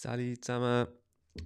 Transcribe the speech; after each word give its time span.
Sally 0.00 0.38
zusammen. 0.40 0.88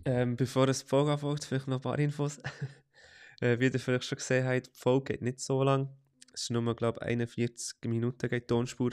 Ähm, 0.04 0.37
bevor 0.37 0.68
es 0.68 0.80
die 0.80 0.88
Folge 0.88 1.12
anfängt, 1.12 1.45
vielleicht 1.45 1.68
noch 1.68 1.76
ein 1.76 1.83
paar 1.83 1.99
Infos. 1.99 2.38
äh, 3.41 3.58
wie 3.58 3.67
ihr 3.67 3.80
vielleicht 3.80 4.04
schon 4.04 4.19
gesehen 4.19 4.46
habt, 4.46 4.67
die 4.67 4.79
Folge 4.79 5.12
geht 5.12 5.22
nicht 5.22 5.40
so 5.40 5.62
lang. 5.62 5.88
Es 6.32 6.42
ist 6.42 6.50
nur, 6.50 6.74
glaube 6.76 6.98
ich, 7.02 7.06
41 7.06 7.76
Minuten 7.84 8.28
geht 8.28 8.44
die 8.44 8.46
Tonspur. 8.46 8.90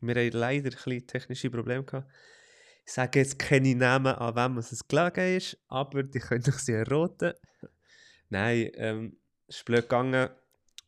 Wir 0.00 0.14
haben 0.14 0.30
leider 0.32 0.68
ein 0.68 0.70
bisschen 0.70 1.06
technische 1.06 1.50
Probleme 1.50 1.84
gehabt. 1.84 2.10
Ich 2.84 2.92
sage 2.92 3.18
jetzt 3.18 3.38
keine 3.38 3.74
Namen, 3.74 4.14
an 4.14 4.36
wem 4.36 4.58
es 4.58 4.86
gelegen 4.86 5.36
ist, 5.36 5.58
aber 5.68 6.02
die 6.02 6.20
können 6.20 6.44
euch 6.46 6.58
sie 6.58 6.72
erraten. 6.72 7.32
Nein, 8.28 8.70
ähm, 8.74 9.16
es 9.48 9.56
ist 9.56 9.64
blöd 9.64 9.82
gegangen. 9.82 10.28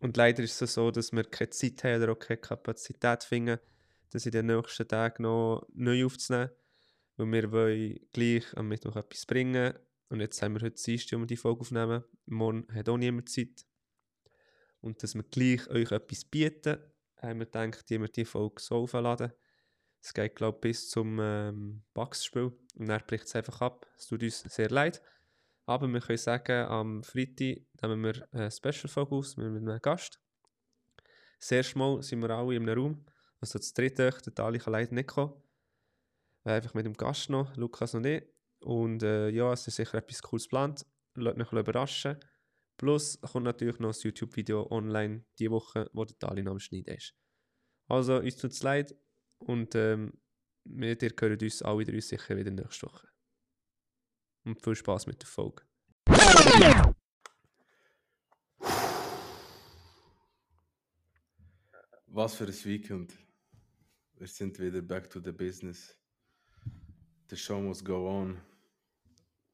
Und 0.00 0.16
leider 0.16 0.42
ist 0.42 0.62
es 0.62 0.74
so, 0.74 0.90
dass 0.90 1.12
wir 1.12 1.24
keine 1.24 1.50
Zeit 1.50 1.82
haben 1.84 2.02
oder 2.02 2.12
auch 2.12 2.18
keine 2.18 2.38
Kapazität 2.38 3.24
finden, 3.24 3.58
das 4.10 4.26
in 4.26 4.32
den 4.32 4.46
nächsten 4.46 4.86
Tagen 4.86 5.24
noch 5.24 5.66
neu 5.74 6.04
aufzunehmen. 6.04 6.50
Weil 7.18 7.32
wir 7.32 7.52
wollen 7.52 7.98
gleich 8.12 8.56
am 8.56 8.68
Mittwoch 8.68 8.94
etwas 8.94 9.26
bringen. 9.26 9.74
Und 10.08 10.20
jetzt 10.20 10.40
haben 10.40 10.54
wir 10.54 10.62
heute 10.62 10.80
Dienstag, 10.80 11.16
um 11.16 11.26
die 11.26 11.36
Folge 11.36 11.60
aufnehmen. 11.60 12.04
Morgen 12.26 12.66
hat 12.72 12.88
auch 12.88 12.96
niemand 12.96 13.28
Zeit. 13.28 13.66
Und 14.80 15.02
dass 15.02 15.16
wir 15.16 15.24
gleich 15.24 15.68
euch 15.68 15.90
etwas 15.90 16.24
bieten, 16.24 16.78
haben 17.16 17.40
wir 17.40 17.46
gedacht, 17.46 17.90
die 17.90 18.00
wir 18.00 18.06
die 18.06 18.24
Folge 18.24 18.62
so 18.62 18.76
aufladen. 18.76 19.32
Es 20.00 20.14
geht, 20.14 20.36
glaube 20.36 20.58
ich, 20.58 20.60
bis 20.60 20.90
zum 20.90 21.18
ähm, 21.20 21.82
Bugs-Spiel. 21.92 22.56
Und 22.76 22.86
dann 22.86 23.02
bricht 23.04 23.24
es 23.24 23.34
einfach 23.34 23.60
ab. 23.62 23.86
Es 23.98 24.06
tut 24.06 24.22
uns 24.22 24.38
sehr 24.42 24.70
leid. 24.70 25.02
Aber 25.66 25.88
wir 25.88 26.00
können 26.00 26.18
sagen, 26.18 26.68
am 26.68 27.02
Freitag 27.02 27.64
nehmen 27.82 28.04
wir 28.04 28.28
eine 28.30 28.50
Special-Folge 28.52 29.16
aus 29.16 29.36
mit 29.36 29.46
einem 29.46 29.80
Gast. 29.82 30.20
Das 31.40 31.50
erste 31.50 31.78
Mal 31.78 32.00
sind 32.04 32.20
wir 32.20 32.30
alle 32.30 32.54
in 32.54 32.62
einem 32.62 32.78
Raum. 32.78 33.06
Also 33.40 33.58
das 33.58 33.74
dritte, 33.74 34.10
der 34.24 34.32
Dali 34.32 34.60
kann 34.60 34.72
leider 34.72 34.94
nicht 34.94 35.08
kommen. 35.08 35.34
Äh, 36.48 36.52
einfach 36.52 36.72
mit 36.72 36.86
dem 36.86 36.94
Gast 36.94 37.28
noch, 37.28 37.54
Lukas 37.56 37.92
und 37.94 38.06
ich. 38.06 38.24
Und 38.60 39.02
äh, 39.02 39.28
ja, 39.28 39.52
es 39.52 39.66
ist 39.68 39.76
sicher 39.76 39.98
etwas 39.98 40.22
Cooles 40.22 40.44
geplant. 40.44 40.86
Lasst 41.14 41.36
mich 41.36 41.52
überraschen. 41.52 42.18
Plus 42.78 43.20
kommt 43.20 43.44
natürlich 43.44 43.78
noch 43.80 43.90
das 43.90 44.02
YouTube-Video 44.02 44.66
online 44.70 45.26
die 45.38 45.50
Woche, 45.50 45.90
wo 45.92 46.06
der 46.06 46.16
Dali 46.18 46.42
noch 46.42 46.52
am 46.52 46.58
Schneiden 46.58 46.94
ist. 46.94 47.14
Also, 47.86 48.16
uns 48.16 48.36
tut 48.36 48.52
es 48.52 48.62
leid 48.62 48.94
und 49.36 49.74
ähm, 49.74 50.18
wir 50.64 51.02
ihr 51.02 51.12
hören 51.20 51.38
uns 51.38 51.60
alle 51.60 51.84
drei 51.84 52.00
sicher 52.00 52.34
wieder 52.34 52.50
nächste 52.50 52.86
Woche. 52.86 53.08
Und 54.44 54.64
viel 54.64 54.74
Spaß 54.74 55.06
mit 55.06 55.20
der 55.20 55.28
Folge. 55.28 55.64
Was 62.06 62.36
für 62.36 62.44
ein 62.44 62.64
Weekend. 62.64 63.12
Wir 64.14 64.26
sind 64.26 64.58
wieder 64.58 64.80
back 64.80 65.10
to 65.10 65.20
the 65.20 65.32
business. 65.32 65.98
The 67.30 67.36
show 67.36 67.60
must 67.60 67.84
go 67.84 68.08
on. 68.08 68.40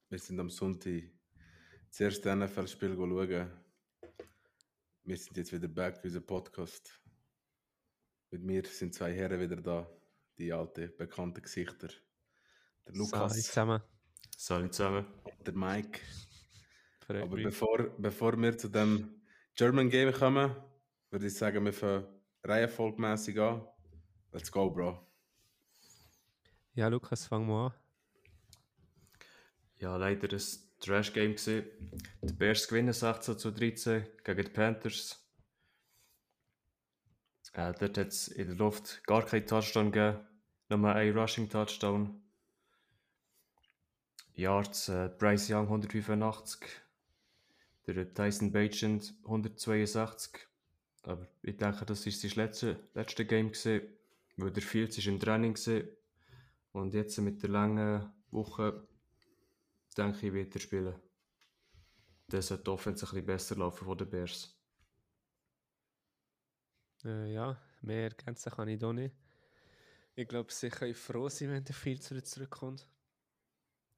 Wir 0.09 0.21
sind 0.21 0.39
am 0.39 0.49
Sonntag 0.49 1.11
das 1.89 1.99
erste 1.99 2.37
NFL-Spiel 2.37 2.95
schauen. 2.95 3.51
Wir 5.03 5.17
sind 5.17 5.37
jetzt 5.37 5.53
wieder 5.53 5.67
back, 5.67 5.99
unser 6.05 6.21
Podcast. 6.21 7.01
Mit 8.31 8.45
mir 8.45 8.65
sind 8.65 8.95
zwei 8.95 9.13
Herren 9.13 9.41
wieder 9.41 9.57
da, 9.57 9.91
die 10.39 10.53
alten, 10.53 10.93
bekannten 10.97 11.43
Gesichter. 11.43 11.89
Der 12.87 12.95
Salut 12.95 13.11
Lukas, 13.13 13.43
zusammen. 13.43 13.83
Salut 14.37 14.73
zusammen. 14.73 15.07
der 15.45 15.55
Mike. 15.55 15.99
Aber 17.09 17.27
mich. 17.35 17.45
bevor, 17.45 17.91
bevor 17.99 18.41
wir 18.41 18.57
zu 18.57 18.69
dem 18.69 19.21
German 19.57 19.91
Game 19.91 20.13
kommen, 20.13 20.55
würde 21.11 21.27
ich 21.27 21.35
sagen, 21.35 21.65
wir 21.65 21.73
fangen 21.73 22.07
reihenfolgmäßig 22.45 23.41
an. 23.41 23.67
Let's 24.31 24.53
go, 24.53 24.71
Bro. 24.71 25.14
Ja, 26.75 26.89
Lukas, 26.89 27.27
fang 27.27 27.47
mal 27.47 27.67
an. 27.67 27.75
Ja, 29.79 29.97
leider 29.97 30.33
ein 30.33 30.43
Trash-Game 30.81 31.33
gesehen. 31.33 31.67
Die 32.21 32.33
Bears 32.33 32.67
gewinnen 32.67 32.93
16 32.93 33.39
zu 33.39 33.53
13 33.53 34.05
gegen 34.25 34.45
die 34.45 34.51
Panthers. 34.51 35.25
Äh, 37.53 37.73
dort 37.79 37.97
hat 37.97 38.09
es 38.09 38.27
in 38.27 38.49
der 38.49 38.57
Luft 38.57 39.05
gar 39.07 39.25
keinen 39.25 39.47
Touchdown 39.47 39.93
gegeben. 39.93 40.27
Nur 40.69 40.93
ein 40.93 41.17
Rushing-Touchdown. 41.17 42.21
Yards, 44.35 44.89
äh, 44.89 45.11
Bryce 45.17 45.51
Young 45.51 45.67
185. 45.67 46.61
Der 47.87 48.13
Tyson 48.15 48.51
Bagent 48.51 49.15
162. 49.23 50.49
Aber 51.05 51.29
ich 51.43 51.57
denke, 51.57 51.85
das 51.85 52.05
ist 52.05 52.21
sein 52.21 52.33
letzte, 52.35 52.81
letzte 52.95 53.25
Game 53.25 53.53
gesehen, 53.53 53.83
weil 54.37 54.51
der 54.51 54.63
Fields 54.63 54.99
ist 54.99 55.07
im 55.07 55.21
Training 55.21 55.55
gesehen. 55.55 55.89
Und 56.75 56.93
jetzt 56.93 57.17
mit 57.19 57.41
der 57.41 57.51
langen 57.51 58.13
Woche 58.33 58.87
denke 59.97 60.27
ich, 60.27 60.33
wird 60.33 60.55
er 60.57 60.61
spielen. 60.61 60.95
Das 62.27 62.49
sollte 62.49 62.65
die 62.65 62.71
Offense 62.71 63.07
ein 63.07 63.11
bisschen 63.11 63.27
besser 63.27 63.55
laufen 63.57 63.85
von 63.85 63.97
den 63.97 64.11
Bears. 64.11 64.59
Äh, 67.05 67.33
ja, 67.33 67.57
mehr 67.83 68.05
ergänzen 68.05 68.51
kann 68.51 68.67
ich 68.69 68.79
da 68.81 68.93
nicht. 68.93 69.15
Ich 70.17 70.27
glaube, 70.27 70.53
sie 70.53 70.69
können 70.69 70.95
froh 70.95 71.29
sein, 71.29 71.51
wenn 71.51 71.65
der 71.65 71.75
Fields 71.75 72.11
wieder 72.11 72.25
zurückkommt. 72.25 72.89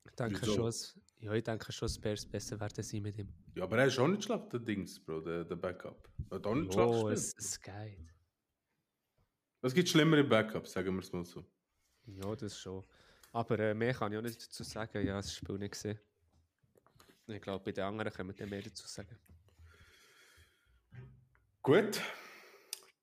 Ich 0.04 0.12
denke 0.12 0.42
Wieso? 0.42 0.54
schon, 0.54 0.64
dass- 0.66 1.00
ja, 1.18 1.32
ich 1.32 1.44
denke 1.44 1.72
schon, 1.72 1.86
dass 1.86 1.94
die 1.94 2.00
Bears 2.00 2.26
besser 2.26 2.60
werden 2.60 2.82
sein 2.82 3.02
mit 3.02 3.16
ihm. 3.18 3.32
Ja, 3.54 3.64
aber 3.64 3.78
er 3.78 3.86
ist 3.86 3.98
auch 3.98 4.06
nicht 4.08 4.24
schlecht, 4.24 4.52
der 4.52 4.60
Dings, 4.60 5.00
Bro, 5.02 5.22
der, 5.22 5.44
der 5.44 5.56
Backup. 5.56 6.08
Er 6.30 6.36
hat 6.36 6.46
auch 6.46 6.54
nicht 6.54 6.76
Oh, 6.76 7.06
schlecht 7.06 7.18
es, 7.22 7.34
gespielt. 7.36 7.38
es 7.38 7.60
geht. 7.96 8.14
Es 9.62 9.74
gibt 9.74 9.88
schlimmere 9.88 10.24
Backups, 10.24 10.72
sagen 10.72 10.94
wir 10.94 11.00
es 11.00 11.10
mal 11.12 11.24
so. 11.24 11.42
Ja, 12.06 12.34
das 12.36 12.58
schon. 12.58 12.84
Aber 13.32 13.58
äh, 13.58 13.74
mehr 13.74 13.92
kann 13.92 14.12
ich 14.12 14.18
auch 14.18 14.22
nicht 14.22 14.42
dazu 14.42 14.62
sagen. 14.62 15.04
Ja, 15.04 15.16
das 15.16 15.34
Spiel 15.34 15.58
nicht 15.58 15.72
gesehen. 15.72 15.98
Ich 17.26 17.42
glaube, 17.42 17.64
bei 17.64 17.72
den 17.72 17.84
anderen 17.84 18.12
können 18.12 18.28
wir 18.28 18.36
dann 18.36 18.48
mehr 18.48 18.62
dazu 18.62 18.86
sagen. 18.86 19.18
Gut. 21.62 22.00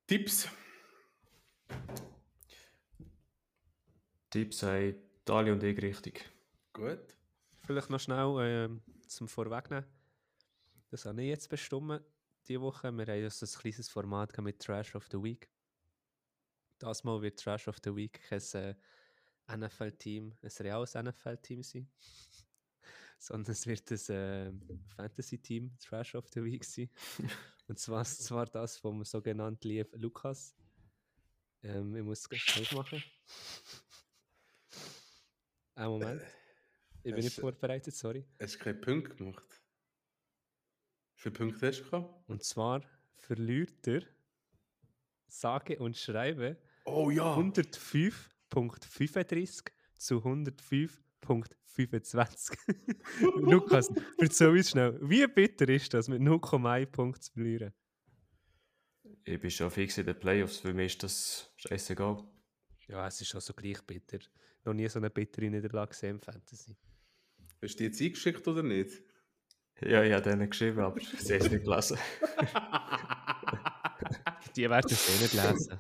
Tipps? 0.08 0.48
Tipps 4.30 4.64
haben 4.64 4.96
Dali 5.26 5.52
und 5.52 5.62
ich 5.64 5.82
richtig. 5.82 6.30
Gut. 6.72 7.16
Vielleicht 7.66 7.90
noch 7.90 8.00
schnell 8.00 8.36
ähm, 8.40 8.82
zum 9.08 9.28
Vorwegnehmen. 9.28 9.86
Das 10.90 11.06
habe 11.06 11.22
ich 11.22 11.30
jetzt 11.30 11.50
bestimmt 11.50 12.02
diese 12.48 12.62
Woche. 12.62 12.92
Wir 12.92 13.06
haben 13.06 13.30
so 13.30 13.46
ein 13.46 13.62
kleines 13.62 13.90
Format 13.90 14.38
mit 14.40 14.60
Trash 14.60 14.96
of 14.96 15.08
the 15.12 15.22
Week. 15.22 15.50
Das 16.80 17.04
Mal 17.04 17.22
wird 17.22 17.40
Trash 17.40 17.68
of 17.68 17.78
the 17.84 17.96
Week 17.96 18.22
kein 18.30 18.42
äh, 18.54 18.76
NFL-Team, 19.58 20.34
ein 20.42 20.52
reales 20.60 20.94
NFL-Team 20.96 21.64
sein. 21.64 21.90
Sondern 23.20 23.52
es 23.54 23.66
wird 23.68 23.90
ein 23.92 24.10
äh, 24.10 24.52
Fantasy-Team 24.96 25.78
Trash 25.80 26.16
of 26.16 26.28
the 26.34 26.44
Week 26.44 26.64
sein. 26.66 26.90
Und 27.68 27.80
zwar, 27.80 28.04
zwar 28.04 28.46
das 28.46 28.78
vom 28.78 29.06
sogenannten 29.06 29.68
lieben 29.68 30.02
Lukas. 30.02 30.56
Ähm, 31.62 31.96
ich 31.96 32.04
muss 32.04 32.20
es 32.20 32.30
gleich 32.30 32.62
aufmachen. 32.62 33.02
Einen 35.76 35.90
Moment. 35.90 36.22
Ich 37.04 37.14
bin 37.14 37.16
nicht 37.24 37.28
Es- 37.28 37.40
vorbereitet, 37.40 37.96
sorry. 37.96 38.26
Hast 38.40 38.56
du 38.56 38.60
keinen 38.60 38.82
Punkt 38.82 39.18
gemacht? 39.18 39.62
Wie 41.16 41.22
viele 41.22 41.34
Punkte 41.36 41.68
hast 41.68 41.80
du 41.80 41.84
gehabt? 41.90 42.30
Und 42.30 42.44
zwar 42.44 42.82
verliert 43.16 43.88
er, 43.88 44.04
sage 45.40 45.80
und 45.80 45.98
schreibe, 45.98 46.58
Oh 46.86 47.10
ja! 47.10 47.36
105.35 47.38 49.72
zu 49.98 50.18
105.25. 50.20 52.58
Lukas, 53.40 53.90
erzähl 54.18 54.50
uns 54.50 54.70
schnell, 54.70 55.00
wie 55.02 55.26
bitter 55.28 55.70
ist 55.70 55.94
das, 55.94 56.10
mit 56.10 56.22
0,1 56.22 56.86
Punkt 56.88 57.24
zu 57.24 57.32
verlieren? 57.34 57.74
Ich 59.26 59.40
bin 59.40 59.50
schon 59.50 59.72
fix 59.72 59.98
in 59.98 60.06
den 60.06 60.20
Playoffs, 60.20 60.60
für 60.60 60.74
mich 60.74 60.92
ist 60.94 61.04
das 61.04 61.50
scheißegal. 61.56 62.22
Ja, 62.88 63.08
es 63.08 63.22
ist 63.22 63.34
auch 63.36 63.42
so 63.42 63.54
gleich 63.54 63.82
bitter. 63.84 64.20
Noch 64.66 64.74
nie 64.74 64.90
so 64.90 65.00
eine 65.00 65.10
bittere 65.10 65.50
Niederlage 65.50 65.92
gesehen 65.92 66.10
im 66.12 66.20
Fantasy. 66.20 66.76
Hast 67.62 67.76
du 67.76 67.78
die 67.78 67.86
jetzt 67.86 68.02
eingeschickt 68.02 68.46
oder 68.48 68.62
nicht? 68.62 69.02
Ja, 69.82 70.04
ich 70.04 70.12
habe 70.14 70.22
denen 70.22 70.48
geschrieben, 70.50 70.82
aber 70.82 71.00
sie 71.00 71.34
haben 71.34 71.46
es 71.46 71.52
nicht 71.52 71.64
gelesen. 71.64 71.98
Die 74.56 74.70
werden 74.70 74.92
es 74.92 75.10
eh 75.10 75.22
nicht 75.22 75.34
lesen. 75.34 75.80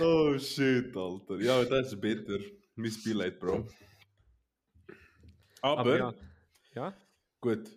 oh 0.00 0.38
shit, 0.38 0.96
Alter. 0.96 1.40
Ja, 1.40 1.64
das 1.64 1.92
ist 1.92 2.00
bitter. 2.00 2.38
Mein 2.76 2.92
Beileid, 3.04 3.38
Bro. 3.38 3.68
Aber, 5.62 5.80
Aber 5.80 5.98
ja, 5.98 6.14
ja, 6.74 6.96
gut. 7.40 7.70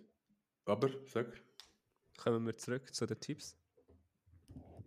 Aber, 0.64 0.90
sag. 1.06 1.26
kommen 2.16 2.44
wir 2.44 2.56
zurück 2.56 2.92
zu 2.92 3.06
den 3.06 3.18
Tipps. 3.18 3.56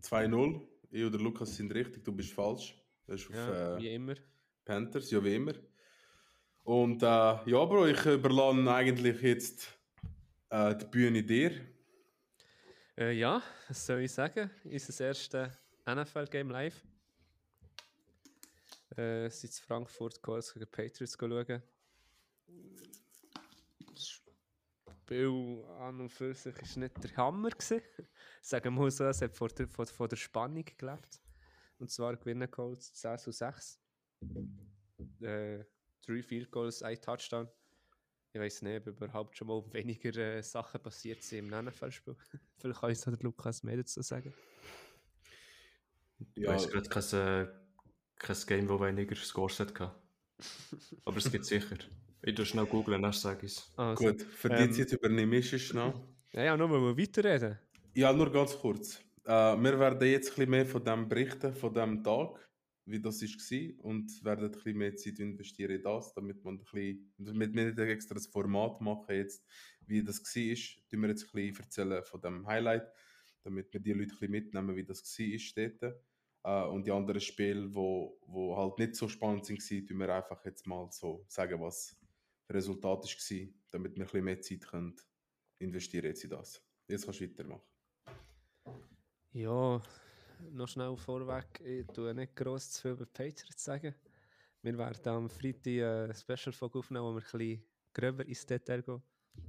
2-0. 0.04 0.62
Ich 0.92 1.04
oder 1.04 1.18
Lukas 1.18 1.56
sind 1.56 1.74
richtig, 1.74 2.04
du 2.04 2.12
bist 2.12 2.34
falsch. 2.34 2.76
Das 3.08 3.22
ist 3.22 3.30
auf 3.30 3.36
Ja, 3.36 3.76
äh, 3.76 3.80
wie 3.80 3.94
immer. 3.94 4.16
Panthers, 4.66 5.10
ja 5.12 5.24
wie 5.24 5.36
immer. 5.36 5.54
Und 6.64 7.02
äh, 7.02 7.06
ja, 7.06 7.66
Bro, 7.66 7.88
ich 7.88 8.06
überlasse 8.06 8.74
eigentlich 8.74 9.22
jetzt 9.22 9.68
äh, 10.50 10.76
die 10.76 10.86
Bühne 10.86 11.24
dir. 11.24 11.52
Äh, 13.02 13.14
ja, 13.14 13.42
was 13.68 13.84
soll 13.84 14.02
ich 14.02 14.12
sagen? 14.12 14.52
Unser 14.64 15.06
erstes 15.06 15.50
NFL-Game 15.88 16.52
live. 16.52 16.86
Äh, 18.96 19.28
sind 19.30 19.50
in 19.50 19.66
Frankfurt 19.66 20.22
kurz 20.22 20.54
gegen 20.54 20.70
Patriots 20.70 21.18
schauen. 21.20 21.64
das 23.92 24.08
Spiel 24.08 25.66
an 25.80 26.02
und 26.02 26.10
für 26.10 26.36
sich 26.36 26.56
ist 26.62 26.78
nicht 26.78 27.04
der 27.04 27.18
Hammer. 27.18 27.50
Sagen 28.44 28.76
wir 28.76 28.92
so, 28.92 29.06
es 29.06 29.22
hat 29.24 29.36
von 29.36 29.50
der, 29.58 29.68
von, 29.68 29.88
von 29.88 30.08
der 30.08 30.18
Spannung 30.18 30.66
gelebt. 30.78 31.24
Und 31.80 31.90
zwar 31.90 32.16
gewinnen 32.16 32.52
Colts 32.52 32.94
10 32.94 33.18
zu 33.18 33.32
6. 33.32 33.80
Äh, 35.22 35.66
drei 36.06 36.22
Field 36.22 36.52
Goals, 36.52 36.84
ein 36.84 37.02
Touchdown. 37.02 37.50
Ich 38.34 38.40
weiß 38.40 38.62
nicht, 38.62 38.88
ob 38.88 38.88
überhaupt 38.88 39.38
schon 39.38 39.48
mal 39.48 39.64
weniger 39.74 40.16
äh, 40.18 40.42
Sachen 40.42 40.82
passiert 40.82 41.22
sind 41.24 41.52
im 41.52 41.66
NFL-Spiel. 41.66 42.16
Vielleicht 42.58 42.80
kann 42.80 42.90
uns 42.90 43.02
der 43.02 43.18
Lukas 43.22 43.64
mehr 43.64 43.78
dazu 43.78 44.02
sagen. 44.02 44.34
Ich 46.36 46.48
weiß 46.48 46.70
gerade 46.70 46.90
kein, 46.90 47.20
äh, 47.20 47.48
kein 48.18 48.38
Game, 48.48 48.70
wo 48.70 48.80
weniger 48.80 49.16
Scores 49.16 49.60
hatte. 49.60 49.92
Aber 51.06 51.18
es 51.18 51.32
gibt 51.32 51.46
sicher. 51.46 51.78
Ich 52.24 52.36
tu 52.36 52.46
schnell 52.46 52.66
googeln, 52.66 53.02
dann 53.02 53.14
sage 53.14 53.48
ich 53.48 53.54
es. 53.54 53.74
Also, 53.76 54.06
Gut, 54.06 54.22
für 54.22 54.50
die 54.50 54.64
ähm, 54.64 54.74
Zeit 54.74 54.92
übernehme 54.92 55.38
ich 55.38 55.52
es 55.52 55.62
schnell. 55.64 55.94
Ja, 56.34 56.44
ja, 56.44 56.58
nur 56.58 56.68
mal 56.68 56.96
weiterreden. 56.96 57.58
Ja, 57.96 58.14
nur 58.14 58.32
ganz 58.32 58.58
kurz. 58.58 59.00
Äh, 59.26 59.32
wir 59.58 59.80
werden 59.80 60.08
jetzt 60.08 60.30
ein 60.30 60.36
bisschen 60.36 60.50
mehr 60.50 60.66
von 60.66 60.84
dem 60.84 61.10
berichten, 61.10 61.54
von 61.54 61.74
dem 61.74 62.04
Tag, 62.04 62.40
wie 62.86 63.00
das 63.00 63.22
war 63.22 63.86
und 63.86 64.24
werden 64.24 64.46
ein 64.46 64.52
bisschen 64.52 64.78
mehr 64.78 64.96
Zeit 64.96 65.20
investieren 65.20 65.72
in 65.72 65.84
das, 65.84 66.14
damit 66.14 66.44
man 66.44 66.56
ein 66.56 66.60
bisschen, 66.60 67.14
damit 67.18 67.54
wir 67.54 67.66
nicht 67.66 67.80
extra 67.80 68.16
das 68.16 68.28
Format 68.28 68.82
machen 68.82 69.16
jetzt, 69.16 69.46
wie 69.86 70.04
das 70.04 70.20
war, 70.20 70.90
tun 70.90 71.02
wir 71.02 71.10
jetzt 71.10 71.26
ein 71.26 71.32
bisschen 71.32 71.64
erzählen 71.64 72.04
von 72.04 72.22
dem 72.22 72.48
Highlight, 72.48 72.92
damit 73.44 73.72
wir 73.74 73.80
die 73.80 73.94
Leute 73.94 74.04
ein 74.04 74.10
bisschen 74.10 74.32
mitnehmen, 74.32 74.76
wie 74.76 74.84
das 74.84 75.04
war 75.18 75.70
dort. 75.80 75.96
Äh, 76.44 76.70
und 76.70 76.86
die 76.88 76.92
anderen 76.92 77.22
Spiele, 77.22 77.74
wo, 77.74 78.18
wo 78.26 78.58
halt 78.58 78.80
nicht 78.80 78.96
so 78.96 79.08
spannend 79.08 79.48
waren, 79.50 79.88
tun 79.88 80.00
wir 80.00 80.16
einfach 80.16 80.44
jetzt 80.46 80.66
mal 80.66 80.90
so 80.92 81.24
sagen, 81.28 81.62
was 81.62 81.96
das 82.48 82.56
Resultat 82.56 83.04
war, 83.04 83.48
damit 83.70 83.96
wir 83.96 84.04
ein 84.04 84.06
bisschen 84.06 84.26
mehr 84.26 84.42
Zeit 84.42 84.66
investieren 85.60 86.06
jetzt 86.06 86.24
in 86.24 86.32
das. 86.32 86.64
Jetzt 86.88 87.06
kannst 87.06 87.22
du 87.22 87.26
weitermachen. 87.26 87.62
Ja, 89.34 89.82
noch 90.52 90.68
schnell 90.68 90.96
vorweg. 90.98 91.62
Ich 91.64 91.86
tue 91.88 92.14
nicht 92.14 92.36
gross 92.36 92.72
zu 92.72 92.82
viel 92.82 92.92
über 92.92 93.06
Patriots 93.06 93.64
sagen. 93.64 93.96
Wir 94.62 94.78
werden 94.78 95.08
am 95.08 95.30
Freitag 95.30 95.66
eine 95.68 96.14
Special-Folge 96.14 96.80
aufnehmen, 96.80 97.06
wo 97.06 97.12
wir 97.12 97.22
ein 97.22 97.24
bisschen 97.24 97.64
gröber 97.94 98.26
ins 98.26 98.46
Detail 98.46 98.82
gehen. 98.82 99.02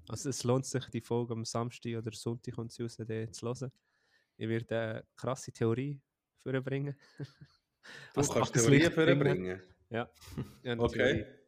Also 0.08 0.30
es 0.30 0.44
lohnt 0.44 0.64
sich, 0.64 0.84
die 0.86 1.00
Folge 1.00 1.34
am 1.34 1.44
Samstag 1.44 1.96
oder 1.96 2.12
Sonntag 2.12 2.54
kommt 2.54 2.72
sie 2.72 2.82
raus, 2.82 2.96
die 2.96 3.30
zu 3.30 3.46
hören. 3.46 3.72
Ich 4.36 4.48
werde 4.48 4.78
eine 4.78 5.04
krasse 5.16 5.52
Theorie 5.52 6.00
vorbringen. 6.42 6.96
Du 7.18 7.24
Was 8.14 8.30
kannst 8.30 8.52
bringen? 8.52 8.92
vorbringen. 8.92 9.60
Ja. 9.90 10.08
ja 10.62 10.78
Okay. 10.78 10.96
Theorie. 10.98 11.42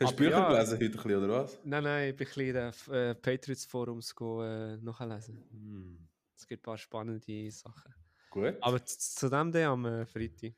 Hast 0.00 0.12
du 0.12 0.16
Bücher 0.16 0.30
ja. 0.30 0.48
gelesen 0.48 0.74
heute 0.74 0.84
ein 0.84 0.90
bisschen, 0.90 1.24
oder 1.24 1.28
was? 1.28 1.58
Nein, 1.64 1.84
nein, 1.84 2.08
ich 2.10 2.16
bin 2.16 2.26
ein 2.26 2.34
bisschen 2.34 2.46
in 2.46 2.54
den 2.54 2.94
äh, 2.94 3.14
Patriots-Forums 3.14 4.14
go, 4.14 4.42
äh, 4.42 4.76
nachlesen. 4.78 6.03
Es 6.36 6.46
gibt 6.46 6.62
ein 6.62 6.64
paar 6.64 6.78
spannende 6.78 7.50
Sachen. 7.50 7.94
Gut. 8.30 8.56
Aber 8.60 8.84
zu, 8.84 9.28
dem 9.28 9.52
dann 9.52 9.64
am 9.64 9.84
äh, 9.86 10.06
Freitag. 10.06 10.54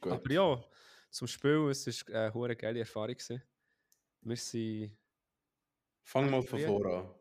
gut. 0.00 0.12
Aber 0.12 0.30
ja, 0.30 0.64
zum 1.10 1.26
Spiel, 1.26 1.68
es 1.70 1.86
war 2.08 2.14
eine 2.14 2.34
hure 2.34 2.54
geile 2.56 2.80
Erfahrung. 2.80 3.14
Gewesen. 3.16 3.42
Wir 4.20 4.36
sind, 4.36 4.96
Fang 6.02 6.30
mal 6.30 6.42
von 6.42 6.58
früh. 6.58 6.66
vor 6.66 6.86
an. 6.86 7.14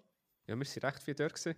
ja, 0.47 0.55
wir 0.57 0.65
sind 0.65 0.83
recht 0.83 1.01
viel 1.03 1.15
dort. 1.15 1.33
Gewesen. 1.35 1.55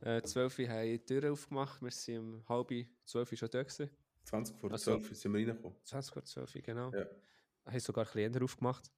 Äh, 0.00 0.22
12 0.22 0.58
Uhr 0.60 0.68
haben 0.68 0.84
die 0.88 0.98
Türen 1.04 1.32
aufgemacht, 1.32 1.82
wir 1.82 1.90
sind 1.90 2.18
um 2.18 2.48
halb 2.48 2.70
12 3.04 3.32
Uhr 3.32 3.38
schon 3.38 3.50
dort. 3.50 3.68
Gewesen. 3.68 3.90
20 4.24 4.56
vor 4.58 4.70
Also- 4.72 4.98
12 4.98 5.16
sind 5.16 5.32
wir 5.34 5.46
reingekommen. 5.48 5.76
20 5.84 6.12
vor 6.14 6.24
12 6.24 6.54
Uhr, 6.54 6.62
genau. 6.62 6.92
Ja. 6.92 7.06
Haben 7.66 7.80
sogar 7.80 8.16
eher 8.16 8.42
aufgemacht. 8.42 8.90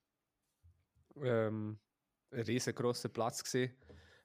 Ähm, 1.17 1.79
ein 2.31 2.41
riesengroßer 2.43 3.09
Platz 3.09 3.43
gewesen, 3.45 3.75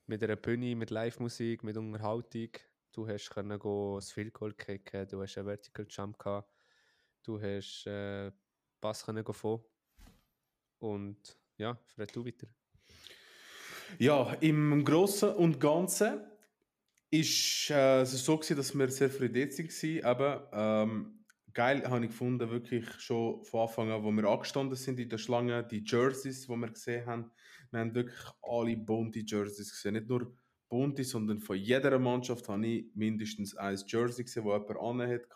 mit 0.07 0.23
einer 0.23 0.35
Bühne, 0.35 0.75
mit 0.75 0.89
Live-Musik, 0.89 1.63
mit 1.63 1.77
Unterhaltung. 1.77 2.49
Du 2.93 3.07
hast 3.07 3.29
können 3.29 3.59
go 3.59 3.97
das 3.97 4.11
Field 4.11 4.33
Goal 4.33 4.53
kicken, 4.53 5.07
du 5.07 5.21
hast 5.21 5.37
einen 5.37 5.47
Vertical 5.47 5.85
Jump 5.89 6.17
gehabt, 6.17 6.49
du 7.23 7.39
hast 7.39 7.85
äh, 7.85 8.31
Pass 8.81 9.05
können 9.05 9.23
go 9.23 9.33
von. 9.33 9.61
Und 10.79 11.37
ja, 11.57 11.77
Fred, 11.85 12.15
du 12.15 12.25
weiter. 12.25 12.47
Ja, 13.99 14.33
im 14.41 14.83
Großen 14.83 15.33
und 15.35 15.59
Ganzen 15.59 16.21
ist 17.09 17.69
äh, 17.69 18.01
es 18.01 18.23
so 18.23 18.37
gewesen, 18.37 18.57
dass 18.57 18.77
wir 18.77 18.89
sehr 18.89 19.09
dort 19.09 19.31
waren. 19.31 20.03
Aber 20.03 20.49
ähm, 20.53 21.25
geil 21.57 21.83
habe 21.89 22.05
ich 22.05 22.11
gefunden, 22.11 22.51
wirklich 22.51 22.87
schon 22.99 23.43
von 23.43 23.61
Anfang 23.61 23.89
an, 23.89 24.03
wo 24.03 24.11
wir 24.11 24.25
angestanden 24.25 24.75
sind 24.75 24.99
in 24.99 25.09
der 25.09 25.17
Schlange, 25.17 25.63
die 25.63 25.83
Jerseys, 25.83 26.45
die 26.45 26.55
wir 26.55 26.69
gesehen 26.69 27.03
haben. 27.07 27.31
Wir 27.71 27.79
haben 27.79 27.95
wirklich 27.95 28.27
alle 28.43 28.77
bunte 28.77 29.23
Jerseys 29.25 29.71
gesehen. 29.71 29.93
Nicht 29.93 30.07
nur 30.07 30.31
bunte, 30.69 31.03
sondern 31.03 31.39
von 31.39 31.57
jeder 31.57 31.97
Mannschaft 31.97 32.47
habe 32.47 32.67
ich 32.67 32.91
mindestens 32.93 33.57
ein 33.57 33.75
Jersey 33.87 34.23
gesehen, 34.23 34.43
wo 34.43 34.53
jemand 34.53 34.77
anhat. 34.79 35.27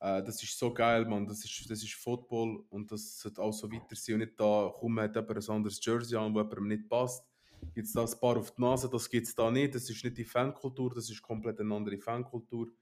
Äh, 0.00 0.24
das 0.24 0.42
ist 0.42 0.58
so 0.58 0.74
geil, 0.74 1.04
Mann. 1.04 1.24
Das 1.24 1.44
ist, 1.44 1.70
das 1.70 1.84
ist 1.84 1.94
Football 1.94 2.64
und 2.70 2.90
das 2.90 3.20
sollte 3.20 3.40
auch 3.40 3.52
so 3.52 3.70
weiter 3.70 3.94
sein. 3.94 4.14
Und 4.14 4.20
nicht 4.22 4.40
da, 4.40 4.72
komm, 4.74 4.98
hat 4.98 5.14
jemand 5.14 5.36
ein 5.36 5.54
anderes 5.54 5.78
Jersey 5.80 6.18
an, 6.18 6.34
wo 6.34 6.38
jemandem 6.38 6.66
nicht 6.66 6.88
passt. 6.88 7.24
Gibt 7.72 7.86
es 7.86 7.92
da 7.92 8.02
ein 8.02 8.20
paar 8.20 8.38
auf 8.38 8.50
die 8.50 8.60
Nase, 8.60 8.90
das 8.90 9.08
gibt 9.08 9.28
es 9.28 9.36
da 9.36 9.52
nicht. 9.52 9.76
Das 9.76 9.88
ist 9.88 10.02
nicht 10.02 10.18
die 10.18 10.24
Fankultur, 10.24 10.92
das 10.92 11.08
ist 11.08 11.22
komplett 11.22 11.60
eine 11.60 11.72
andere 11.72 11.98
Fankultur. 11.98 12.72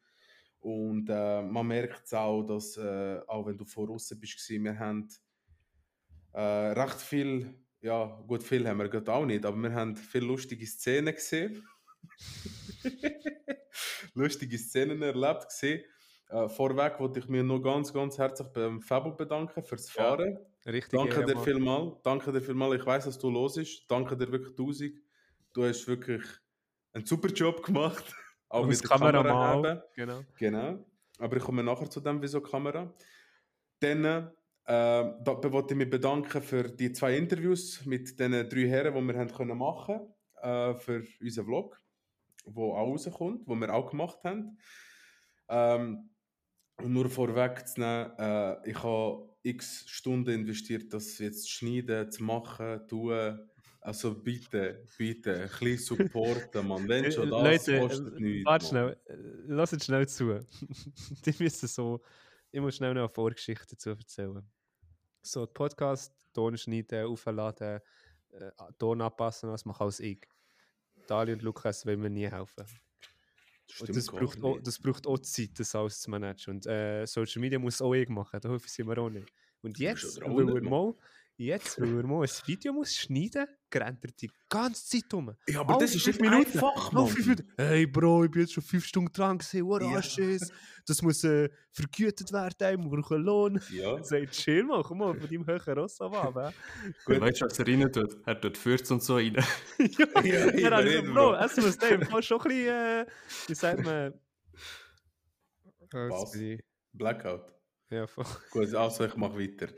Und 0.62 1.08
äh, 1.10 1.42
man 1.42 1.66
merkt 1.66 2.06
es 2.06 2.14
auch, 2.14 2.44
dass, 2.44 2.76
äh, 2.76 3.20
auch 3.26 3.46
wenn 3.46 3.58
du 3.58 3.64
voraus 3.64 4.08
bist, 4.18 4.38
gewesen, 4.38 4.64
wir 4.64 4.78
haben 4.78 5.08
äh, 6.32 6.40
recht 6.40 7.00
viel, 7.00 7.52
ja, 7.80 8.22
gut, 8.28 8.44
viel 8.44 8.66
haben 8.68 8.78
wir 8.78 8.88
gerade 8.88 9.12
auch 9.12 9.26
nicht, 9.26 9.44
aber 9.44 9.56
wir 9.56 9.74
haben 9.74 9.96
viele 9.96 10.26
lustige 10.26 10.64
Szenen 10.64 11.14
gesehen. 11.14 11.66
lustige 14.14 14.56
Szenen 14.56 15.02
erlebt 15.02 15.48
gesehen. 15.48 15.82
Äh, 16.28 16.48
vorweg 16.48 17.00
wollte 17.00 17.18
ich 17.18 17.28
mir 17.28 17.42
noch 17.42 17.60
ganz, 17.60 17.92
ganz 17.92 18.16
herzlich 18.16 18.48
beim 18.48 18.80
Fabo 18.80 19.16
bedanken 19.16 19.64
fürs 19.64 19.92
Ja. 19.94 20.04
Fahren. 20.04 20.38
Richtig. 20.64 20.92
Danke 20.92 21.24
dir 21.24 21.38
vielmal. 21.40 21.98
Danke 22.04 22.30
dir 22.30 22.40
vielmal. 22.40 22.76
Ich 22.76 22.86
weiß, 22.86 23.06
dass 23.06 23.18
du 23.18 23.30
los 23.30 23.56
ist. 23.56 23.90
Danke 23.90 24.16
dir 24.16 24.30
wirklich 24.30 24.54
tausend. 24.54 25.00
Du 25.52 25.64
hast 25.64 25.88
wirklich 25.88 26.22
einen 26.92 27.04
super 27.04 27.28
Job 27.28 27.64
gemacht. 27.64 28.14
Auch 28.52 28.66
mit 28.66 28.82
der 28.82 28.88
Kamera 28.88 29.20
auch. 29.20 29.64
haben. 29.64 29.82
Genau. 29.94 30.20
Genau. 30.38 30.84
Aber 31.18 31.36
ich 31.36 31.42
komme 31.42 31.62
nachher 31.62 31.88
zu 31.88 32.00
dem, 32.00 32.20
wieso 32.20 32.40
Kamera. 32.40 32.92
Dann 33.80 34.04
äh, 34.04 34.30
da 34.64 35.52
wollte 35.52 35.74
ich 35.74 35.78
mich 35.78 35.90
bedanken 35.90 36.40
für 36.42 36.64
die 36.64 36.92
zwei 36.92 37.16
Interviews 37.16 37.84
mit 37.84 38.18
den 38.20 38.32
drei 38.48 38.68
Herren, 38.68 38.94
die 38.94 39.12
wir 39.12 39.18
haben 39.18 39.32
können 39.32 39.58
machen 39.58 40.00
äh, 40.40 40.74
für 40.74 41.02
unseren 41.20 41.46
Vlog, 41.46 41.80
wo 42.44 42.74
auch 42.74 42.86
rauskommt, 42.86 43.42
wo 43.46 43.54
wir 43.56 43.74
auch 43.74 43.90
gemacht 43.90 44.18
haben. 44.22 44.58
Ähm, 45.48 46.10
und 46.76 46.92
nur 46.92 47.08
vorweg 47.08 47.66
zu 47.66 47.80
nehmen, 47.80 48.12
äh, 48.18 48.70
ich 48.70 48.82
habe 48.82 49.30
x 49.42 49.84
Stunden 49.88 50.30
investiert, 50.30 50.92
das 50.92 51.18
jetzt 51.18 51.44
zu 51.44 51.50
schneiden, 51.50 52.10
zu 52.10 52.22
machen, 52.22 52.86
tun. 52.86 53.38
Also 53.84 54.14
bitte, 54.14 54.86
bitte, 54.96 55.42
ein 55.42 55.48
bisschen 55.58 55.98
supporten, 55.98 56.68
man. 56.68 56.86
Wenn 56.86 57.10
schon 57.10 57.28
das 57.28 57.42
Leute, 57.42 57.80
kostet 57.80 58.16
äh, 58.16 58.20
nichts. 58.20 58.46
warte 58.46 58.66
schnell, 58.66 58.96
äh, 59.06 59.14
lasst 59.48 59.72
jetzt 59.72 59.86
schnell 59.86 60.08
zu. 60.08 60.38
die 61.26 61.34
müssen 61.42 61.66
so, 61.66 62.00
ich 62.52 62.60
muss 62.60 62.76
schnell 62.76 62.94
noch 62.94 63.00
eine 63.00 63.08
Vorgeschichte 63.08 63.66
dazu 63.70 63.90
erzählen. 63.90 64.48
So, 65.20 65.48
Podcast, 65.48 66.14
Ton 66.32 66.56
schneiden, 66.56 67.06
aufladen, 67.06 67.80
äh, 68.30 68.50
Ton 68.78 69.00
anpassen, 69.00 69.50
was 69.50 69.64
mache 69.64 69.82
als 69.82 69.98
ich. 69.98 70.28
Dali 71.08 71.32
und 71.32 71.42
Lukas 71.42 71.84
wollen 71.84 72.00
mir 72.00 72.10
nie 72.10 72.30
helfen. 72.30 72.64
Und 73.80 73.88
Stimmt 73.88 73.96
das 73.96 74.06
braucht, 74.06 74.44
auch, 74.44 74.60
das 74.60 74.78
braucht 74.78 75.06
auch 75.08 75.18
Zeit, 75.18 75.58
das 75.58 75.74
alles 75.74 76.00
zu 76.00 76.10
managen. 76.10 76.54
Und 76.54 76.66
äh, 76.66 77.04
Social 77.06 77.40
Media 77.40 77.58
muss 77.58 77.82
auch 77.82 77.94
ich 77.94 78.08
machen, 78.08 78.38
da 78.40 78.48
helfen 78.48 78.68
sie 78.68 78.84
mir 78.84 78.98
auch 78.98 79.10
nicht. 79.10 79.32
Und 79.60 79.78
jetzt, 79.78 80.20
weil 80.20 80.46
wir 80.46 80.62
mal, 80.62 80.94
jetzt, 81.46 81.80
weil 81.80 81.96
wir 81.96 82.02
mal 82.06 82.22
ein 82.22 82.30
Video 82.46 82.72
muss 82.72 82.94
schneiden, 82.94 83.46
rennt 83.74 84.04
er 84.04 84.10
die 84.12 84.30
ganze 84.48 84.86
Zeit 84.86 85.12
um. 85.14 85.34
Ja, 85.48 85.60
aber 85.60 85.74
Alle 85.74 85.84
das 85.84 85.94
ist 85.94 86.04
fünf 86.04 86.20
nicht 86.20 86.30
Minuten. 86.30 86.52
einfach, 86.58 86.92
Mann. 86.92 87.14
Hey 87.56 87.86
Bro, 87.86 88.24
ich 88.24 88.30
bin 88.30 88.40
jetzt 88.42 88.52
schon 88.52 88.62
fünf 88.62 88.84
Stunden 88.84 89.12
dran 89.12 89.38
gewesen, 89.38 89.66
what 89.66 89.82
Ja. 89.82 90.00
ja. 90.00 90.46
Das 90.86 91.00
muss 91.02 91.22
äh, 91.24 91.48
vergütet 91.70 92.32
werden, 92.32 92.82
wir 92.82 92.90
brauchen 92.90 93.22
Lohn. 93.22 93.60
Ja, 93.70 94.02
Sagt, 94.02 94.32
chill 94.32 94.64
mal, 94.64 94.82
komm 94.82 94.98
mal 94.98 95.14
von 95.14 95.28
deinem 95.28 95.46
höheren 95.46 95.78
Ross 95.78 96.00
ab. 96.00 96.12
gut. 97.04 97.20
Weißt 97.20 97.40
du, 97.40 97.44
was 97.46 97.58
er 97.58 97.66
rein 97.66 97.92
tut? 97.92 98.16
Er 98.26 98.40
tut 98.40 98.56
Fürz 98.58 98.90
und 98.90 99.02
so 99.02 99.14
rein. 99.16 99.34
ja, 99.78 100.22
Ja, 100.22 100.50
ja, 100.54 100.68
also, 100.70 100.88
reden, 100.88 101.14
Bro, 101.14 101.30
Bro. 101.32 101.34
es 101.44 101.56
muss 101.56 101.78
dem 101.78 102.02
schon 102.22 102.40
ein 102.40 102.48
bisschen, 102.48 102.68
äh, 102.68 103.06
wie 103.46 103.54
sagt 103.54 103.84
man, 103.84 104.14
ich- 106.42 106.60
Blackout. 106.92 107.52
Ja, 107.92 108.06
voll. 108.06 108.24
Gut, 108.50 108.74
also 108.74 109.04
ich 109.04 109.16
mache 109.16 109.38
weiter. 109.38 109.68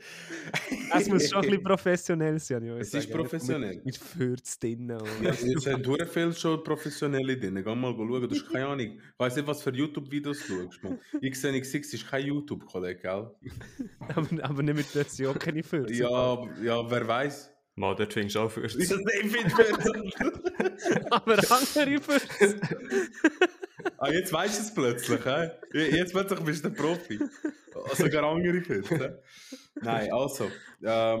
Es 0.95 1.09
muss 1.09 1.29
schon 1.29 1.43
ein 1.43 1.49
bisschen 1.49 1.63
professionell 1.65 2.39
sein, 2.39 2.63
ja. 2.63 2.77
Es 2.77 2.93
ist 2.93 3.11
professionell. 3.11 3.75
Mit, 3.75 3.85
mit 3.85 3.97
Fürz 3.97 4.57
drinnen. 4.57 5.01
Ja, 5.21 5.31
jetzt 5.31 5.41
sind 5.41 5.85
hure 5.85 6.07
viel 6.07 6.31
schon 6.31 6.63
professionelle 6.63 7.37
drin. 7.37 7.61
Geh 7.61 7.75
mal 7.75 7.93
schauen, 7.93 8.21
du 8.21 8.29
hast 8.29 8.49
keine 8.51 8.67
Ahnung. 8.67 8.93
Ich 8.93 9.19
weiss 9.19 9.35
nicht, 9.35 9.45
was 9.45 9.61
für 9.61 9.75
YouTube-Videos 9.75 10.47
du 10.47 10.63
schaust. 10.63 10.81
Man. 10.81 10.97
XNX6 11.21 11.93
ist 11.93 12.07
kein 12.07 12.25
YouTube-Kollege, 12.25 13.01
gell? 13.01 13.31
aber, 13.99 14.43
aber 14.43 14.63
nicht 14.63 14.77
mit 14.77 14.95
der 14.95 15.01
Option 15.01 15.37
keine 15.37 15.61
Fürz. 15.61 15.97
Ja, 15.97 16.41
ja, 16.63 16.89
wer 16.89 17.05
weiß. 17.05 17.51
Mal, 17.77 17.95
dort 17.97 18.13
findest 18.13 18.37
du 18.37 18.39
auch 18.39 18.49
Fürst. 18.49 18.79
Ich 18.79 18.87
finde 18.87 19.49
Fürth. 19.49 21.11
aber 21.11 21.33
andere 21.51 21.99
Fürz. 21.99 22.55
Ah, 23.97 24.09
jetzt 24.09 24.33
weißt 24.33 24.59
du 24.59 24.63
es 24.63 24.73
plötzlich, 24.73 25.25
hä? 25.25 25.51
Jetzt 25.73 26.13
plötzlich 26.13 26.39
bist 26.41 26.65
du 26.65 26.69
der 26.69 26.81
Profi. 26.81 27.19
Also 27.89 28.09
gar 28.09 28.23
andere 28.23 28.61
hä? 28.61 29.09
Nein, 29.81 30.11
also. 30.11 30.49
Äh, 30.81 31.19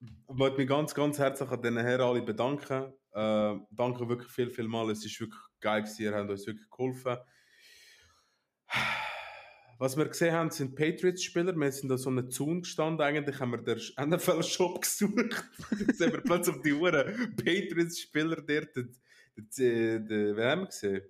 ich 0.00 0.34
möchte 0.34 0.58
mich 0.58 0.68
ganz, 0.68 0.94
ganz 0.94 1.18
herzlich 1.18 1.48
an 1.48 1.62
diesen 1.62 1.78
Herren 1.78 2.00
alle 2.02 2.22
bedanken. 2.22 2.92
Äh, 3.12 3.54
danke 3.70 4.08
wirklich 4.08 4.30
viel, 4.30 4.50
viel 4.50 4.68
mal. 4.68 4.90
Es 4.90 5.04
ist 5.04 5.18
wirklich 5.20 5.40
geil 5.60 5.82
gewesen. 5.82 6.02
Ihr 6.02 6.14
habt 6.14 6.30
uns 6.30 6.46
wirklich 6.46 6.68
geholfen. 6.70 7.16
Was 9.78 9.96
wir 9.96 10.06
gesehen 10.06 10.32
haben, 10.34 10.50
sind 10.50 10.74
Patriots-Spieler. 10.74 11.54
Wir 11.54 11.72
sind 11.72 11.90
an 11.90 11.98
so 11.98 12.08
einem 12.08 12.30
Zaun 12.30 12.62
gestanden. 12.62 13.04
Eigentlich 13.06 13.38
haben 13.40 13.52
wir 13.52 13.62
den 13.62 13.78
NFL-Shop 14.10 14.80
gesucht. 14.80 15.44
Jetzt 15.78 15.98
sehen 15.98 16.12
wir 16.12 16.22
plötzlich 16.22 16.56
die 16.64 16.72
Uhren 16.72 17.34
Patriots-Spieler 17.36 18.36
dort. 18.36 18.76
Wen 19.36 20.36
haben 20.38 20.60
wir 20.60 20.66
gesehen? 20.66 21.02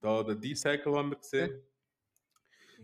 Da, 0.00 0.22
den 0.24 0.40
D-Cycle 0.40 0.94
haben 0.96 1.10
wir 1.10 1.16
gesehen. 1.18 1.62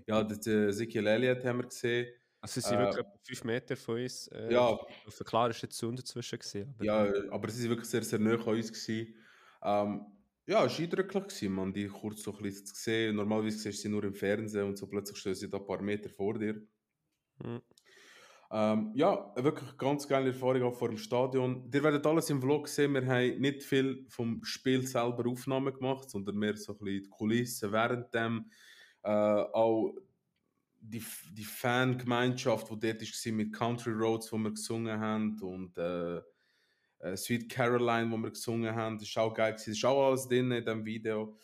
Ja, 0.06 0.23
den 0.23 0.38
Ezekiel 0.68 1.06
Elliott 1.06 1.44
haben 1.44 1.59
wir 1.59 1.68
gesehen. 1.68 2.12
Also, 2.40 2.61
sie 2.61 2.68
sind 2.68 2.78
Äh, 2.78 2.80
wirklich 2.80 3.06
etwa 3.06 3.18
5 3.23 3.44
Meter 3.44 3.76
von 3.76 4.00
uns. 4.02 4.28
Äh, 4.28 4.52
Ja. 4.52 4.68
Auf 5.06 5.18
der 5.18 5.50
ist 5.50 5.62
jetzt 5.62 5.78
Zaun 5.78 5.97
dazwischen 5.97 6.38
gesehen. 6.38 6.75
Aber 6.75 6.85
Ja, 6.85 7.30
aber 7.30 7.50
sie 7.50 7.62
waren 7.64 7.71
wirklich 7.71 7.88
sehr, 7.88 8.02
sehr 8.02 8.18
nah 8.18 8.35
an 8.35 8.40
uns. 8.42 8.73
Gewesen. 8.73 9.14
Ähm, 9.62 10.06
ja, 10.47 10.64
es 10.66 10.73
war 10.75 10.80
eindrücklich, 10.85 11.25
gewesen, 11.25 11.52
man, 11.54 11.73
die 11.73 11.88
kurz 11.88 12.23
so 12.23 12.35
ein 12.37 12.42
bisschen 12.42 12.66
zu 12.66 12.75
sehen. 12.75 13.16
Normalerweise 13.16 13.59
siehst 13.59 13.78
du 13.78 13.83
sie 13.83 13.88
nur 13.88 14.04
im 14.04 14.14
Fernsehen 14.14 14.66
und 14.66 14.76
so 14.76 14.87
plötzlich 14.88 15.16
stehen 15.18 15.35
sie 15.35 15.49
da 15.49 15.56
ein 15.59 15.66
paar 15.66 15.80
Meter 15.80 16.11
vor 16.11 16.38
dir. 16.38 16.66
Mhm. 17.38 17.61
Ähm, 18.51 18.93
ja, 18.95 19.33
wirklich 19.37 19.77
ganz 19.77 20.07
geile 20.07 20.29
Erfahrung 20.29 20.63
auch 20.63 20.75
vor 20.75 20.89
dem 20.89 20.99
Stadion. 20.99 21.69
Ihr 21.73 21.83
werdet 21.83 22.07
alles 22.07 22.31
im 22.31 22.41
Vlog 22.41 22.69
sehen, 22.69 22.95
wir 22.95 23.07
haben 23.07 23.41
nicht 23.41 23.63
viel 23.63 24.05
vom 24.09 24.45
Spiel 24.45 24.87
selber 24.87 25.29
Aufnahmen 25.29 25.73
gemacht, 25.73 26.11
sondern 26.11 26.37
mehr 26.37 26.57
so 26.57 26.73
ein 26.73 26.79
bisschen 26.79 27.03
die 27.05 27.11
Kulissen 27.11 27.73
während 27.73 28.15
dem. 28.15 28.51
Äh, 29.03 29.11
auch 29.11 29.95
die, 30.81 31.03
die 31.33 31.45
Fangemeinschaft, 31.45 32.71
die 32.71 32.79
dort 32.79 33.01
war 33.03 33.33
mit 33.33 33.53
Country 33.53 33.93
Roads, 33.93 34.33
wo 34.33 34.39
wir 34.39 34.51
gesungen 34.51 35.01
haben 35.01 35.41
und 35.41 35.77
äh, 35.79 36.21
äh, 36.99 37.17
Sweet 37.17 37.51
Caroline, 37.51 38.11
wo 38.11 38.17
wir 38.17 38.31
gesungen 38.31 38.75
haben, 38.75 38.99
das 38.99 39.09
ist 39.09 39.19
auch 39.19 39.33
geil. 39.33 39.53
Das 39.53 39.67
ist 39.67 39.85
auch 39.85 40.09
alles 40.09 40.29
drin 40.29 40.51
in 40.51 40.65
diesem 40.65 40.85
Video. 40.85 41.37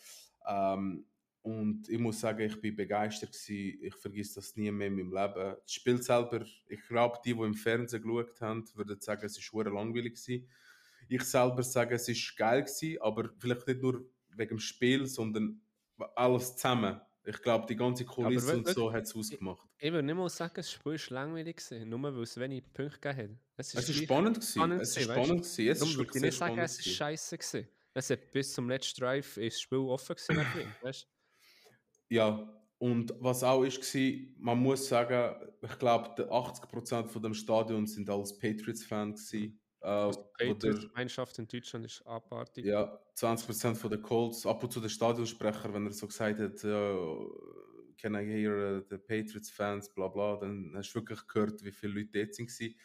Ähm, 0.47 1.05
und 1.43 1.89
ich 1.89 1.97
muss 1.97 2.19
sagen, 2.19 2.41
ich 2.41 2.59
bin 2.61 2.75
begeistert 2.75 3.31
gewesen. 3.31 3.79
Ich 3.81 3.95
vergesse 3.95 4.35
das 4.35 4.55
nie 4.55 4.69
mehr 4.69 4.87
in 4.87 4.95
meinem 4.95 5.11
Leben. 5.11 5.55
Das 5.63 5.73
Spiel 5.73 6.01
selber, 6.01 6.45
ich 6.67 6.87
glaube, 6.87 7.19
die, 7.25 7.33
die 7.33 7.41
im 7.41 7.55
Fernsehen 7.55 8.03
geschaut 8.03 8.39
haben, 8.41 8.63
würden 8.75 9.01
sagen, 9.01 9.25
es 9.25 9.53
war 9.53 9.63
langweilig 9.65 10.15
gewesen. 10.15 10.47
Ich 11.07 11.23
selber 11.23 11.63
sage, 11.63 11.95
es 11.95 12.07
ist 12.07 12.37
geil 12.37 12.61
gewesen, 12.63 13.01
aber 13.01 13.31
vielleicht 13.39 13.67
nicht 13.67 13.81
nur 13.81 14.05
wegen 14.29 14.49
dem 14.49 14.59
Spiel, 14.59 15.07
sondern 15.07 15.59
alles 16.15 16.55
zusammen. 16.55 17.01
Ich 17.23 17.41
glaube, 17.41 17.65
die 17.67 17.75
ganze 17.75 18.05
Kulisse 18.05 18.47
wenn- 18.47 18.59
und 18.59 18.67
so 18.67 18.91
hat 18.91 19.03
es 19.03 19.15
ausgemacht. 19.15 19.67
Ich 19.77 19.91
würde 19.91 20.05
nicht 20.05 20.15
mal 20.15 20.29
sagen, 20.29 20.53
das 20.55 20.71
Spiel 20.71 20.93
war 20.93 20.99
langweilig, 21.09 21.57
gewesen, 21.57 21.89
nur 21.89 22.01
weil 22.01 22.21
es 22.21 22.37
wenig 22.37 22.63
Punkte 22.73 22.99
gegeben 22.99 23.39
hat. 23.39 23.57
Es 23.57 23.71
gleich 23.71 24.03
spannend 24.03 24.35
gewesen. 24.35 24.51
spannend 24.51 24.81
Es 24.81 24.95
weißt 24.95 25.05
spannend 25.05 25.41
gewesen. 25.41 25.67
Es 25.67 25.81
ist 25.81 25.89
ich 25.89 25.97
wirklich 25.97 26.23
nicht 26.23 26.37
sagen, 26.37 26.59
es 26.59 26.77
war 26.77 26.93
scheiße. 26.93 27.37
Gewesen. 27.37 27.67
Es 27.93 28.09
hat 28.09 28.31
bis 28.31 28.53
zum 28.53 28.69
letzten 28.69 29.01
Drive 29.01 29.37
ist 29.37 29.55
das 29.55 29.61
Spiel 29.61 29.79
offen 29.79 30.15
gewesen, 30.15 30.73
weißt 30.81 31.07
Ja, 32.11 32.45
und 32.77 33.13
was 33.19 33.41
auch 33.41 33.63
ist, 33.63 33.79
war, 33.95 34.27
man 34.37 34.59
muss 34.59 34.85
sagen, 34.87 35.33
ich 35.61 35.79
glaube, 35.79 36.29
80% 36.29 37.07
von 37.07 37.21
dem 37.21 37.33
Stadion 37.33 37.87
sind 37.87 38.09
alles 38.09 38.37
Patriots-Fans. 38.37 39.33
Äh, 39.33 39.51
Also 39.79 40.19
die 40.37 40.53
Patriots-Gemeinschaft 40.53 41.39
in 41.39 41.47
Deutschland 41.47 41.85
ist 41.85 42.05
abartig. 42.05 42.65
ja, 42.65 42.99
20% 43.15 43.75
von 43.75 43.89
den 43.91 44.01
Colts, 44.01 44.45
ab 44.45 44.61
und 44.61 44.73
zu 44.73 44.81
der 44.81 44.89
Stadionsprecher, 44.89 45.73
wenn 45.73 45.85
er 45.85 45.93
so 45.93 46.05
gesagt 46.05 46.39
hat, 46.39 46.63
äh, 46.65 46.95
can 47.97 48.15
I 48.15 48.25
hear 48.25 48.57
uh, 48.57 48.81
the 48.89 48.97
Patriots-Fans, 48.97 49.93
bla 49.93 50.09
bla, 50.09 50.35
dann 50.35 50.73
hast 50.75 50.91
du 50.91 50.95
wirklich 50.99 51.25
gehört, 51.27 51.63
wie 51.63 51.71
viele 51.71 51.93
Leute 51.93 52.25
dort 52.25 52.37
waren. 52.39 52.75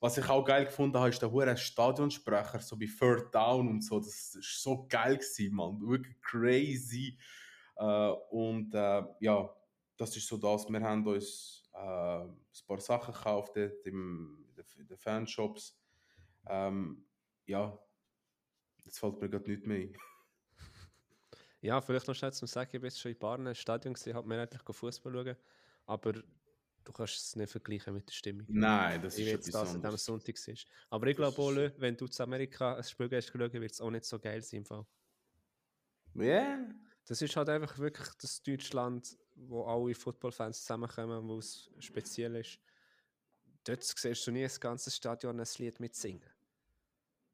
Was 0.00 0.18
ich 0.18 0.28
auch 0.28 0.44
geil 0.44 0.66
gefunden 0.66 0.98
habe, 0.98 1.08
ist 1.08 1.22
der 1.22 1.30
hohe 1.30 1.56
Stadionsprecher, 1.56 2.60
so 2.60 2.78
wie 2.78 2.88
Third 2.88 3.34
Down 3.34 3.68
und 3.68 3.82
so, 3.82 3.98
das 3.98 4.34
ist 4.34 4.62
so 4.62 4.86
geil 4.88 5.16
gewesen, 5.16 5.54
man, 5.54 5.80
wirklich 5.80 6.20
crazy. 6.20 7.16
Äh, 7.76 8.10
und 8.30 8.74
äh, 8.74 9.02
ja, 9.20 9.54
das 9.96 10.16
ist 10.16 10.26
so 10.26 10.36
das, 10.36 10.68
wir 10.68 10.80
haben 10.80 11.06
uns 11.06 11.68
äh, 11.72 11.78
ein 11.78 12.36
paar 12.66 12.80
Sachen 12.80 13.14
gekauft 13.14 13.56
dort 13.56 13.86
im, 13.86 14.46
in 14.76 14.86
den- 14.86 14.96
Fanshops. 14.98 15.80
Ähm, 16.48 17.06
ja, 17.46 17.78
jetzt 18.84 18.98
fällt 18.98 19.20
mir 19.20 19.28
gerade 19.28 19.50
nichts 19.50 19.66
mehr 19.66 19.78
ein. 19.78 19.96
Ja, 21.60 21.80
vielleicht 21.80 22.06
noch 22.06 22.14
schnell 22.14 22.32
zum 22.32 22.46
Sagen, 22.46 22.68
ich 22.74 22.80
bin 22.80 22.88
jetzt 22.90 23.00
schon 23.00 23.12
in 23.12 23.18
Barne 23.18 23.54
Stadion 23.54 23.94
gesehen, 23.94 24.14
hat 24.14 24.26
mir 24.26 24.38
eigentlich 24.38 24.60
Fußball 24.76 25.10
schauen, 25.14 25.36
aber 25.86 26.12
du 26.12 26.92
kannst 26.92 27.14
es 27.16 27.36
nicht 27.36 27.50
vergleichen 27.50 27.94
mit 27.94 28.06
der 28.06 28.12
Stimmung. 28.12 28.46
Nein, 28.50 29.00
das 29.00 29.16
Ich 29.16 29.26
ist 29.26 29.32
etwas 29.32 29.50
das 29.50 29.70
an 29.70 29.76
anderes. 29.76 30.04
Sonntag 30.04 30.34
ist. 30.46 30.66
Aber 30.90 31.06
ich 31.06 31.16
glaube 31.16 31.54
Lö, 31.54 31.70
wenn 31.78 31.96
du 31.96 32.06
zu 32.06 32.22
Amerika 32.22 32.74
ein 32.74 32.84
Spiel 32.84 33.08
gehst, 33.08 33.28
schauen, 33.30 33.50
wird 33.50 33.72
es 33.72 33.80
auch 33.80 33.90
nicht 33.90 34.04
so 34.04 34.18
geil 34.18 34.42
sein. 34.42 34.58
Im 34.58 34.66
Fall. 34.66 34.86
Ja, 36.14 36.58
Das 37.06 37.20
ist 37.20 37.36
halt 37.36 37.48
einfach 37.48 37.78
wirklich 37.78 38.08
das 38.20 38.42
Deutschland, 38.42 39.16
wo 39.34 39.64
alle 39.64 39.94
Footballfans 39.94 40.60
zusammenkommen, 40.60 41.28
wo 41.28 41.38
es 41.38 41.70
speziell 41.78 42.36
ist. 42.36 42.58
Dort 43.64 43.82
siehst 43.82 44.26
du 44.26 44.30
nie 44.30 44.42
das 44.42 44.60
ganze 44.60 44.90
Stadion 44.90 45.38
ein 45.38 45.46
Lied 45.58 45.80
mitsingen. 45.80 46.30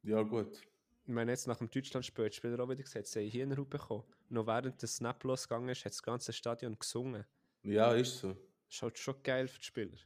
ja 0.03 0.21
gut. 0.21 0.61
Ich 1.03 1.13
meine, 1.13 1.31
jetzt 1.31 1.47
nach 1.47 1.57
dem 1.57 1.69
Deutschland-Spiel, 1.69 2.31
Spieler 2.31 2.59
auch 2.59 2.69
wieder 2.69 2.83
gesagt, 2.83 3.07
sie 3.07 3.19
haben 3.19 3.31
Hirnhaut 3.31 3.69
bekommen. 3.69 4.03
Noch 4.29 4.45
während 4.45 4.81
der 4.81 4.87
Snap 4.87 5.23
losgegangen 5.23 5.69
ist, 5.69 5.83
hat 5.83 5.91
das 5.91 6.03
ganze 6.03 6.31
Stadion 6.31 6.77
gesungen. 6.77 7.25
Ja, 7.63 7.91
ist 7.93 8.19
so. 8.19 8.29
Das 8.29 8.75
ist 8.75 8.81
halt 8.81 8.99
schon 8.99 9.15
geil 9.23 9.47
für 9.47 9.59
die 9.59 9.65
Spieler. 9.65 9.97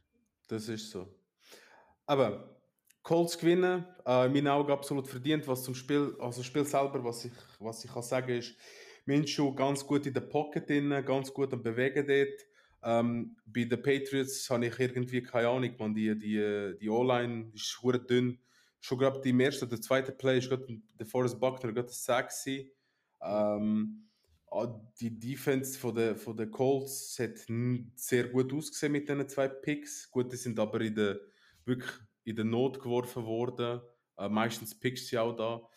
Das 0.48 0.68
ist 0.68 0.90
so. 0.90 1.06
Aber 2.06 2.56
Colts 3.02 3.38
gewinnen, 3.38 3.84
äh, 4.04 4.26
in 4.26 4.32
meinen 4.32 4.48
Augen 4.48 4.72
absolut 4.72 5.06
verdient. 5.06 5.46
Was 5.46 5.62
zum 5.62 5.74
Spiel, 5.74 6.16
also 6.18 6.40
das 6.40 6.46
Spiel 6.46 6.64
selber, 6.64 7.04
was 7.04 7.24
ich, 7.24 7.32
was 7.60 7.84
ich 7.84 7.92
kann 7.92 8.02
sagen 8.02 8.30
ist, 8.30 8.56
Minshew 9.06 9.54
ganz 9.54 9.86
gut 9.86 10.06
in 10.06 10.14
der 10.14 10.20
Pocket 10.20 10.68
drin, 10.68 10.90
ganz 11.04 11.32
gut 11.32 11.52
am 11.52 11.62
Bewegen 11.62 12.06
dort. 12.06 12.46
Ähm, 12.82 13.36
bei 13.46 13.64
den 13.64 13.82
Patriots 13.82 14.48
habe 14.50 14.66
ich 14.66 14.78
irgendwie 14.78 15.22
keine 15.22 15.48
Ahnung, 15.48 15.74
man, 15.78 15.94
die, 15.94 16.16
die, 16.18 16.76
die 16.80 16.90
O-Line 16.90 17.50
ist 17.54 17.80
hure 17.82 17.98
dünn. 17.98 18.38
Schon 18.80 18.98
gerade 18.98 19.28
im 19.28 19.40
ersten 19.40 19.66
oder 19.66 19.80
zweiten 19.80 20.16
Play 20.16 20.38
ist 20.38 20.50
der 20.50 21.06
Forrest 21.06 21.40
Buckner 21.40 21.72
gerade 21.72 21.88
gewesen. 21.88 22.70
Ähm, 23.22 24.08
ah, 24.50 24.68
die 25.00 25.18
Defense 25.18 25.78
von 25.78 25.94
der, 25.94 26.16
von 26.16 26.36
der 26.36 26.50
Colts 26.50 27.18
hat 27.18 27.38
sehr 27.94 28.28
gut 28.28 28.52
ausgesehen 28.52 28.92
mit 28.92 29.08
diesen 29.08 29.28
zwei 29.28 29.48
Picks. 29.48 30.10
Gut, 30.10 30.32
die 30.32 30.36
sind 30.36 30.58
aber 30.58 30.80
in 30.80 30.94
der, 30.94 31.18
wirklich 31.64 31.92
in 32.24 32.36
der 32.36 32.44
Not 32.44 32.80
geworfen 32.80 33.24
worden. 33.24 33.80
Äh, 34.18 34.28
meistens 34.28 34.78
Picks 34.78 35.08
sind 35.08 35.18
auch 35.18 35.34
da. 35.34 35.68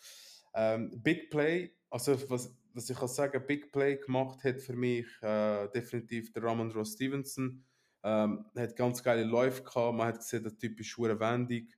Ähm, 0.53 1.01
Big 1.01 1.29
Play, 1.29 1.71
also 1.89 2.17
was, 2.29 2.55
was 2.73 2.89
ich 2.89 2.97
kann 2.97 3.07
sagen, 3.07 3.43
Big 3.45 3.71
Play 3.71 3.97
gemacht 3.97 4.43
hat 4.43 4.61
für 4.61 4.75
mich 4.75 5.05
äh, 5.21 5.67
definitiv 5.69 6.31
der 6.31 6.43
Ramondre 6.43 6.85
Stevenson. 6.85 7.63
Ähm, 8.01 8.45
hat 8.55 8.75
ganz 8.75 9.03
geile 9.03 9.23
Läufe 9.23 9.63
gehabt, 9.63 9.97
man 9.97 10.07
hat 10.07 10.19
gesehen, 10.19 10.43
der 10.43 10.57
Typ 10.57 10.79
ist 10.79 10.97
hure 10.97 11.19
wendig. 11.19 11.77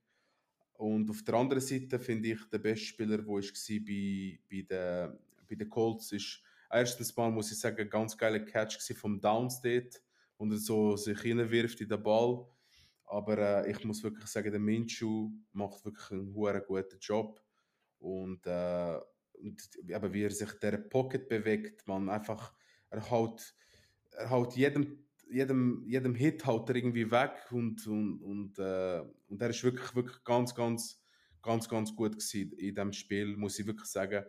Und 0.74 1.10
auf 1.10 1.22
der 1.22 1.34
anderen 1.34 1.62
Seite 1.62 1.98
finde 1.98 2.30
ich, 2.30 2.48
der 2.50 2.58
beste 2.58 2.86
Spieler, 2.86 3.18
der 3.18 3.26
war 3.26 3.40
bei, 3.40 4.40
bei 4.50 4.62
den 4.62 5.18
bei 5.52 5.64
den 5.64 5.68
Colts, 5.68 6.12
ist 6.12 6.42
erstens 6.70 7.14
mal, 7.16 7.30
muss 7.30 7.52
ich 7.52 7.58
sagen, 7.58 7.88
ganz 7.88 8.16
geiler 8.16 8.40
Catch 8.40 8.80
vom 8.94 9.20
Downs 9.20 9.60
dort 9.60 10.00
und 10.38 10.50
er 10.50 10.58
so 10.58 10.96
sich 10.96 11.20
hineinwirft 11.20 11.80
in 11.80 11.88
den 11.88 12.02
Ball. 12.02 12.46
Aber 13.04 13.38
äh, 13.38 13.70
ich 13.70 13.84
muss 13.84 14.02
wirklich 14.02 14.26
sagen, 14.26 14.50
der 14.50 14.60
Minshew 14.60 15.30
macht 15.52 15.84
wirklich 15.84 16.10
einen 16.10 16.32
guten 16.32 16.98
Job. 17.00 17.40
Und, 17.98 18.46
äh, 18.46 18.98
aber 19.92 20.12
wie 20.12 20.24
er 20.24 20.30
sich 20.30 20.50
dieser 20.60 20.78
Pocket 20.78 21.28
bewegt, 21.28 21.86
man 21.86 22.08
einfach, 22.08 22.54
er 22.90 23.10
haut, 23.10 23.54
er 24.12 24.30
haut 24.30 24.54
jedem, 24.56 25.04
jedem, 25.30 25.84
jedem 25.86 26.14
Hit 26.14 26.44
haut 26.46 26.68
er 26.68 26.76
irgendwie 26.76 27.10
weg 27.10 27.32
und, 27.50 27.86
und, 27.86 28.22
und, 28.22 28.58
äh, 28.58 29.02
und 29.28 29.40
er 29.42 29.50
ist 29.50 29.64
wirklich, 29.64 29.94
wirklich 29.94 30.22
ganz, 30.24 30.54
ganz, 30.54 31.02
ganz, 31.42 31.68
ganz 31.68 31.94
gut 31.96 32.12
gewesen 32.12 32.52
in 32.52 32.74
diesem 32.74 32.92
Spiel, 32.92 33.36
muss 33.36 33.58
ich 33.58 33.66
wirklich 33.66 33.88
sagen. 33.88 34.24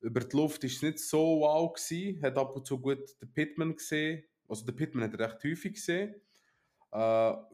Über 0.00 0.20
die 0.20 0.36
Luft 0.36 0.64
ist 0.64 0.76
es 0.76 0.82
nicht 0.82 0.98
so 0.98 1.40
wow 1.40 1.72
gewesen, 1.72 2.22
hat 2.22 2.36
ab 2.36 2.56
und 2.56 2.66
zu 2.66 2.80
gut 2.80 3.04
den 3.20 3.32
Pittman 3.32 3.76
gesehen, 3.76 4.24
also 4.48 4.64
den 4.64 4.74
Pittman 4.76 5.04
hat 5.04 5.18
er 5.20 5.32
recht 5.32 5.44
häufig 5.44 5.74
gesehen, 5.74 6.14
Äh, 6.92 6.98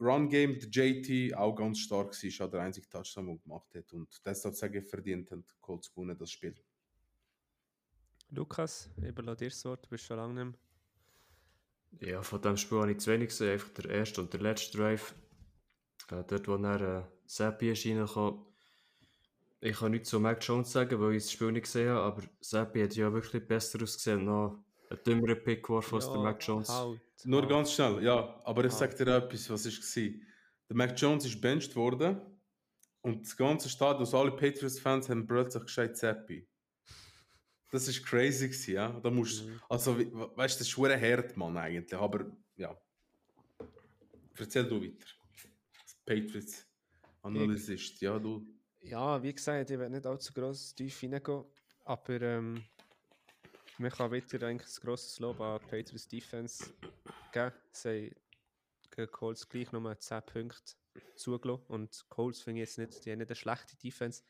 Run 0.01 0.27
Game, 0.29 0.59
der 0.59 0.69
JT 0.69 1.33
auch 1.35 1.55
ganz 1.55 1.79
stark 1.79 2.07
war, 2.07 2.23
ist 2.23 2.41
auch 2.41 2.51
der 2.51 2.59
einzige 2.61 2.89
Touchdown, 2.89 3.27
den 3.27 3.37
er 3.37 3.39
gemacht 3.39 3.73
hat. 3.75 3.93
Und 3.93 4.19
das 4.25 4.41
sozusagen 4.41 4.83
verdient 4.83 5.31
haben, 5.31 5.45
die 5.45 5.53
Colts 5.61 5.89
gewonnen, 5.89 6.17
das 6.17 6.31
Spiel. 6.31 6.55
Lukas, 8.31 8.89
ich 8.97 9.07
überlasse 9.07 9.37
dir 9.45 9.49
das 9.49 9.65
Wort, 9.65 9.85
du 9.85 9.89
bist 9.89 10.05
schon 10.05 10.17
lange 10.17 10.33
nicht 10.45 10.59
mehr. 12.01 12.09
Ja, 12.11 12.21
von 12.21 12.41
dem 12.41 12.55
Spiel 12.57 12.79
habe 12.79 12.91
ich 12.91 12.99
zu 12.99 13.11
wenig 13.11 13.29
gesehen. 13.29 13.53
Einfach 13.53 13.69
der 13.69 13.89
erste 13.89 14.21
und 14.21 14.31
der 14.31 14.41
letzte 14.41 14.77
Drive. 14.77 15.15
Äh, 16.11 16.23
dort, 16.27 16.47
wo 16.47 16.55
er 16.55 16.81
äh, 16.81 17.03
Seppi 17.25 17.71
ist 17.71 17.85
reingekommen. 17.85 18.45
Ich 19.61 19.77
kann 19.77 19.91
nichts 19.91 20.09
zu 20.09 20.19
Mac 20.19 20.37
Jones 20.41 20.71
sagen, 20.71 20.99
weil 21.01 21.15
ich 21.15 21.23
das 21.23 21.31
Spiel 21.33 21.51
nicht 21.51 21.63
gesehen 21.63 21.89
habe, 21.89 22.01
aber 22.03 22.23
Seppi 22.39 22.81
hat 22.81 22.95
ja 22.95 23.11
wirklich 23.11 23.45
besser 23.45 23.81
ausgesehen. 23.83 24.23
Noch 24.25 24.63
ein 24.89 24.99
dümmerer 25.05 25.35
Pick 25.35 25.63
geworfen 25.63 25.95
als 25.95 26.09
der 26.09 26.19
Mac 26.21 26.41
Jones. 26.47 26.69
Halt, 26.69 27.01
Nur 27.25 27.41
halt. 27.41 27.49
ganz 27.49 27.73
schnell, 27.73 28.01
ja, 28.03 28.39
aber 28.45 28.63
ich 28.65 28.71
Ah. 28.73 28.77
sage 28.77 28.95
dir 28.95 29.15
etwas, 29.17 29.49
was 29.49 29.65
war. 29.65 30.03
Der 30.69 30.75
Mac 30.77 30.93
Jones 31.01 31.25
ist 31.25 31.41
benched 31.41 31.75
worden 31.75 32.21
und 33.01 33.25
das 33.25 33.35
ganze 33.35 33.67
Stadion, 33.67 34.01
also 34.01 34.17
alle 34.19 34.31
Patriots-Fans 34.31 35.09
haben 35.09 35.27
plötzlich 35.27 35.63
gescheit 35.63 35.97
Zappi. 35.97 36.47
Das 37.71 37.87
ist 37.87 38.03
crazy 38.05 38.47
gewesen, 38.47 38.73
ja. 38.73 38.99
Da 38.99 39.09
musst, 39.11 39.45
Mhm. 39.45 39.61
also, 39.69 39.97
we- 39.97 40.11
we- 40.11 40.35
weißt 40.37 40.55
du, 40.55 40.59
das 40.59 40.61
ist 40.61 40.69
schwer 40.69 40.99
hart, 40.99 41.37
Mann, 41.37 41.55
eigentlich, 41.57 41.93
aber 41.99 42.25
ja. 42.55 42.75
Erzähl 44.37 44.67
du 44.67 44.81
weiter. 44.81 45.05
Das 45.83 45.95
Patriots-Analysist, 46.05 48.01
ja, 48.01 48.17
du. 48.17 48.45
Ja, 48.81 49.21
wie 49.21 49.33
gesagt, 49.33 49.69
ich 49.69 49.77
werde 49.77 49.93
nicht 49.93 50.05
allzu 50.05 50.33
gross 50.33 50.73
tief 50.73 51.03
reingehen, 51.03 51.43
aber 51.83 52.21
ähm, 52.21 52.63
man 53.77 53.91
kann 53.91 54.11
wieder 54.11 54.47
eigentlich 54.47 54.69
ein 54.77 54.81
grosses 54.81 55.19
Lob 55.19 55.39
an 55.41 55.59
Patriots 55.67 56.07
Defense 56.07 56.73
geben. 57.33 57.51
Sie 57.73 58.15
haben 58.97 59.11
Colts 59.11 59.47
gleich 59.47 59.71
nochmal 59.73 59.99
10 59.99 60.21
Punkte 60.25 60.73
zugelassen 61.15 61.65
und 61.67 62.05
Colts 62.09 62.41
finde 62.41 62.61
ich 62.63 62.69
jetzt 62.69 62.77
nicht, 62.77 63.05
die 63.05 63.11
haben 63.11 63.19
nicht 63.19 63.29
eine 63.29 63.35
schlechte 63.35 63.75
Defense. 63.77 64.23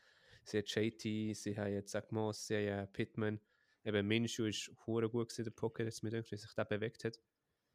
Sie 0.44 0.58
haben 0.58 0.66
JT, 0.66 1.36
sie 1.36 1.56
haben 1.56 1.72
jetzt 1.72 1.90
Zach 1.90 2.10
Moss, 2.10 2.46
sie 2.46 2.70
haben 2.70 2.92
Pittman, 2.92 3.40
eben 3.84 4.06
Minshew 4.06 4.46
ist 4.46 4.70
hure 4.86 5.08
gut 5.08 5.28
gewesen, 5.28 5.44
der 5.44 5.50
Pocket, 5.50 5.86
jetzt 5.86 6.02
mit 6.02 6.12
wie 6.12 6.36
sich 6.36 6.54
der 6.54 6.64
bewegt 6.64 7.04
hat. 7.04 7.18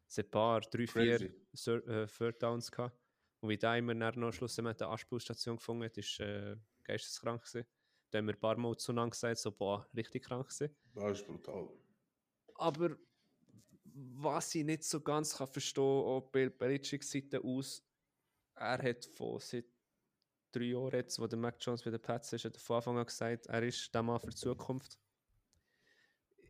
Es 0.08 0.18
hat 0.18 0.26
ein 0.26 0.30
paar, 0.30 0.60
drei, 0.60 0.86
vier 0.86 1.18
Crazy. 1.18 1.32
Third, 1.54 1.86
äh, 1.88 2.06
Third 2.06 2.42
Downs 2.42 2.70
gehabt. 2.70 2.96
Und 3.40 3.48
wie 3.50 3.58
der 3.58 3.76
immer 3.76 3.94
noch 3.94 4.32
schlussendlich 4.32 4.80
eine 4.80 4.90
Anspielstation 4.90 5.56
gefunden 5.56 5.84
hat, 5.84 5.98
ist 5.98 6.20
äh, 6.20 6.56
geisteskrank 6.84 7.42
gewesen. 7.42 7.66
Da 8.10 8.18
haben 8.18 8.26
wir 8.26 8.34
ein 8.34 8.40
paar 8.40 8.56
Mal 8.56 8.76
zueinander 8.76 9.10
gesagt, 9.10 9.38
so, 9.38 9.50
boah, 9.50 9.88
richtig 9.94 10.24
krank 10.24 10.48
gewesen. 10.48 10.74
Das 10.94 11.20
ist 11.20 11.26
brutal. 11.26 11.68
Aber 12.54 12.96
was 13.84 14.54
ich 14.54 14.64
nicht 14.64 14.84
so 14.84 15.00
ganz 15.00 15.36
kann 15.36 15.48
verstehen 15.48 15.82
kann, 15.82 16.04
auch 16.04 16.30
Bill 16.30 16.50
Belichick 16.50 17.02
Seite 17.02 17.42
aus, 17.42 17.82
er 18.54 18.82
hat 18.82 19.04
von 19.04 19.38
seit 19.40 19.66
drei 20.58 20.64
Jahren 20.66 20.92
jetzt, 20.92 21.18
wo 21.20 21.26
der 21.26 21.38
Mac 21.38 21.56
Jones 21.60 21.82
bei 21.82 21.90
den 21.90 22.00
Pats 22.00 22.32
ist, 22.32 22.44
hat 22.44 22.54
er 22.54 22.60
von 22.60 22.76
Anfang 22.76 22.98
an 22.98 23.06
gesagt, 23.06 23.46
er 23.46 23.62
ist 23.62 23.94
der 23.94 24.02
Mann 24.02 24.18
für 24.20 24.28
die 24.30 24.36
Zukunft. 24.36 24.98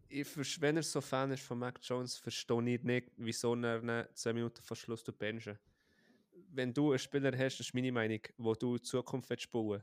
Ich, 0.09 0.61
wenn 0.61 0.77
er 0.77 0.83
so 0.83 1.01
Fan 1.01 1.33
ist 1.33 1.43
von 1.43 1.59
Mac 1.59 1.81
Jones, 1.83 2.17
verstehe 2.17 2.75
ich 2.75 2.83
nicht, 2.83 3.11
wieso 3.17 3.55
er 3.57 3.83
ihn 3.83 4.07
10 4.15 4.35
Minuten 4.35 4.63
vor 4.63 4.77
Schluss 4.77 5.03
benchen. 5.03 5.59
Wenn 6.53 6.73
du 6.73 6.91
einen 6.91 6.99
Spieler 6.99 7.33
hast, 7.37 7.59
das 7.59 7.67
ist 7.67 7.75
meine 7.75 7.91
Meinung, 7.91 8.21
wo 8.37 8.55
du 8.55 8.77
die 8.77 8.83
Zukunft 8.83 9.29
willst 9.31 9.51
bauen 9.51 9.83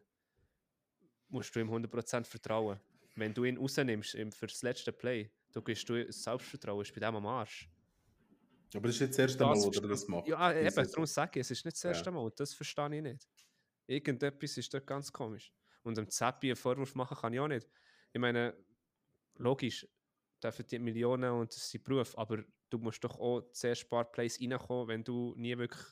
musst 1.30 1.56
du 1.56 1.60
ihm 1.62 1.70
100% 1.70 2.26
vertrauen. 2.28 2.80
Wenn 3.16 3.34
du 3.34 3.44
ihn 3.44 3.58
rausnimmst 3.58 4.14
im- 4.16 4.32
für 4.32 4.46
das 4.46 4.62
letzte 4.62 4.92
Play, 4.94 5.32
du 5.52 5.64
gibst 5.64 5.90
du 5.90 6.12
Selbstvertrauen, 6.12 6.82
ist 6.84 6.94
bei 6.94 7.00
dem 7.00 7.16
am 7.16 7.26
Arsch. 7.26 7.68
Aber 8.76 8.88
das 8.88 8.96
ist 8.96 9.02
jetzt 9.02 9.18
das 9.18 9.32
erste 9.32 9.44
Mal, 9.44 9.56
Das 9.56 9.66
wo 9.66 9.72
er 9.72 9.88
das 9.88 10.08
macht. 10.08 10.28
Ja, 10.28 10.54
Die 10.54 10.60
eben, 10.60 10.76
darum 10.92 11.06
sage 11.08 11.40
ich, 11.40 11.42
es 11.42 11.52
ist 11.52 11.66
nicht 11.66 11.76
das 11.76 11.84
Ja. 11.84 11.90
erste 11.90 12.12
Mal, 12.12 12.32
das 12.36 12.54
verstehe 12.54 12.96
ich 12.96 13.02
nicht. 13.02 13.28
Irgendetwas 13.88 14.58
ist 14.58 14.74
dort 14.74 14.88
ganz 14.88 15.12
komisch. 15.12 15.52
Und 15.84 15.98
dem 15.98 16.10
Zappi 16.10 16.48
einen 16.48 16.56
Vorwurf 16.56 16.96
machen 16.96 17.18
kann 17.18 17.34
ich 17.34 17.40
auch 17.40 17.48
nicht. 17.48 17.68
Ich 18.14 18.20
meine, 18.20 18.56
logisch, 19.36 19.88
der 20.42 20.52
verdient 20.52 20.84
Millionen 20.84 21.32
und 21.32 21.52
das 21.52 21.64
ist 21.64 21.72
sein 21.72 21.84
Beruf, 21.84 22.18
aber 22.18 22.44
du 22.70 22.78
musst 22.78 23.04
doch 23.04 23.20
auch 23.20 23.42
zuerst 23.52 23.86
ein 23.86 23.90
paar 23.90 24.12
Plays 24.12 24.40
reinkommen, 24.40 24.88
wenn 24.88 25.04
du 25.04 25.34
nie 25.38 25.58
wirklich 25.58 25.84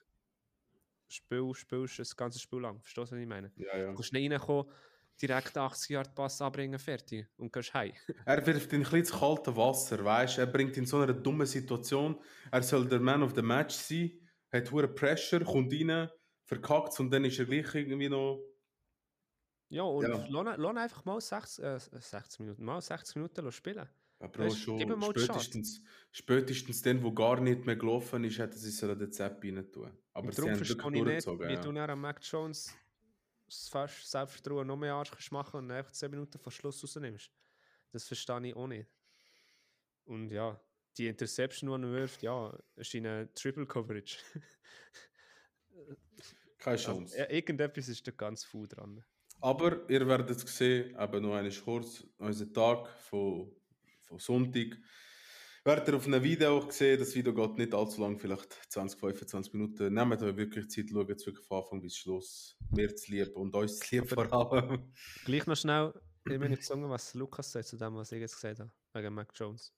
Spiel 1.07 1.53
spielst, 1.53 1.99
das 1.99 2.15
ganze 2.15 2.39
Spiel 2.39 2.59
lang. 2.59 2.79
Verstehst 2.81 3.11
du, 3.11 3.15
was 3.15 3.21
ich 3.21 3.27
meine? 3.27 3.51
Ja, 3.57 3.77
ja. 3.77 3.89
Du 3.89 3.95
kannst 3.95 4.13
nicht 4.13 4.31
reinkommen, 4.31 4.71
direkt 5.21 5.57
80 5.57 5.89
Yard 5.89 6.15
Pass 6.15 6.41
anbringen, 6.41 6.79
fertig 6.79 7.27
und 7.37 7.51
gehst 7.51 7.73
heim. 7.73 7.93
Er 8.25 8.45
wirft 8.45 8.71
ihn 8.71 8.79
ein 8.79 8.83
bisschen 8.83 8.99
ins 8.99 9.11
kalte 9.11 9.55
Wasser, 9.55 10.03
weißt 10.03 10.37
Er 10.37 10.47
bringt 10.47 10.77
ihn 10.77 10.83
in 10.83 10.85
so 10.85 10.99
einer 10.99 11.13
dummen 11.13 11.45
Situation. 11.45 12.19
Er 12.51 12.63
soll 12.63 12.87
der 12.87 12.99
Man 12.99 13.23
of 13.23 13.33
the 13.35 13.41
Match 13.41 13.75
sein, 13.75 14.11
hat 14.51 14.71
hohe 14.71 14.87
Pressure, 14.87 15.43
kommt 15.43 15.73
rein, 15.73 16.09
verkackt 16.45 16.99
und 16.99 17.11
dann 17.11 17.25
ist 17.25 17.39
er 17.39 17.45
gleich 17.45 17.73
irgendwie 17.75 18.09
noch. 18.09 18.43
Ja, 19.69 19.83
und 19.83 20.03
Ja. 20.03 20.25
lass 20.29 20.57
lass 20.57 20.77
einfach 20.77 21.05
mal 21.05 21.21
60, 21.21 21.63
äh, 21.63 21.79
60 21.79 22.39
Minuten, 22.41 22.63
mal 22.65 22.81
60 22.81 23.15
Minuten 23.15 23.51
spielen. 23.51 23.87
Ja, 24.19 24.27
Bro, 24.27 24.43
Weißt, 24.45 24.57
schon 24.57 25.01
spätestens, 25.01 25.81
spätestens 26.11 26.81
dann, 26.81 27.01
wo 27.03 27.11
gar 27.13 27.39
nicht 27.39 27.65
mehr 27.65 27.75
gelaufen 27.75 28.23
ist, 28.23 28.37
hätten 28.37 28.57
sie 28.57 28.69
sollen 28.69 28.99
den 28.99 29.11
Zepp 29.11 29.43
rein 29.43 29.71
tun. 29.71 29.97
Aber 30.13 30.27
Und 30.27 30.35
sie 30.35 30.37
darum 30.37 30.51
haben 30.51 30.57
verstehe 30.57 30.77
wirklich 30.77 30.85
ich 30.93 31.03
nicht, 31.03 31.03
durchgezogen. 31.05 31.47
wie 31.47 31.53
Ja. 31.53 31.61
du 31.61 31.71
dann 31.71 31.89
an 31.89 31.99
Mac 31.99 32.19
Jones 32.23 32.75
das 33.47 33.67
fast 33.69 34.09
Selbstvertrauen 34.09 34.67
noch 34.67 34.77
mehr 34.77 34.93
Arsch 34.95 35.11
kannst 35.11 35.31
machen 35.31 35.57
und 35.59 35.71
einfach 35.71 35.91
10 35.91 36.11
Minuten 36.11 36.39
vor 36.39 36.51
Schluss 36.51 36.83
rausnimmst. 36.83 37.31
Das 37.91 38.07
verstehe 38.07 38.47
ich 38.47 38.55
auch 38.55 38.67
nicht. 38.67 38.89
Und 40.05 40.29
ja, 40.31 40.61
die 40.97 41.07
Interception, 41.07 41.69
die 41.81 41.87
er 41.87 41.91
wirft, 41.91 42.21
ja, 42.23 42.57
ist 42.75 42.93
in 42.93 43.05
einer 43.07 43.33
Triple 43.33 43.65
Coverage. 43.67 44.17
Keine 46.57 46.77
Also, 46.77 46.91
Chance. 46.93 47.17
ja, 47.17 47.29
irgendetwas 47.29 47.87
ist 47.87 48.05
da 48.07 48.11
ganz 48.11 48.43
faul 48.43 48.67
dran. 48.67 49.03
Aber 49.39 49.89
ihr 49.89 50.07
werdet 50.07 50.29
es 50.29 50.41
sehen, 50.57 50.95
eben 50.99 51.21
noch 51.23 51.33
einmal 51.35 51.51
kurz, 51.51 52.03
unser 52.19 52.51
Tag 52.53 52.87
von, 53.09 53.51
von 54.03 54.19
Sonntag. 54.19 54.77
Werdet 55.63 55.87
ihr 55.89 55.95
auf 55.95 56.05
einem 56.07 56.23
Video 56.23 56.57
auch 56.57 56.67
gesehen, 56.67 56.99
das 56.99 57.13
Video 57.15 57.33
geht 57.33 57.57
nicht 57.57 57.73
allzu 57.73 58.01
lang, 58.01 58.17
vielleicht 58.17 58.51
20, 58.71 58.99
25 58.99 59.53
Minuten. 59.53 59.93
Nehmt 59.93 60.21
euch 60.21 60.35
wirklich 60.37 60.69
Zeit, 60.69 60.89
schaut 60.91 61.09
es 61.09 61.25
wirklich 61.25 61.45
von 61.45 61.57
Anfang 61.63 61.81
bis 61.81 61.97
Schluss. 61.97 62.57
Mir 62.71 62.95
zu 62.95 63.11
lieb 63.11 63.35
und 63.35 63.55
uns 63.55 63.79
zu 63.79 63.95
lieb 63.95 64.09
vor 64.09 64.31
allem. 64.31 64.91
Gleich 65.25 65.45
noch 65.47 65.55
schnell, 65.57 65.93
ich 66.27 66.39
bin 66.39 66.49
nicht 66.49 66.59
gesungen, 66.59 66.89
was 66.89 67.13
Lukas 67.15 67.51
sagt 67.51 67.67
zu 67.67 67.77
dem, 67.77 67.95
was 67.95 68.11
ich 68.11 68.19
jetzt 68.21 68.35
gesagt 68.35 68.59
habe, 68.59 68.71
wegen 68.93 69.13
Mac 69.13 69.31
Jones. 69.35 69.73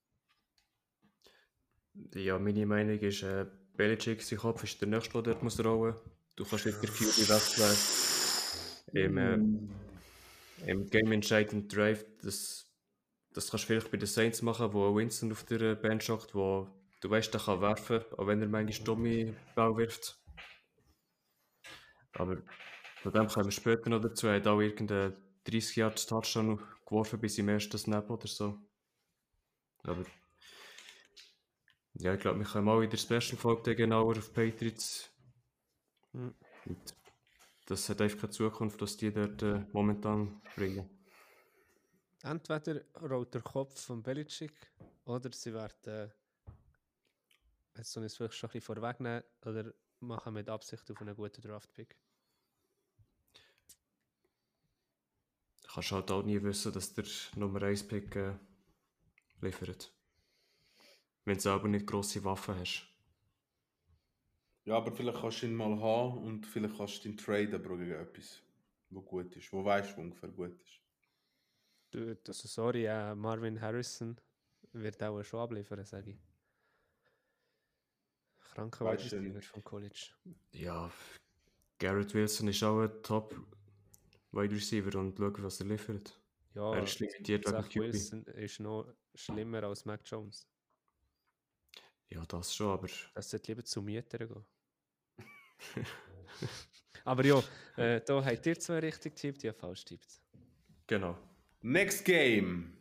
Ja, 2.16 2.40
meine 2.40 2.66
Meinung 2.66 3.00
ist, 3.00 3.24
äh, 3.24 3.46
Belichick, 3.76 4.22
sein 4.22 4.40
Kopf 4.40 4.64
ist 4.64 4.80
der 4.82 4.88
nächste, 4.88 5.14
der 5.14 5.22
dort 5.22 5.44
muss 5.44 5.64
rollen. 5.64 5.96
Du 6.36 6.46
kannst 6.46 6.66
nicht 6.66 6.82
der 6.82 6.90
QB 6.90 7.30
wechseln. 7.30 7.78
Im, 8.94 9.18
äh, 9.18 10.70
im 10.70 10.90
Game 10.90 11.12
entscheidenden 11.12 11.68
Drive, 11.68 12.06
das, 12.22 12.66
das 13.34 13.50
kannst 13.50 13.66
du 13.66 13.68
vielleicht 13.68 13.92
bei 13.92 13.98
den 13.98 14.08
Saints 14.08 14.42
machen, 14.42 14.74
wo 14.74 14.96
Winston 14.96 15.32
auf 15.32 15.44
der 15.46 15.62
äh, 15.62 15.76
Bench 15.76 16.10
hockt, 16.10 16.36
wo 16.36 16.68
du 17.02 17.10
weißt, 17.10 17.34
der 17.34 17.42
kann 17.42 17.62
werfen, 17.62 18.02
auch 18.18 18.28
wenn 18.28 18.42
er 18.42 18.48
manchmal 18.48 18.86
dumme 18.86 19.36
Ball 19.56 19.76
wirft. 19.78 20.20
Aber 22.14 22.38
von 23.02 23.12
dem 23.12 23.28
kommen 23.28 23.46
wir 23.46 23.52
später 23.52 23.90
noch 23.90 24.02
dazu. 24.02 24.28
Er 24.28 24.36
hat 24.36 24.48
auch 24.48 24.62
irgendeinen 24.62 25.16
30 25.46 25.76
Yards 25.76 26.06
Touchdown 26.06 26.62
geworfen 26.86 27.20
bis 27.20 27.38
im 27.38 27.50
ersten 27.50 27.78
Snap 27.78 28.10
oder 28.10 28.28
so. 28.28 28.60
Aber 29.84 30.06
ja, 31.96 32.14
ich 32.14 32.20
glaube, 32.20 32.40
wir 32.40 32.46
können 32.46 32.66
mal 32.66 32.84
in 32.84 32.90
der 32.90 32.98
Special-Folge 32.98 33.76
genauer 33.76 34.18
auf 34.18 34.34
Patriots. 34.34 35.10
Hm. 36.12 36.34
Und 36.66 36.96
das 37.68 37.88
hat 37.90 38.02
einfach 38.02 38.20
keine 38.22 38.32
Zukunft, 38.32 38.82
dass 38.82 38.98
die 38.98 39.12
dort 39.12 39.42
äh, 39.44 39.66
momentan 39.72 40.42
bringen. 40.56 40.90
Entweder 42.24 42.82
rollt 43.02 43.34
der 43.34 43.42
Kopf 43.42 43.80
von 43.80 44.02
Belichick 44.02 44.54
oder 45.06 45.32
sie 45.32 45.54
werden, 45.54 45.74
äh, 45.86 46.10
jetzt 47.76 47.92
soll 47.92 48.04
ich 48.04 48.12
es 48.12 48.18
vielleicht 48.18 48.36
schon 48.36 48.50
ein 48.50 48.54
bisschen 48.54 48.76
vorwegnehmen, 48.76 49.24
oder 49.46 49.74
machen 50.00 50.34
mit 50.34 50.50
Absicht 50.50 50.90
auf 50.90 51.02
einen 51.02 51.16
guten 51.16 51.42
Draft-Pick. 51.42 51.98
Kannst 55.74 55.92
halt 55.92 56.12
auch 56.12 56.24
nie 56.24 56.42
wissen, 56.42 56.72
dass 56.72 56.94
der 56.94 57.06
Nummer 57.36 57.62
1 57.62 57.88
Pick 57.88 58.16
äh, 58.16 58.34
liefert. 59.42 59.92
Wenn 61.26 61.36
du 61.36 61.42
selber 61.42 61.68
nicht 61.68 61.88
grosse 61.88 62.24
Waffen 62.24 62.56
hast. 62.56 62.88
Ja, 64.66 64.78
aber 64.78 64.92
vielleicht 64.92 65.20
kannst 65.20 65.42
du 65.42 65.48
ihn 65.48 65.56
mal 65.56 65.80
haben 65.82 66.18
und 66.20 66.46
vielleicht 66.46 66.78
kannst 66.78 67.04
du 67.04 67.10
ihn 67.10 67.18
traden, 67.18 67.62
Bro, 67.62 67.78
gegen 67.78 67.92
etwas, 67.92 68.42
wo 68.90 69.02
gut 69.02 69.36
ist, 69.36 69.52
wo 69.52 69.64
weißt, 69.64 69.98
wo 69.98 70.02
ungefähr 70.02 70.30
gut 70.30 70.62
ist. 70.62 70.80
Du, 71.92 72.18
also 72.28 72.48
sorry, 72.48 72.86
äh, 72.86 73.14
Marvin 73.14 73.60
Harrison 73.60 74.20
wird 74.72 75.04
auch 75.04 75.22
schon 75.24 75.42
abliefern, 75.42 75.84
sage 75.86 76.12
ich. 76.12 76.18
Kranker 78.40 78.86
Weißt 78.86 79.12
du 79.12 79.22
Wide 79.22 79.42
vom 79.42 79.64
College. 79.64 80.12
Ja, 80.52 80.92
Garrett 81.80 82.14
Wilson 82.14 82.48
ist 82.48 82.64
auch 82.64 82.82
ein 82.82 83.04
Top 83.04 83.36
Wide 84.32 84.56
Receiver 84.56 84.98
und 85.00 85.18
schau, 85.18 85.44
was 85.44 85.60
er 85.60 85.66
liefert. 85.66 86.20
Ja, 86.54 86.74
er 86.74 86.84
ist 86.84 87.00
limitiert 87.00 87.46
wegen 87.46 87.56
Zach 87.56 87.70
QB. 87.70 87.76
Wilson 87.76 88.24
ist 88.26 88.60
noch 88.60 88.88
schlimmer 89.16 89.64
als 89.64 89.86
Mac 89.86 90.02
Jones. 90.06 90.48
Ja, 92.14 92.24
das 92.28 92.56
schon, 92.56 92.72
aber 92.72 92.88
Das 93.16 93.30
sollte 93.30 93.52
lieber 93.52 93.64
zu 93.64 93.82
Mietern 93.82 94.28
gehen. 94.28 94.46
Aber 97.06 97.26
ja, 97.26 97.44
äh, 97.76 98.02
da 98.06 98.24
habt 98.24 98.46
ihr 98.46 98.60
zwei 98.60 98.80
richtig 98.80 99.16
tippt, 99.16 99.44
ich 99.44 99.56
falsch 99.56 99.84
tippt. 99.84 100.22
Genau. 100.88 101.18
Next 101.62 102.06
Game. 102.06 102.78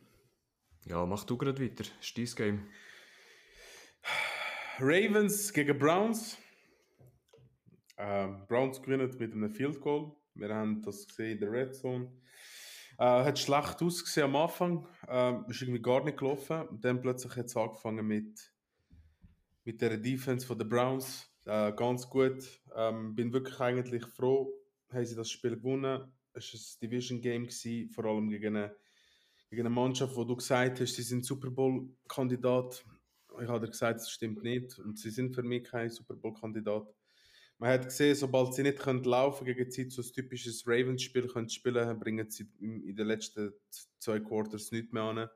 Ja, 0.85 1.07
mach 1.07 1.25
du 1.25 1.37
gerade 1.37 1.61
weiter. 1.61 1.85
Ist 2.01 2.17
dein 2.17 2.27
Game. 2.37 2.69
Ravens 4.79 5.53
gegen 5.53 5.79
Browns. 5.79 6.37
Ähm, 7.97 8.47
Browns 8.47 8.83
gewinnen 8.83 9.15
mit 9.19 9.33
einem 9.33 9.51
Field 9.51 9.81
Goal. 9.81 10.13
Wir 10.35 10.55
haben 10.55 10.83
das 10.83 11.07
gesehen 11.07 11.33
in 11.33 11.41
der 11.41 11.53
Red 11.53 11.75
Zone. 11.75 12.13
Äh, 12.99 13.05
hat 13.05 13.39
schlecht 13.39 13.83
ausgesehen 13.83 14.27
am 14.27 14.37
Anfang. 14.37 14.87
Ähm, 15.09 15.47
ist 15.49 15.63
irgendwie 15.63 15.81
gar 15.81 16.05
nicht 16.05 16.19
gelaufen. 16.19 16.69
Dann 16.81 17.01
plötzlich 17.01 17.35
hat 17.37 17.47
es 17.47 17.57
angefangen 17.57 18.07
mit, 18.07 18.52
mit 19.65 19.81
der 19.81 19.97
Defense 19.97 20.47
von 20.47 20.59
der 20.59 20.65
Browns. 20.65 21.29
Äh, 21.45 21.73
ganz 21.73 22.09
gut. 22.09 22.61
Ähm, 22.75 23.15
bin 23.15 23.33
wirklich 23.33 23.59
eigentlich 23.61 24.05
froh, 24.07 24.53
haben 24.91 25.05
sie 25.05 25.17
das 25.17 25.31
Spiel 25.31 25.57
gewonnen. 25.57 26.13
Es 26.35 26.53
war 26.53 26.61
ein 26.61 26.81
Division 26.81 27.21
Game, 27.21 27.45
gewesen, 27.45 27.91
vor 27.91 28.05
allem 28.07 28.29
gegen 28.31 28.57
eine, 28.57 28.75
gegen 29.51 29.63
eine 29.63 29.71
Mannschaft, 29.71 30.17
wo 30.17 30.25
du 30.25 30.37
gesagt 30.37 30.81
hast, 30.81 30.95
sie 30.95 31.03
sind 31.03 31.25
Super 31.25 31.51
Bowl-Kandidat. 31.51 32.85
Ich 33.41 33.49
habe 33.49 33.61
dir 33.67 33.71
gesagt, 33.71 34.01
das 34.01 34.11
stimmt 34.11 34.43
nicht. 34.43 34.79
Und 34.79 34.99
sie 34.99 35.11
sind 35.11 35.35
für 35.35 35.43
mich 35.43 35.65
kein 35.65 35.91
Super 35.91 36.15
Bowl-Kandidat. 36.15 36.87
Man 37.59 37.71
hat 37.71 37.85
gesehen, 37.85 38.17
sobald 38.17 38.55
sie 38.55 38.63
nicht 38.63 38.79
können 38.79 39.05
laufen 39.05 39.45
gegen 39.45 39.71
Zeit, 39.71 39.93
so 39.93 40.03
ein 40.03 40.13
typisches 40.13 40.67
Ravens-Spiel 40.67 41.29
können 41.29 41.49
spielen, 41.49 41.99
bringen 42.01 42.29
sie 42.29 42.49
in 42.59 42.97
den 42.97 43.07
letzten 43.07 43.53
zwei 44.01 44.19
Quarters 44.21 44.73
nicht 44.73 44.93
mehr 44.93 45.03
an. 45.03 45.29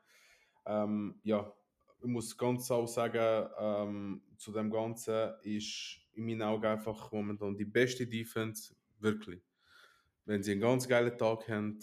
Ähm, 0.66 1.20
ja, 1.22 1.52
ich 2.00 2.06
muss 2.06 2.36
ganz 2.36 2.70
auch 2.70 2.86
sagen, 2.86 3.48
ähm, 3.58 4.22
zu 4.36 4.52
dem 4.52 4.70
Ganzen 4.70 5.32
ist 5.42 6.00
in 6.12 6.26
meinen 6.26 6.42
Augen 6.42 6.66
einfach 6.66 7.10
momentan 7.12 7.56
die 7.56 7.64
beste 7.64 8.06
Defense, 8.06 8.74
wirklich. 8.98 9.42
Wenn 10.24 10.42
sie 10.42 10.52
einen 10.52 10.60
ganz 10.60 10.88
geilen 10.88 11.16
Tag 11.16 11.48
haben, 11.48 11.78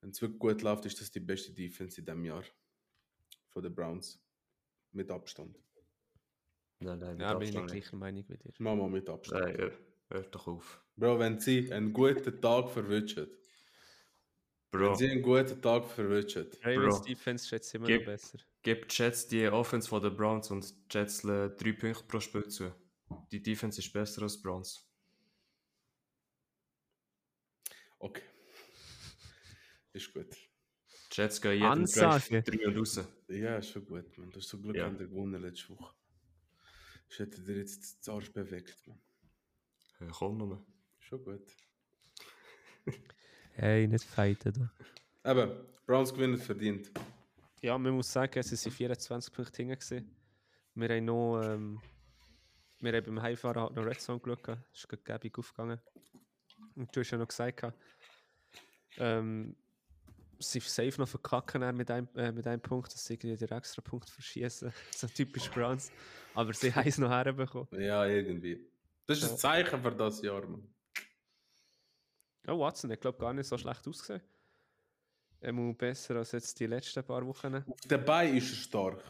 wenn 0.00 0.10
es 0.10 0.20
wirklich 0.20 0.38
gut 0.38 0.62
läuft, 0.62 0.86
ist 0.86 1.00
das 1.00 1.10
die 1.10 1.20
beste 1.20 1.52
Defense 1.52 2.00
in 2.00 2.04
diesem 2.04 2.24
Jahr 2.24 2.44
von 3.48 3.62
den 3.62 3.74
Browns. 3.74 4.20
Mit 4.92 5.10
Abstand. 5.10 5.58
Nein, 6.80 6.98
nein, 6.98 7.18
Ja, 7.18 7.34
bin 7.34 7.48
ich 7.48 7.54
nicht 7.54 7.62
Abstand 7.62 7.70
gleicher 7.70 7.96
Meinung 7.96 8.24
wie 8.28 8.36
dir. 8.36 8.52
Mama 8.58 8.88
mit 8.88 9.08
Abstand. 9.08 9.44
Nein, 9.44 9.56
hör, 9.56 9.72
hör 10.08 10.22
doch 10.22 10.46
auf. 10.48 10.84
Bro, 10.96 11.18
wenn 11.18 11.38
sie 11.38 11.72
einen 11.72 11.92
guten 11.92 12.40
Tag 12.40 12.68
verwünschen, 12.70 13.28
Bro, 14.72 14.88
wenn 14.90 14.96
sie 14.96 15.10
einen 15.10 15.22
guten 15.22 15.60
Tag 15.62 15.84
verwünschen, 15.86 16.48
Ravens 16.62 16.96
Bro. 16.96 17.04
Defense 17.04 17.46
schätzt 17.46 17.74
immer 17.74 17.86
Gib- 17.86 18.00
noch 18.00 18.06
besser. 18.06 18.38
gib 18.62 18.88
die 18.88 18.94
Jets 19.02 19.28
die 19.28 19.46
Offense 19.48 19.88
von 19.88 20.02
den 20.02 20.16
Browns 20.16 20.50
und 20.50 20.74
Jets 20.90 21.22
drei 21.22 21.48
Punkte 21.72 22.02
pro 22.08 22.18
Spiel 22.20 22.48
zu. 22.48 22.74
Die 23.30 23.42
Defense 23.42 23.80
ist 23.80 23.92
besser 23.92 24.22
als 24.22 24.40
Browns. 24.40 24.84
okay. 27.98 28.22
Ist 29.92 30.12
gut. 30.14 30.34
Jets 31.12 31.40
gehen 31.42 31.52
jeden 31.52 31.64
Ansage. 31.66 32.42
Drive 32.42 32.44
3 32.58 32.66
und 32.68 32.78
raus. 32.78 33.00
Ja, 33.28 33.58
ist 33.58 33.68
schon 33.68 33.84
gut, 33.84 34.16
man. 34.16 34.30
Du 34.30 34.38
hast 34.40 34.48
so 34.48 34.58
Glück 34.58 34.74
Ja. 34.76 34.86
an 34.86 34.96
der 34.96 35.06
gewonnen 35.06 35.42
letzte 35.42 35.68
Woche. 35.78 35.94
Ich 37.10 37.18
hätte 37.18 37.42
dir 37.42 37.58
jetzt 37.58 37.98
das 38.00 38.08
Arsch 38.08 38.32
bewegt, 38.32 38.86
man. 38.86 38.98
Ja, 40.00 40.06
komm 40.10 40.38
nur. 40.38 40.64
Schon 41.00 41.22
gut. 41.22 41.46
Hey, 43.54 43.86
nicht 43.86 44.04
fighten 44.04 44.70
da. 45.22 45.30
Eben, 45.30 45.50
Browns 45.86 46.12
gewinnen 46.12 46.38
verdient. 46.38 46.90
Ja, 47.60 47.76
man 47.78 47.92
muss 47.94 48.12
sagen, 48.12 48.38
es 48.38 48.48
sind 48.48 48.72
24 48.72 49.32
Punkte 49.32 49.62
hinten. 49.62 50.10
Wir 50.74 50.88
haben 50.88 51.04
noch, 51.04 51.40
ähm, 51.42 51.80
wir 52.80 52.92
haben 52.92 53.04
beim 53.04 53.22
Heimfahren 53.22 53.62
halt 53.62 53.74
noch 53.76 53.84
Red 53.84 54.00
Zone 54.00 54.18
geschaut. 54.20 54.58
Es 54.72 54.80
ist 54.80 54.88
gerade 54.88 55.02
gäbig 55.02 55.38
aufgegangen. 55.38 55.78
Und 56.74 56.94
du 56.96 57.00
hast 57.00 57.10
ja 57.10 57.18
noch 57.18 57.28
gesagt, 57.28 57.64
ähm, 58.98 59.54
sie 60.38 60.60
safe 60.60 60.98
noch 61.00 61.08
verkacken 61.08 61.76
mit 61.76 61.90
einem, 61.90 62.08
äh, 62.16 62.32
mit 62.32 62.46
einem 62.46 62.60
Punkt, 62.60 62.92
dass 62.92 63.04
sie 63.04 63.14
irgendwie 63.14 63.36
den 63.36 63.56
extra 63.56 63.82
Punkt 63.82 64.08
verschießen. 64.10 64.72
so 64.96 65.06
typisch 65.08 65.50
Browns. 65.50 65.92
Aber 66.34 66.52
sie 66.54 66.74
haben 66.74 66.88
es 66.88 66.98
noch 66.98 67.10
herbekommen. 67.10 67.68
Ja, 67.80 68.06
irgendwie. 68.06 68.66
Das 69.06 69.18
ist 69.18 69.24
Ja. 69.24 69.30
ein 69.32 69.38
Zeichen 69.38 69.82
für 69.82 69.92
das 69.92 70.22
Jahr, 70.22 70.46
man. 70.46 70.66
Ja, 72.46 72.58
Watson 72.58 72.90
hat, 72.90 73.00
glaube 73.00 73.18
gar 73.18 73.32
nicht 73.32 73.46
so 73.46 73.56
schlecht 73.56 73.86
ausgesehen. 73.86 74.22
Er 75.40 75.52
muss 75.52 75.76
besser 75.76 76.16
als 76.16 76.32
jetzt 76.32 76.58
die 76.60 76.66
letzten 76.66 77.02
paar 77.04 77.26
Wochen. 77.26 77.54
Auf 77.56 77.80
dabei 77.88 78.30
ist 78.30 78.50
er 78.50 78.56
stark. 78.56 79.02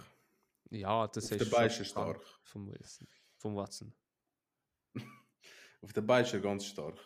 Ja, 0.70 1.06
das 1.08 1.26
Auf 1.26 1.32
ist 1.32 1.52
dabei 1.52 1.66
ist 1.66 1.78
er 1.78 1.84
stark. 1.84 2.22
Vom 2.44 2.66
Wilson. 2.70 3.06
Vom 3.36 3.56
Watson. 3.56 3.92
Auf 5.82 5.92
dabei 5.92 6.22
ist 6.22 6.32
er 6.32 6.40
ganz 6.40 6.64
stark. 6.66 6.98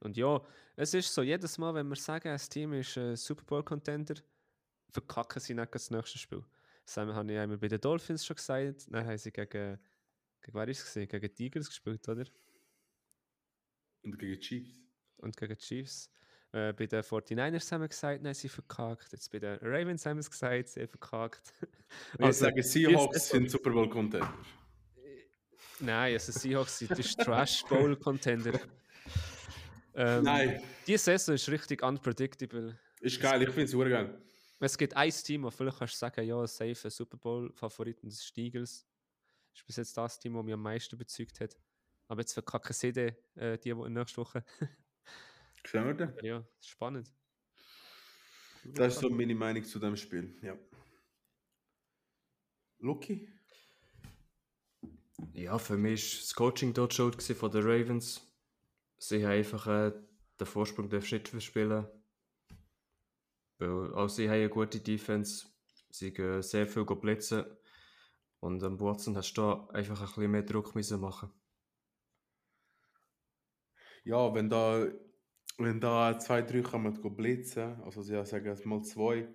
Und 0.00 0.16
ja, 0.16 0.40
es 0.76 0.92
ist 0.94 1.12
so, 1.12 1.22
jedes 1.22 1.56
Mal, 1.58 1.74
wenn 1.74 1.88
wir 1.88 1.96
sagen, 1.96 2.28
ein 2.28 2.38
Team 2.38 2.72
ist 2.74 2.96
ein 2.98 3.16
Super 3.16 3.44
Bowl-Contender, 3.44 4.14
verkacken 4.90 5.40
sie 5.40 5.54
nicht 5.54 5.74
das 5.74 5.90
nächste 5.90 6.18
Spiel. 6.18 6.44
Das 6.84 6.96
haben- 6.98 7.14
habe 7.14 7.32
ich 7.32 7.38
einmal 7.38 7.56
bei 7.58 7.68
den 7.68 7.80
Dolphins 7.80 8.24
schon 8.24 8.36
gesagt. 8.36 8.86
Dann 8.92 9.06
haben 9.06 9.16
sie 9.18 9.30
gegen, 9.32 9.78
gegen 10.42 10.54
wer 10.58 10.68
ist 10.68 10.82
es? 10.96 11.08
Gegen 11.08 11.34
Tigers 11.34 11.68
gespielt, 11.68 12.06
oder? 12.08 12.24
Und 14.04 14.18
gegen 14.18 14.40
Chiefs. 14.40 14.70
Und 15.18 15.36
gegen 15.36 15.56
Chiefs. 15.56 16.10
Äh, 16.52 16.72
bei 16.72 16.86
den 16.86 17.02
49ers 17.02 17.72
haben 17.72 17.80
wir 17.80 17.88
gesagt, 17.88 18.22
nein, 18.22 18.34
sie 18.34 18.48
verkackt. 18.48 19.10
Jetzt 19.12 19.30
bei 19.32 19.38
den 19.40 19.58
Ravens 19.60 20.06
haben 20.06 20.18
wir 20.18 20.20
es 20.20 20.30
gesagt, 20.30 20.68
sie 20.68 20.86
verkackt. 20.86 21.52
Und 22.18 22.28
ich 22.28 22.36
sage, 22.36 22.62
Seahawks 22.62 23.28
sind 23.28 23.50
Super 23.50 23.70
Bowl 23.70 23.88
Contender. 23.88 24.32
Nein, 25.80 26.12
also 26.14 26.30
Seahawks 26.30 26.78
sind 26.78 26.90
Trash 27.18 27.64
Bowl 27.64 27.96
Contender. 27.96 28.60
Ähm, 29.96 30.24
Nein, 30.24 30.62
Die 30.86 30.96
Saison 30.96 31.34
ist 31.36 31.48
richtig 31.48 31.82
unpredictable. 31.82 32.78
ist 33.00 33.20
geil, 33.20 33.42
ich 33.42 33.50
finde 33.50 33.64
es 33.64 33.72
geil. 33.72 34.22
Es 34.60 34.78
gibt 34.78 34.96
ein 34.96 35.10
Team, 35.10 35.42
wo 35.44 35.50
vielleicht 35.50 35.78
kannst 35.78 35.94
du 35.94 35.98
sagen, 35.98 36.26
ja, 36.26 36.46
safe 36.46 36.90
Super 36.90 37.16
Bowl-Favorit 37.16 38.02
und 38.02 38.10
das 38.10 38.20
ist 38.20 38.36
bis 39.66 39.76
jetzt 39.76 39.96
das 39.96 40.18
Team, 40.18 40.34
das 40.34 40.44
mich 40.44 40.54
am 40.54 40.62
meisten 40.62 40.94
überzeugt 40.96 41.38
hat. 41.40 41.56
Aber 42.14 42.20
jetzt 42.20 42.34
verkacken 42.34 42.72
sie 42.72 42.92
die, 42.92 43.12
äh, 43.34 43.58
die, 43.58 43.74
die 43.74 43.90
nächste 43.90 44.18
Woche. 44.18 44.44
Sehen 45.66 45.84
wir 45.84 45.94
den? 45.94 46.12
ja, 46.22 46.46
spannend. 46.60 47.12
Das 48.62 48.94
ist 48.94 49.00
so 49.00 49.10
meine 49.10 49.34
Meinung 49.34 49.64
zu 49.64 49.80
dem 49.80 49.96
Spiel. 49.96 50.38
Ja. 50.40 50.56
Lucky? 52.78 53.28
Ja, 55.32 55.58
für 55.58 55.76
mich 55.76 56.14
war 56.14 56.20
das 56.20 56.34
Coaching 56.36 56.72
dort 56.72 56.94
schuld 56.94 57.20
von 57.20 57.50
den 57.50 57.64
Ravens. 57.64 58.24
Sie 58.96 59.24
haben 59.24 59.32
einfach 59.32 59.66
äh, 59.66 59.92
den 60.38 60.46
Vorsprung 60.46 60.88
dürfen 60.88 61.14
nicht 61.14 61.26
verspielen. 61.26 61.84
Weil 63.58 63.92
auch 63.94 64.08
sie 64.08 64.28
haben 64.28 64.36
eine 64.36 64.50
gute 64.50 64.78
Defense. 64.78 65.48
Sie 65.90 66.12
gehen 66.12 66.42
sehr 66.42 66.68
viel 66.68 66.84
blitzen. 66.84 67.44
Und 68.38 68.62
am 68.62 68.78
Watson 68.78 69.16
hast 69.16 69.34
du 69.34 69.40
da 69.40 69.66
einfach 69.72 70.00
ein 70.00 70.06
bisschen 70.06 70.30
mehr 70.30 70.44
Druck 70.44 70.76
müssen 70.76 71.00
machen. 71.00 71.32
Ja, 74.04 74.34
wenn 74.34 74.48
da, 74.48 74.86
wenn 75.58 75.80
da 75.80 76.18
zwei, 76.18 76.42
drei 76.42 76.60
kommen 76.60 77.00
go 77.00 77.10
blitzen, 77.10 77.80
also 77.82 78.02
sie 78.02 78.24
sagen 78.24 78.46
jetzt 78.46 78.66
mal 78.66 78.82
zwei. 78.82 79.28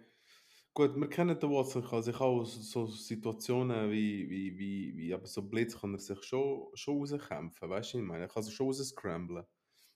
Gut, 0.73 0.95
wir 0.95 1.09
kennen 1.09 1.37
den 1.39 1.49
Watson, 1.49 1.83
kann 1.83 2.03
sich 2.03 2.15
auch 2.15 2.41
aus 2.41 2.53
so 2.71 2.85
Situationen 2.85 3.91
wie, 3.91 4.29
wie, 4.29 4.57
wie, 4.57 4.95
wie 4.95 5.13
aber 5.13 5.25
so 5.25 5.41
Blitz 5.41 5.79
kann 5.79 5.93
er 5.93 5.99
sich 5.99 6.23
schon, 6.23 6.67
schon 6.75 6.99
rauskämpfen, 6.99 7.69
weißt 7.69 7.93
du, 7.93 7.97
ich 7.97 8.03
meine? 8.03 8.25
Er 8.25 8.29
kann 8.29 8.43
sich 8.43 8.53
schon 8.53 8.67
rausscramblen. 8.67 9.45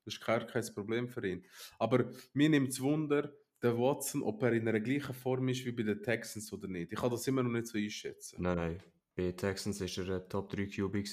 Das 0.04 0.16
ist 0.16 0.22
kein, 0.22 0.46
kein 0.48 0.66
Problem 0.74 1.08
für 1.08 1.26
ihn. 1.26 1.46
Aber 1.80 2.12
mir 2.34 2.50
nimmt 2.50 2.70
es 2.70 2.82
Wunder, 2.82 3.32
der 3.62 3.78
Watson, 3.78 4.24
ob 4.24 4.44
er 4.44 4.54
in 4.54 4.68
einer 4.68 4.82
gleichen 4.82 5.14
Form 5.14 5.48
ist 5.48 5.64
wie 5.66 5.72
bei 5.72 5.84
den 5.84 6.02
Texans 6.02 6.52
oder 6.52 6.68
nicht. 6.68 6.92
Ich 6.92 7.00
kann 7.00 7.12
das 7.12 7.28
immer 7.28 7.44
noch 7.44 7.52
nicht 7.52 7.68
so 7.68 7.78
einschätzen. 7.78 8.42
Nein, 8.42 8.58
nein. 8.58 8.84
Bei 9.16 9.24
den 9.24 9.38
Texans 9.38 9.80
war 9.80 10.08
er 10.10 10.28
Top 10.28 10.50
3 10.50 10.66
QB. 10.66 11.08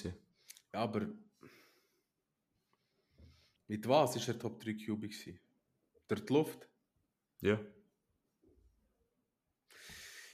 Ja, 0.73 0.81
aber 0.81 1.09
mit 3.71 3.87
was 3.89 4.17
ist 4.17 4.27
er 4.27 4.37
Top 4.37 4.59
3 4.59 4.73
QB 4.73 5.03
gewesen? 5.03 5.39
Durch 6.09 6.27
die 6.27 6.33
Luft? 6.33 6.69
Ja. 7.41 7.61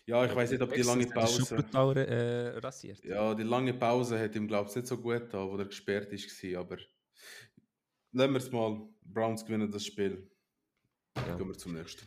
Ja, 0.07 0.25
ich 0.25 0.35
weiß 0.35 0.53
nicht, 0.53 0.63
ob 0.63 0.73
die 0.73 0.81
lange 0.81 1.07
Pause. 1.07 1.57
äh, 1.57 2.59
rasiert. 2.59 3.05
Ja, 3.05 3.35
die 3.35 3.43
lange 3.43 3.75
Pause 3.75 4.19
hat 4.19 4.35
ihm, 4.37 4.49
glaube 4.49 4.71
ich, 4.71 4.77
nicht 4.77 4.87
so 4.87 4.97
gut 4.97 5.21
getan, 5.21 5.51
wo 5.51 5.57
er 5.59 5.67
gesperrt 5.67 6.11
ist. 6.13 6.45
Aber 6.57 6.79
lassen 8.13 8.33
wir 8.33 8.37
es 8.39 8.51
mal. 8.51 8.89
Browns 9.03 9.45
gewinnen 9.45 9.71
das 9.71 9.85
Spiel. 9.85 10.31
ja. 11.17 11.37
Gehen 11.37 11.49
wir 11.49 11.59
zum 11.59 11.75
nächsten. 11.75 12.07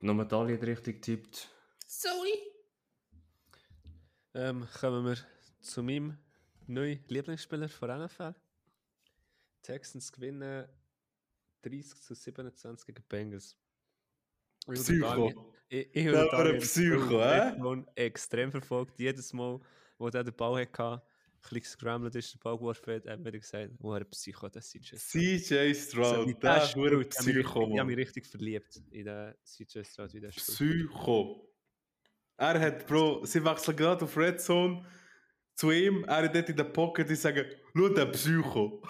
Nochmal 0.00 0.26
Italien 0.26 0.60
richtig 0.60 1.00
tippt. 1.00 1.48
Ähm, 4.34 4.68
kommen 4.78 5.06
wir 5.06 5.16
zu 5.60 5.82
meinem 5.82 6.18
neuen 6.66 7.02
Lieblingsspieler 7.08 7.70
von 7.70 8.04
NFL. 8.04 8.34
Texans 9.62 10.10
gewinnen 10.12 10.66
30 11.62 12.00
zu 12.02 12.14
27 12.14 12.86
gegen 12.86 13.02
Bengals. 13.08 13.56
Ich 14.68 14.74
Psycho. 14.80 15.54
Ich, 15.68 15.88
ich 15.94 16.04
Der 16.04 16.18
habe 16.20 16.32
war 16.32 16.46
ein 16.46 16.58
Psycho? 16.58 17.18
Redmond 17.18 17.88
extrem 17.96 18.50
verfolgt. 18.50 18.98
Jedes 18.98 19.32
Mal, 19.32 19.60
wo 19.98 20.10
der 20.10 20.22
den 20.24 20.34
Ball 20.34 20.62
hatte, 20.62 21.02
bisschen 21.40 21.60
gescrambled 21.60 22.14
ist, 22.14 22.34
der 22.34 22.38
Ball 22.38 22.56
geworfen 22.56 22.94
hat, 22.94 23.06
haben 23.06 23.24
wir 23.24 23.32
gesagt, 23.32 23.72
oh, 23.80 23.92
ein 23.92 24.08
Psycho, 24.10 24.48
das 24.48 24.70
schon. 24.86 24.98
CJ 24.98 25.74
Stroud, 25.74 26.28
wie 26.28 26.34
der 26.34 26.40
der 26.54 26.64
ist 26.64 26.76
ich 26.76 26.98
richtig- 26.98 27.18
Psycho, 27.18 27.70
Ich 27.72 27.78
habe 27.78 27.88
mich 27.88 27.96
richtig 27.96 28.26
verliebt 28.26 28.80
in 28.90 29.04
den 29.06 29.34
CJ 29.44 29.82
Stroud, 29.84 30.12
wie. 30.14 30.20
Psycho. 30.28 31.48
Er 32.36 32.60
hat, 32.60 32.86
Bro, 32.86 33.24
sie 33.24 33.44
wechseln 33.44 33.76
gerade 33.76 34.04
auf 34.04 34.16
Red 34.16 34.40
Zone 34.40 34.84
zu 35.54 35.70
ihm, 35.70 36.04
er 36.04 36.24
ist 36.24 36.34
dort 36.34 36.48
in 36.48 36.56
der 36.56 36.64
Pocket, 36.64 37.08
die 37.08 37.14
sagen, 37.16 37.44
schau 37.76 37.88
der 37.88 38.06
Psycho. 38.06 38.82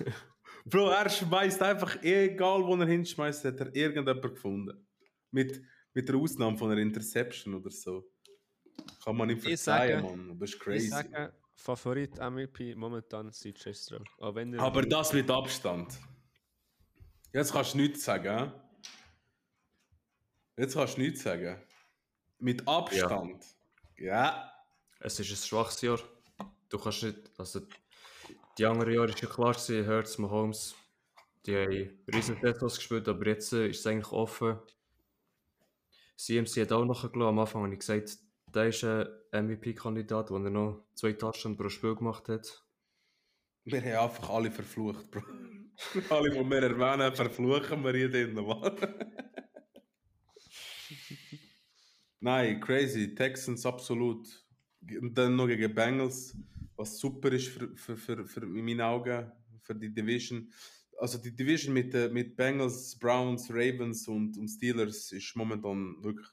Bro, 0.64 0.88
er 0.90 1.08
schmeißt 1.08 1.62
einfach, 1.62 2.02
egal 2.02 2.64
wo 2.64 2.74
er 2.76 2.86
hinschmeißt, 2.86 3.44
hat 3.44 3.60
er 3.60 3.74
irgendjemand 3.74 4.22
gefunden. 4.34 4.86
Mit, 5.30 5.62
mit 5.94 6.08
der 6.08 6.16
Ausnahme 6.16 6.56
von 6.58 6.70
einer 6.72 6.80
Interception 6.80 7.54
oder 7.54 7.70
so. 7.70 8.04
Kann 9.04 9.16
man 9.16 9.30
ihm 9.30 9.38
Ich 9.38 9.44
verzeihen, 9.44 10.02
sage- 10.02 10.16
Mann. 10.16 10.38
Das 10.38 10.50
ist 10.50 10.54
Ich 10.56 10.60
crazy. 10.60 10.88
sage, 10.88 11.32
Favorit 11.54 12.18
MVP 12.18 12.74
momentan 12.74 13.32
CJ 13.32 13.72
Stroud. 13.72 14.06
Auch 14.18 14.34
wenn 14.34 14.52
er 14.54 14.60
Aber 14.60 14.82
das 14.82 15.12
mit 15.12 15.30
Abstand. 15.30 15.96
Jetzt 17.32 17.52
kannst 17.52 17.74
du 17.74 17.78
nichts 17.78 18.04
sagen. 18.04 18.52
Jetzt 20.56 20.74
kannst 20.74 20.96
du 20.96 21.00
nichts 21.02 21.22
sagen. 21.22 21.60
Mit 22.38 22.66
Abstand. 22.66 23.44
Ja. 23.98 24.52
Es 25.00 25.18
ist 25.20 25.30
ein 25.30 25.36
schwaches 25.36 25.80
Jahr. 25.82 25.98
Du 26.68 26.78
kannst 26.78 27.02
nicht, 27.02 27.18
also 27.38 27.60
die 28.58 28.66
anderen 28.66 28.94
Jahre 28.94 29.08
ist 29.10 29.20
ja 29.20 29.28
klar 29.28 29.54
Hertz, 29.54 30.18
Mahomes, 30.18 30.74
die 31.44 31.56
haben 31.56 31.98
riesen 32.12 32.38
Saisons 32.40 32.76
gespielt, 32.76 33.08
aber 33.08 33.26
jetzt 33.26 33.52
äh, 33.52 33.68
ist 33.68 33.80
es 33.80 33.86
eigentlich 33.86 34.12
offen. 34.12 34.58
CMC 36.16 36.62
hat 36.62 36.72
auch 36.72 36.84
nachgelassen, 36.84 37.22
am 37.22 37.38
Anfang 37.38 37.64
habe 37.64 37.74
ich 37.74 37.80
gesagt, 37.80 38.18
der 38.54 38.68
ist 38.68 38.84
ein 38.84 39.06
MVP-Kandidat, 39.32 40.30
wo 40.30 40.36
er 40.36 40.50
noch 40.50 40.86
zwei 40.94 41.12
Touchdowns 41.12 41.58
pro 41.58 41.68
Spiel 41.68 41.94
gemacht 41.94 42.28
hat. 42.28 42.64
Wir 43.64 43.82
haben 43.82 44.08
einfach 44.08 44.30
alle 44.30 44.50
verflucht, 44.50 45.10
Bro. 45.10 45.22
alle, 46.10 46.30
die 46.30 46.50
wir 46.50 46.62
erwähnen, 46.62 47.14
verfluchen 47.14 47.84
wir 47.84 47.92
hier 47.92 48.10
drin, 48.10 48.34
Mann. 48.34 48.76
Nein, 52.20 52.60
crazy. 52.60 53.14
Texans 53.14 53.66
absolut. 53.66 54.26
Dann 54.80 55.36
noch 55.36 55.48
gegen 55.48 55.74
Bengals, 55.74 56.34
was 56.76 56.98
super 56.98 57.32
ist 57.32 57.48
für, 57.48 57.74
für, 57.76 57.96
für, 57.96 58.26
für 58.26 58.42
in 58.42 58.64
meinen 58.64 58.80
Augen, 58.80 59.30
für 59.60 59.74
die 59.74 59.92
Division. 59.92 60.50
Also 60.98 61.18
die 61.18 61.34
Division 61.34 61.74
mit, 61.74 61.92
mit 62.12 62.36
Bengals, 62.36 62.98
Browns, 62.98 63.50
Ravens 63.50 64.08
und, 64.08 64.36
und 64.38 64.48
Steelers 64.48 65.12
ist 65.12 65.36
momentan 65.36 66.02
wirklich 66.02 66.28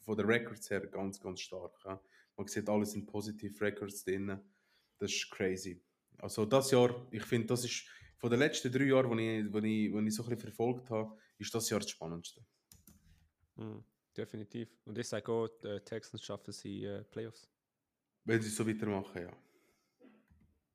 von 0.00 0.16
den 0.16 0.26
Records 0.26 0.70
her 0.70 0.86
ganz, 0.86 1.20
ganz 1.20 1.40
stark. 1.40 1.76
Ja. 1.84 2.00
Man 2.36 2.46
sieht, 2.48 2.68
alles 2.68 2.92
sind 2.92 3.06
positive 3.06 3.60
Records 3.60 4.04
drin. 4.04 4.40
Das 4.98 5.12
ist 5.12 5.30
crazy. 5.30 5.80
Also 6.18 6.44
das 6.44 6.70
Jahr, 6.70 7.06
ich 7.10 7.22
finde, 7.22 7.48
das 7.48 7.64
ist 7.64 7.86
von 8.16 8.30
den 8.30 8.40
letzten 8.40 8.70
drei 8.70 8.84
Jahren, 8.84 9.16
die 9.16 9.38
ich, 9.38 9.52
wo 9.52 9.58
ich, 9.58 9.92
wo 9.92 10.00
ich 10.00 10.14
so 10.14 10.22
ein 10.22 10.30
bisschen 10.30 10.38
verfolgt 10.38 10.90
habe, 10.90 11.16
ist 11.38 11.54
das 11.54 11.70
Jahr 11.70 11.80
das 11.80 11.90
Spannendste. 11.90 12.44
Mhm, 13.56 13.84
definitiv. 14.16 14.68
Und 14.84 14.98
ich 14.98 15.08
sage 15.08 15.30
auch, 15.30 15.48
die 15.48 15.80
Texans 15.80 16.22
schaffen 16.22 16.52
sie 16.52 16.84
äh, 16.84 17.04
Playoffs. 17.04 17.48
Wenn 18.24 18.42
sie 18.42 18.50
so 18.50 18.66
weitermachen, 18.66 19.22
ja. 19.22 19.32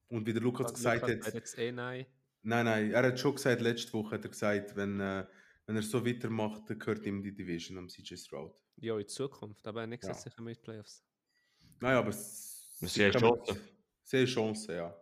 Und 0.08 0.26
wie 0.28 0.34
der 0.34 0.42
Lukas 0.42 0.74
gesagt 0.74 1.08
Lukas 1.08 1.28
hat, 1.28 1.34
jetzt 1.34 1.58
eh 1.58 1.72
nein. 1.72 2.06
nein, 2.44 2.66
nein, 2.66 2.92
er 2.92 3.04
hat 3.04 3.20
schon 3.20 3.36
gesagt, 3.36 3.62
letzte 3.62 3.92
Woche 3.94 4.16
hat 4.16 4.24
er 4.24 4.30
gesagt, 4.30 4.76
wenn, 4.76 5.00
äh, 5.00 5.26
wenn 5.66 5.76
er 5.76 5.82
so 5.82 6.06
weitermacht, 6.06 6.70
dann 6.70 6.78
gehört 6.80 7.06
ihm 7.06 7.24
die 7.24 7.34
Division 7.34 7.78
am 7.78 7.90
CJ 7.90 8.16
Stroud. 8.18 8.54
Ja, 8.78 8.98
in 9.00 9.08
Zukunft. 9.08 9.66
Aber 9.68 9.80
er 9.80 9.84
hat 9.84 9.90
nicht 9.90 10.02
gesagt, 10.02 10.18
Ja. 10.26 10.30
sicher 10.32 10.42
mit 10.42 10.62
Playoffs. 10.62 11.04
Nein, 11.80 11.96
aber 11.96 12.10
s- 12.10 12.78
Sie 12.82 13.04
haben 13.06 13.14
kommen- 13.14 13.44
Chancen. 13.46 13.62
Sie 14.04 14.18
haben 14.18 14.26
Chancen, 14.28 14.76
ja. 14.76 14.96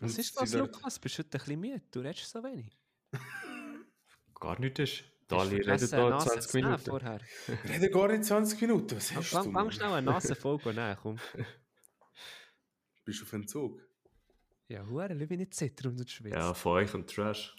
Was 0.00 0.12
Und 0.12 0.18
ist 0.18 0.40
das, 0.40 0.52
Lukas? 0.54 0.98
Bist 0.98 1.18
du 1.18 1.22
heute 1.22 1.28
ein 1.28 1.38
bisschen 1.38 1.60
müde? 1.60 1.82
Du 1.90 2.00
redest 2.00 2.30
so 2.30 2.42
wenig. 2.42 2.76
Gar 4.34 4.58
nicht 4.60 4.78
ist. 4.80 5.04
Dali 5.28 5.60
du 5.60 5.66
redet 5.70 5.92
da 5.92 6.10
Nase 6.10 6.28
20 6.30 6.50
zu 6.50 6.56
nehmen 6.58 6.68
Minuten. 6.70 6.90
Vorher. 6.90 7.20
Rede 7.66 7.90
gar 7.90 8.08
nicht 8.08 8.24
20 8.24 8.60
Minuten, 8.60 8.96
was 8.96 9.14
hast 9.14 9.28
Fang, 9.30 9.44
du? 9.44 9.52
fang 9.52 9.52
Mann? 9.52 9.72
schnell 9.72 9.92
eine 9.92 10.10
Nasenfolge 10.10 10.74
nehmen, 10.74 10.96
komm. 11.00 11.16
Bist 13.04 13.20
du 13.20 13.24
auf 13.24 13.32
Entzug? 13.32 13.80
Ja, 14.68 14.86
hure, 14.86 15.28
wie 15.28 15.36
nicht 15.36 15.54
zittern 15.54 15.98
und 15.98 16.10
schwitzen. 16.10 16.38
Ja, 16.38 16.54
von 16.54 16.72
euch 16.72 16.94
und 16.94 17.08
Trash. 17.08 17.54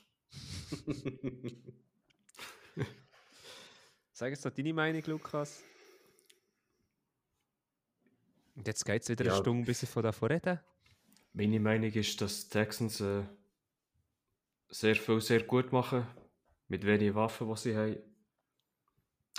Sag 4.11 4.29
jetzt 4.31 4.45
noch 4.45 4.51
deine 4.53 4.73
Meinung, 4.73 5.03
Lukas. 5.05 5.61
Und 8.55 8.65
jetzt 8.67 8.85
geht 8.85 9.03
es 9.03 9.09
wieder 9.09 9.25
Ja. 9.25 9.33
eine 9.33 9.41
Stunde, 9.41 9.65
bis 9.65 9.83
ich 9.83 9.89
von 9.89 10.03
davon 10.03 10.31
rede. 10.31 10.63
Meine 11.33 11.59
Meinung 11.59 11.91
ist, 11.91 12.21
dass 12.21 12.45
die 12.45 12.49
Texans 12.49 13.01
äh, 13.01 13.23
sehr 14.69 14.95
viel 14.95 15.19
sehr 15.19 15.43
gut 15.43 15.71
machen. 15.73 16.07
Mit 16.69 16.85
wenigen 16.85 17.13
Waffen, 17.15 17.47
die 17.49 17.57
sie 17.59 17.75
haben. 17.75 17.97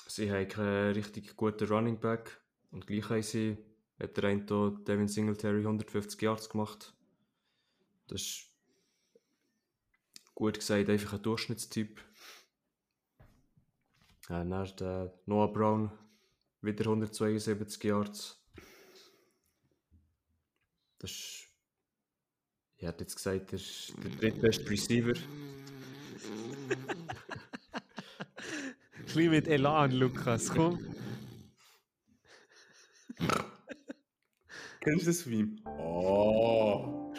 Sie 0.06 0.30
haben 0.30 0.46
keinen 0.46 0.92
richtig 0.92 1.34
guten 1.36 1.66
Running 1.66 1.98
Back. 1.98 2.38
Und 2.70 2.86
gleich 2.86 3.08
haben 3.08 3.22
sie, 3.22 3.56
hat 3.98 4.16
der 4.16 4.24
eine 4.24 4.44
hier, 4.44 4.78
Devin 4.86 5.08
Singletary 5.08 5.60
150 5.60 6.20
Yards 6.20 6.48
gemacht. 6.48 6.94
Das 8.08 8.22
ist 8.22 8.46
gut 10.34 10.56
gesagt 10.56 10.88
einfach 10.88 11.14
ein 11.14 11.22
Durchschnittstyp. 11.22 12.00
Ja, 14.28 14.44
dann 14.44 14.64
ist 14.64 14.80
der 14.80 15.12
Noah 15.26 15.52
Brown 15.52 15.90
wieder 16.60 16.84
172 16.84 17.82
Yards. 17.84 18.42
Das 20.98 21.10
ist 21.10 21.46
ich 22.78 22.86
hätte 22.86 23.04
jetzt 23.04 23.16
gesagt, 23.16 23.52
der, 23.52 23.58
ist 23.58 23.94
der 24.04 24.10
drittbeste 24.10 24.68
Receiver. 24.68 25.14
Ein 28.92 29.04
bisschen 29.04 29.30
mit 29.30 29.48
Elan, 29.48 29.92
Lukas, 29.92 30.50
komm. 30.50 30.95
Kennst 34.86 35.02
du 35.02 35.10
das 35.10 35.26
Meme? 35.26 35.56
Oh. 35.80 37.12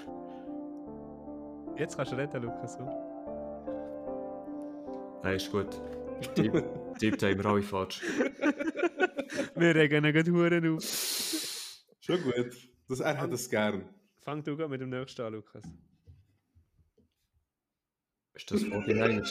Jetzt 1.78 1.98
kannst 1.98 2.14
du 2.14 2.16
reden, 2.16 2.42
Lukas. 2.44 2.78
Nein, 5.22 5.36
ist 5.36 5.52
gut. 5.52 5.68
Deep, 6.38 7.22
haben 7.22 7.38
wir 7.38 7.46
alle 7.46 7.62
falsch. 7.62 8.02
Wir 9.56 9.76
regen 9.76 10.06
ihn 10.06 10.14
gerade 10.14 10.32
Huren 10.32 10.78
auf. 10.78 11.84
Schon 12.00 12.24
gut. 12.24 12.56
Das, 12.88 13.02
er 13.02 13.18
hat 13.18 13.34
das 13.34 13.50
gern. 13.50 13.84
Fang 14.22 14.42
du 14.42 14.56
gerade 14.56 14.70
mit 14.70 14.80
dem 14.80 14.90
nächsten 14.90 15.24
an, 15.24 15.34
Lukas. 15.34 15.66
Ist 18.34 18.50
das 18.50 18.62
49ers? 18.62 19.30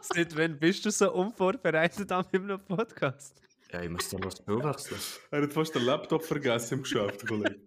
Seit 0.14 0.34
wann 0.38 0.58
bist 0.58 0.86
du 0.86 0.90
so 0.90 1.12
unvorbereitet 1.12 2.10
an 2.10 2.24
meinem 2.32 2.64
Podcast? 2.64 3.42
Ja, 3.74 3.82
ich 3.82 3.90
muss 3.90 4.08
dann 4.08 4.20
noch 4.20 4.30
das 4.30 4.38
Spiel 4.38 4.62
wechseln. 4.62 5.00
Er 5.32 5.42
hat 5.42 5.52
fast 5.52 5.74
den 5.74 5.82
Laptop 5.82 6.24
vergessen 6.24 6.74
im 6.74 6.82
Geschäft, 6.84 7.26
Kollege. 7.26 7.60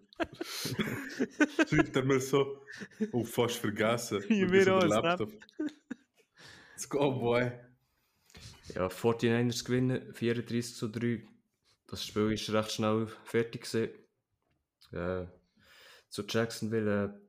Schreibt 1.68 1.96
er 1.96 2.04
mir 2.04 2.20
so, 2.20 2.62
oh, 3.12 3.24
fast 3.24 3.56
vergessen. 3.56 4.24
Mir 4.28 4.64
so 4.64 4.74
auch. 4.76 4.84
Laptop. 4.84 5.30
Let's 6.70 6.88
go, 6.88 7.12
boy. 7.12 7.52
Ja, 8.74 8.86
49ers 8.86 9.64
gewinnen, 9.64 10.14
34 10.14 10.76
zu 10.76 10.88
3. 10.88 11.26
Das 11.86 12.06
Spiel 12.06 12.32
ist 12.32 12.50
recht 12.50 12.72
schnell 12.72 13.06
fertig 13.24 13.70
gewesen. 13.70 13.94
Äh, 14.92 15.26
zu 16.08 16.24
Jacksonville 16.26 17.04
äh, 17.04 17.28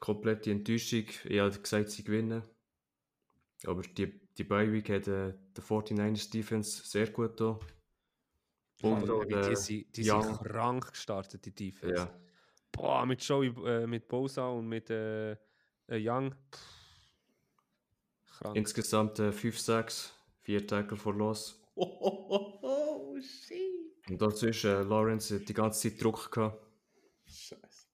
komplette 0.00 0.50
Enttäuschung. 0.50 1.04
Ich 1.24 1.38
habe 1.38 1.56
gesagt, 1.56 1.90
sie 1.90 2.02
gewinnen. 2.02 2.42
Aber 3.64 3.82
die, 3.82 4.20
die 4.36 4.44
Bye-Week 4.44 4.88
hat 4.88 5.06
äh, 5.06 5.32
der 5.56 5.64
49ers 5.64 6.30
Defense 6.32 6.82
sehr 6.84 7.06
gut 7.08 7.40
da. 7.40 7.60
Und 8.82 9.06
Bro, 9.06 9.22
äh, 9.22 9.48
die 9.48 9.56
sind, 9.56 9.96
die 9.96 10.04
sind 10.04 10.38
krank 10.42 10.90
gestartet, 10.92 11.44
die 11.44 11.54
Defense. 11.54 11.94
ja, 11.94 12.10
Boah, 12.72 13.06
mit 13.06 13.22
Joey, 13.22 13.48
äh, 13.64 13.86
mit 13.86 14.06
Bosa 14.06 14.48
und 14.48 14.68
mit 14.68 14.90
äh, 14.90 15.32
äh, 15.32 15.36
Young. 15.88 16.34
Pff. 16.52 16.76
Krank. 18.38 18.56
insgesamt 18.56 19.18
äh, 19.18 19.30
5-6, 19.30 20.10
4 20.42 20.66
Tackle 20.66 20.96
for 20.96 21.14
Loss. 21.14 21.58
Oh, 21.74 21.84
oh, 22.00 22.26
oh, 22.28 22.58
oh, 22.62 23.20
shit. 23.20 24.10
Und 24.10 24.20
dazwischen 24.20 24.70
äh, 24.70 24.82
Lawrence 24.82 25.40
die 25.40 25.54
ganze 25.54 25.88
Zeit 25.90 26.02
Druck 26.02 26.30
gehabt. 26.30 26.62
Scheiße. 27.24 27.86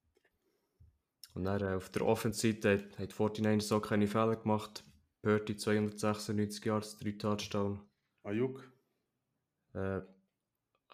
Und 1.35 1.45
dann 1.45 1.63
äh, 1.63 1.75
auf 1.77 1.91
der 1.91 2.05
Offense-Seite 2.05 2.73
hat, 2.73 2.99
hat 2.99 3.13
49ers 3.13 3.75
auch 3.75 3.81
keine 3.81 4.07
Fehler 4.07 4.37
gemacht. 4.37 4.85
Purdy 5.23 5.57
296 5.57 6.65
Yards, 6.65 6.99
3 6.99 7.13
Touchdown. 7.13 7.81
Ayuk. 8.25 8.69
Äh, 9.75 10.01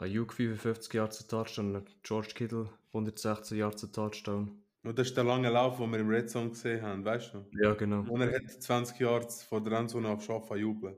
Ayuk 0.00 0.32
55 0.32 0.94
Yards, 0.94 1.20
ein 1.22 1.28
Touchdown. 1.28 1.84
George 2.04 2.32
Kittle 2.34 2.70
116 2.92 3.58
Yards, 3.58 3.82
ein 3.82 3.92
Touchdown. 3.92 4.62
Und 4.84 4.96
das 4.96 5.08
ist 5.08 5.16
der 5.16 5.24
lange 5.24 5.50
Lauf, 5.50 5.78
den 5.78 5.90
wir 5.90 5.98
im 5.98 6.08
Red 6.08 6.30
Zone 6.30 6.50
gesehen 6.50 6.82
haben, 6.82 7.04
weißt 7.04 7.34
du? 7.34 7.44
Ja, 7.60 7.74
genau. 7.74 8.02
Und 8.08 8.20
er 8.20 8.32
hat 8.32 8.62
20 8.62 9.00
Jahre 9.00 9.28
vor 9.28 9.60
der 9.60 9.76
Endzone 9.76 10.08
auf 10.08 10.22
Schafa 10.22 10.54
jubeln. 10.54 10.96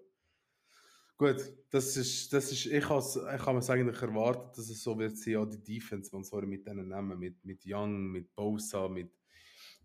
Gut, 1.17 1.37
das 1.71 1.97
ist, 1.97 2.31
das 2.33 2.53
ist, 2.53 2.67
ich 2.67 2.89
habe 2.89 3.03
ich 3.03 3.47
habe 3.47 3.59
es 3.59 3.71
eigentlich 3.71 4.03
erwartet, 4.03 4.59
dass 4.59 4.69
es 4.69 4.83
so 4.83 4.99
wird 4.99 5.17
sein, 5.17 5.37
auch 5.37 5.47
die 5.47 5.63
Defense, 5.63 6.11
man 6.13 6.23
soll 6.23 6.47
mit 6.47 6.67
denen 6.67 6.89
nehmen, 6.89 7.19
mit, 7.19 7.43
mit 7.43 7.63
Young, 7.65 8.11
mit 8.11 8.35
Bosa, 8.35 8.87
mit, 8.89 9.13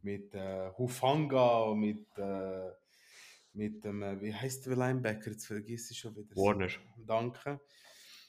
mit 0.01 0.33
äh, 0.33 0.71
Hufanga, 0.77 1.73
mit, 1.73 2.05
äh, 2.17 2.69
mit 3.53 3.83
dem, 3.83 4.03
äh, 4.03 4.21
wie 4.21 4.33
heißt 4.33 4.65
der 4.65 4.75
Linebacker, 4.75 5.31
jetzt 5.31 5.47
vergiss 5.47 5.89
ich 5.91 5.99
schon 5.99 6.15
wieder. 6.17 6.35
Warner. 6.35 6.67
Danke. 6.97 7.61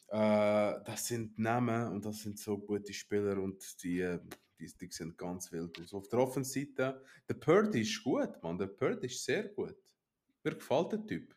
Äh, 0.08 0.84
das 0.84 1.06
sind 1.06 1.38
Namen 1.38 1.92
und 1.92 2.04
das 2.04 2.22
sind 2.22 2.38
so 2.38 2.58
gute 2.58 2.92
Spieler 2.92 3.38
und 3.42 3.82
die, 3.82 4.00
äh, 4.00 4.20
die, 4.58 4.72
die 4.80 4.90
sehen 4.90 5.16
ganz 5.16 5.50
wild 5.50 5.80
aus. 5.80 5.92
Auf 5.92 6.08
der 6.08 6.20
Offenseite, 6.20 7.02
der 7.28 7.34
Purdy 7.34 7.80
ist 7.80 8.02
gut, 8.02 8.42
man, 8.42 8.56
der 8.56 8.68
Purdy 8.68 9.06
ist 9.06 9.24
sehr 9.24 9.48
gut. 9.48 9.76
Mir 10.44 10.54
gefällt 10.54 10.92
der 10.92 11.06
Typ. 11.06 11.34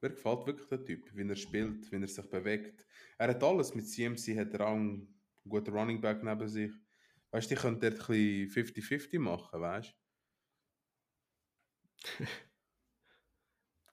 Mir 0.00 0.10
gefällt 0.10 0.46
wirklich 0.46 0.68
der 0.68 0.84
Typ, 0.84 1.10
wie 1.16 1.28
er 1.28 1.36
spielt, 1.36 1.90
wie 1.90 1.96
er 1.96 2.08
sich 2.08 2.30
bewegt. 2.30 2.86
Er 3.18 3.28
hat 3.28 3.42
alles. 3.42 3.74
Mit 3.74 3.88
CMC 3.88 4.38
hat 4.38 4.54
er 4.54 4.68
einen 4.68 5.14
guten 5.48 5.74
Running 5.74 6.00
Back 6.00 6.22
neben 6.22 6.48
sich. 6.48 6.72
Weißt 7.30 7.50
du, 7.50 7.54
die 7.54 7.60
könnte 7.60 7.90
dort 7.90 8.10
ein 8.10 8.48
bisschen 8.48 8.64
50-50 8.66 9.18
machen, 9.18 9.60
weißt 9.60 9.94
du? 12.18 12.24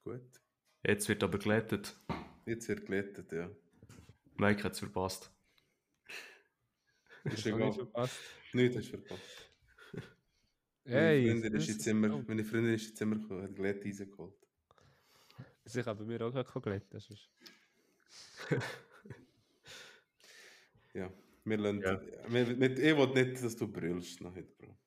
Gut. 0.04 0.42
Jetzt 0.84 1.08
wird 1.10 1.24
aber 1.24 1.40
glättet. 1.40 2.00
Jetzt 2.46 2.68
wird 2.68 2.86
glättet, 2.86 3.32
ja. 3.32 3.50
Mike 4.36 4.64
hat 4.64 4.74
es 4.74 4.80
verpasst. 4.80 5.32
Ist 7.26 7.46
egal. 7.46 7.72
verpasst. 7.72 8.20
Nichts 8.54 8.78
hast 8.78 8.94
du 8.94 8.98
verpasst. 8.98 9.50
Hey, 10.84 11.28
meine, 11.28 11.42
Freundin 11.42 11.54
ist 11.54 11.68
das 11.68 11.76
ins 11.76 11.84
Zimmer, 11.84 12.16
oh, 12.16 12.24
meine 12.28 12.44
Freundin 12.44 12.74
ist 12.74 12.90
ins 12.90 12.96
Zimmer 12.96 13.16
gekommen, 13.18 13.44
hat 13.44 13.56
Glätte. 13.56 13.88
Also 15.64 15.80
ich 15.80 15.86
habe 15.86 16.04
bei 16.04 16.06
mir 16.06 16.26
auch 16.26 16.32
gerade 16.32 16.62
gelernt. 16.62 16.86
Das 16.90 17.10
ist... 17.10 17.30
Ja, 20.94 21.12
wir 21.46 21.58
lernen. 21.58 21.82
Ja. 21.82 22.02
Wir, 22.28 22.46
nicht, 22.48 22.80
ich 22.80 22.98
will 22.98 23.08
nicht, 23.08 23.44
dass 23.44 23.56
du 23.56 23.68
brüllst 23.68 24.22
noch 24.22 24.36
heute, 24.36 24.54
Bro. 24.58 24.78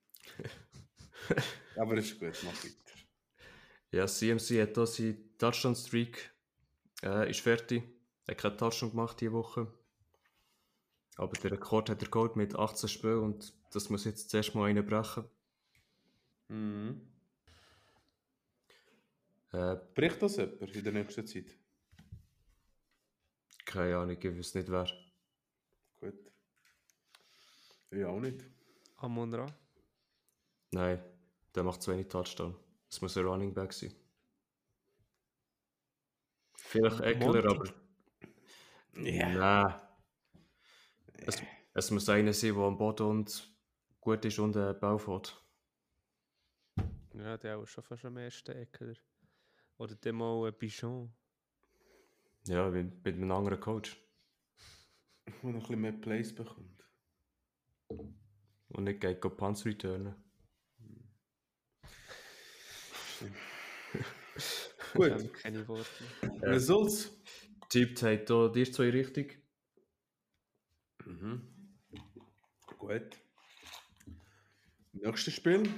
Aber 1.77 1.97
ist 1.97 2.19
gut, 2.19 2.37
mach 2.45 2.65
weiter. 2.65 2.75
Ja, 3.91 4.07
CMC 4.07 4.61
hat 4.63 4.77
da 4.77 4.87
seinen 4.87 5.37
Touchdown-Streak. 5.39 6.34
Äh, 7.05 7.31
ist 7.31 7.41
fertig. 7.41 7.85
Er 8.27 8.35
hat 8.35 8.41
keinen 8.41 8.59
Touchdown 8.59 8.91
gemacht 8.91 9.21
diese 9.21 9.33
Woche. 9.33 9.73
Aber 11.17 11.33
der 11.37 11.53
Rekord 11.53 11.91
hat 11.91 12.03
er 12.03 12.09
geholt 12.09 12.35
mit 12.35 12.57
18 12.57 12.89
Spielen 12.89 13.19
und 13.21 13.55
das 13.73 13.91
muss 13.91 14.05
jetzt 14.05 14.31
zuerst 14.31 14.55
mal 14.55 14.69
einen 14.69 14.85
brechen. 14.85 15.25
Mhm. 16.49 17.01
Äh, 19.53 19.77
Bricht 19.95 20.21
das 20.23 20.37
jemand 20.37 20.75
in 20.75 20.83
der 20.83 20.93
nächsten 20.93 21.27
Zeit? 21.27 21.57
keine 23.65 23.97
Ahnung, 23.97 24.17
ich 24.21 24.39
weiß 24.39 24.55
nicht 24.55 24.71
wer. 24.71 24.87
Gut. 26.01 26.33
Ich 27.91 28.05
auch 28.05 28.21
nicht. 28.21 28.45
Amon 28.97 29.35
Ra. 29.35 29.47
Nein, 30.71 31.03
der 31.55 31.63
macht 31.65 31.83
zu 31.83 31.91
wenig 31.93 32.09
Touchdown. 32.09 32.57
Es 32.89 33.01
muss 33.01 33.17
ein 33.17 33.25
Running 33.25 33.53
Back 33.53 33.73
sein. 33.73 33.93
Vielleicht 36.75 37.01
Eckler, 37.03 37.49
aber. 37.49 37.73
Nein. 38.95 39.75
Es, 41.13 41.41
es 41.73 41.91
muss 41.93 42.09
einer 42.09 42.33
sein, 42.33 42.53
der 42.53 42.65
am 42.65 42.77
Boden 42.77 43.07
und 43.07 43.57
gut 44.01 44.25
ist 44.25 44.41
und 44.41 44.57
einen 44.57 44.81
Bau 44.81 44.99
fährt. 44.99 45.41
Ja, 47.15 47.37
der 47.37 47.59
auch 47.59 47.67
schon 47.67 47.85
fast 47.85 48.05
am 48.05 48.17
ersten 48.17 48.57
Eckler. 48.57 48.95
Oder 49.79 49.95
dem 49.95 50.17
mal 50.17 50.49
ein 50.49 50.59
Bichon. 50.59 51.15
Ja, 52.49 52.69
mit, 52.69 53.05
mit 53.05 53.15
einem 53.15 53.31
anderen 53.31 53.61
Coach. 53.61 53.97
Wo 55.43 55.51
noch 55.51 55.55
ein 55.55 55.61
bisschen 55.61 55.81
mehr 55.81 55.93
Plays 55.93 56.35
bekommt. 56.35 56.85
Und 58.71 58.83
nicht 58.83 59.01
geht 59.01 59.21
go 59.21 59.31
Punts 59.31 59.65
returnen. 59.65 60.17
Ich 64.35 64.74
Gut. 64.95 65.11
habe 65.11 65.29
keine 65.29 65.67
Worte. 65.69 65.85
Results? 66.43 67.11
Tippt 67.69 68.03
hat 68.03 68.31
da 68.31 68.49
die 68.49 68.71
zwei 68.71 68.91
richtig. 68.91 69.43
Mhm. 71.05 71.43
Gut. 72.79 73.19
Nächstes 74.93 75.35
Spiel? 75.35 75.69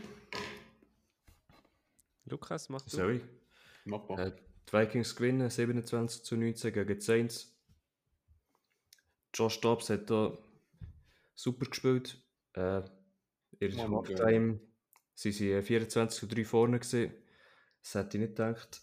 Lukas, 2.27 2.69
mach 2.69 2.83
du. 2.83 2.91
Sorry. 2.91 3.21
Mach 3.85 4.09
mal. 4.09 4.29
Äh, 4.29 4.33
die 4.69 4.73
Vikings 4.73 5.17
gewinnen 5.17 5.49
27 5.49 6.23
zu 6.23 6.37
19 6.37 6.73
gegen 6.73 6.99
die 6.99 7.01
Saints. 7.01 7.57
Josh 9.33 9.61
Dobbs 9.61 9.91
hat 9.91 10.11
da 10.11 10.37
super 11.35 11.67
gespielt. 11.67 12.23
Äh, 12.55 12.83
in 13.61 13.77
der 13.77 13.89
Halftime 13.89 14.61
sind 15.15 15.33
sie 15.33 15.53
äh, 15.53 15.63
24 15.63 16.21
zu 16.21 16.27
3 16.27 16.45
vorne 16.45 16.79
gewesen. 16.79 17.15
Das 17.83 17.95
hätte 17.95 18.17
ich 18.19 18.23
nicht 18.23 18.37
gedacht. 18.37 18.83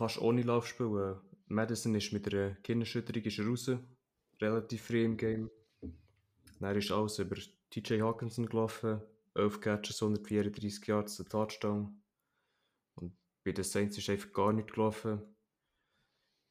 Fast 0.00 0.18
ohne 0.22 0.40
Laufspiel. 0.40 1.20
Madison 1.48 1.94
ist 1.94 2.10
mit 2.14 2.32
einer 2.32 2.54
Kinderschütterung 2.62 3.22
ist 3.22 3.38
er 3.38 3.46
raus. 3.46 3.70
Relativ 4.40 4.80
früh 4.80 5.04
im 5.04 5.18
Game. 5.18 5.50
Dann 6.58 6.74
ist 6.74 6.90
alles 6.90 7.18
über 7.18 7.36
TJ 7.68 8.00
Hawkinson 8.00 8.46
gelaufen. 8.46 9.02
11 9.34 9.60
Catches, 9.60 10.02
134 10.02 10.86
Yards, 10.86 11.20
ein 11.20 11.28
Touchdown. 11.28 12.02
Und 12.94 13.14
bei 13.44 13.52
den 13.52 13.62
Saints 13.62 13.98
ist 13.98 14.08
einfach 14.08 14.32
gar 14.32 14.54
nicht 14.54 14.72
gelaufen. 14.72 15.20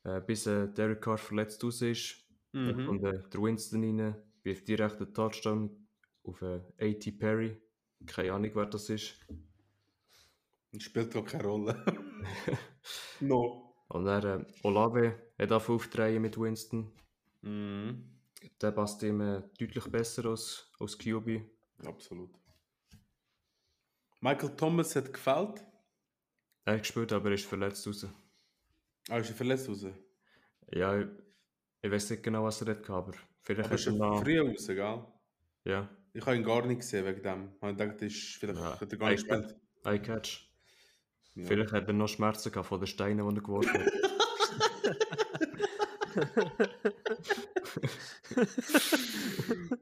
Äh, 0.03 0.21
bis 0.21 0.45
äh, 0.45 0.67
Derek 0.71 1.01
Carr 1.01 1.17
verletzt 1.17 1.63
raus 1.63 1.81
ist. 1.81 2.23
Dann 2.53 2.77
Mhm. 2.77 2.85
kommt 2.85 3.03
äh, 3.03 3.29
der 3.29 3.41
Winston 3.41 3.83
rein, 3.83 4.15
wirft 4.43 4.67
direkt 4.67 5.01
einen 5.01 5.11
Touchdown 5.15 5.87
auf 6.23 6.39
äh, 6.43 6.61
A.T. 6.77 7.13
Perry. 7.13 7.59
Keine 8.05 8.31
Ahnung, 8.33 8.51
wer 8.53 8.67
das 8.67 8.91
ist. 8.91 9.15
Spielt 10.77 11.15
doch 11.15 11.25
keine 11.25 11.43
Rolle. 11.45 11.83
no. 13.19 13.75
Und 13.87 14.05
dann 14.05 14.41
äh, 14.41 14.45
Olave 14.63 15.19
hat 15.37 15.51
aufdrehen 15.51 16.21
mit 16.21 16.37
Winston. 16.39 16.91
Mhm. 17.41 18.19
Der 18.61 18.71
passt 18.71 19.01
ihm 19.03 19.21
äh, 19.21 19.41
deutlich 19.59 19.85
besser 19.85 20.25
als, 20.25 20.71
als 20.79 20.97
QB. 20.97 21.41
Absolut. 21.85 22.29
Michael 24.21 24.55
Thomas 24.55 24.95
hat 24.95 25.11
gefällt. 25.11 25.65
Er 26.65 26.73
hat 26.73 26.81
gespielt, 26.81 27.11
aber 27.13 27.29
er 27.29 27.35
ist 27.35 27.45
verletzt 27.45 27.87
raus. 27.87 28.05
Ah, 29.09 29.17
ist 29.17 29.29
er 29.29 29.35
verletzt 29.35 29.67
raus? 29.69 29.85
Ja, 30.71 30.99
ich, 30.99 31.07
ich 31.81 31.91
weiß 31.91 32.11
nicht 32.11 32.23
genau, 32.23 32.43
was 32.43 32.61
er 32.61 32.75
hat, 32.75 32.89
aber 32.89 33.13
vielleicht 33.41 33.67
Aber 33.67 33.75
ist 33.75 33.87
er 33.87 33.93
noch... 33.93 34.21
früh 34.21 34.39
raus, 34.39 34.67
gell? 34.67 35.05
Ja, 35.65 35.89
Ich 36.13 36.25
habe 36.25 36.35
ihn 36.35 36.43
gar 36.43 36.65
nicht 36.65 36.81
gesehen 36.81 37.05
wegen 37.05 37.23
dem. 37.23 37.53
Ich 37.71 37.77
dachte, 37.77 38.05
ist 38.05 38.35
vielleicht 38.35 38.59
Ja, 38.59 38.79
hat 38.79 38.91
er 38.91 38.97
gar 38.97 39.09
nicht 39.09 39.27
gespielt. 39.27 39.55
Eye 39.83 39.99
Catch. 39.99 40.48
Ja. 41.35 41.45
Vielleicht 41.47 41.71
hat 41.71 41.87
er 41.87 41.93
noch 41.93 42.07
Schmerzen 42.07 42.51
gehabt 42.51 42.67
von 42.67 42.79
den 42.79 42.87
Steinen, 42.87 43.27
die 43.29 43.35
er 43.37 43.41
geworfen 43.41 43.73
hat. 43.79 43.93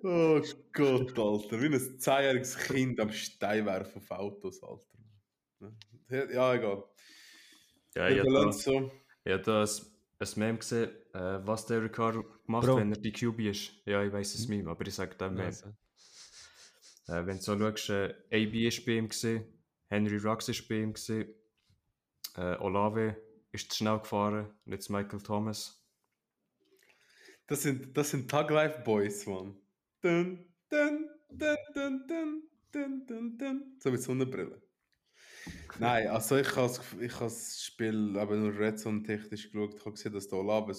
Oh 0.04 0.42
Gott, 0.74 1.18
Alter. 1.20 1.62
Wie 1.62 1.66
ein 1.68 2.00
zehnjähriges 2.00 2.58
Kind 2.58 3.00
am 3.00 3.12
Stein 3.12 3.66
werfen 3.66 4.02
auf 4.02 4.12
Autos, 4.12 4.62
Alter. 4.64 4.86
Ja, 6.10 6.54
egal. 6.54 6.84
ja, 7.96 8.10
Ja, 8.10 8.10
ich 8.10 8.20
habe 8.20 8.32
da, 8.46 8.52
so. 8.52 8.92
ich 9.24 9.34
hab 9.34 9.44
da 9.44 9.62
ein, 9.64 9.70
ein 10.20 10.28
Meme 10.36 10.58
gesehen, 10.60 10.90
äh, 11.14 11.40
was 11.46 11.66
der 11.66 11.84
Ricardo 11.84 12.24
macht, 12.46 12.68
Bro. 12.68 12.78
wenn 12.78 12.92
er 12.92 12.98
die 13.00 13.12
QB 13.12 13.40
ist. 13.42 13.72
Ja, 13.86 14.04
ich 14.04 14.12
weiß 14.12 14.36
es 14.36 14.48
Meme, 14.48 14.70
aber 14.70 14.86
ich 14.88 14.94
sage 14.96 15.16
dem 15.16 15.34
Meme. 15.34 15.46
Also, 15.48 15.68
Äh, 17.10 17.26
wenn 17.26 17.38
du 17.38 17.42
so 17.44 17.58
schaust, 17.58 17.90
äh, 17.90 18.14
AB 18.32 18.68
ist 18.68 18.86
bei 18.86 18.94
ihm 18.94 19.08
gesehen, 19.10 19.46
Henry 19.88 20.18
Rux 20.18 20.50
ist 20.50 20.68
bei 20.68 20.82
ihm 20.82 20.94
äh, 22.36 22.56
Olave 22.58 23.16
ist 23.52 23.72
zu 23.72 23.78
schnell 23.78 24.00
gefahren, 24.00 24.54
jetzt 24.66 24.90
Michael 24.90 25.22
Thomas. 25.22 25.84
Das 27.48 27.64
sind, 27.64 27.96
das 27.96 28.10
sind 28.12 28.30
Tug 28.30 28.50
Life 28.50 28.82
Boys, 28.84 29.26
Mann. 29.26 29.56
Dun, 30.02 30.46
dun, 30.70 31.10
dun, 31.30 31.58
dun, 31.74 32.08
dun, 32.08 32.44
dun, 32.72 33.08
dun, 33.08 33.38
dun. 33.38 33.78
So 33.80 33.90
mit 33.90 34.02
Sonnenbrille. 34.02 34.62
Nein, 35.80 36.08
also 36.08 36.38
ich 36.38 36.56
habe 36.56 36.74
ich 37.00 37.14
das 37.14 37.64
Spiel 37.64 38.18
aber 38.18 38.36
nur 38.36 38.58
Red 38.58 38.80
Zone 38.80 39.04
technisch 39.04 39.52
geschaut. 39.52 39.76
Ich 39.76 39.80
habe 39.82 39.94
gesehen, 39.94 40.14
dass 40.14 40.28
der 40.28 40.40
Olave 40.40 40.74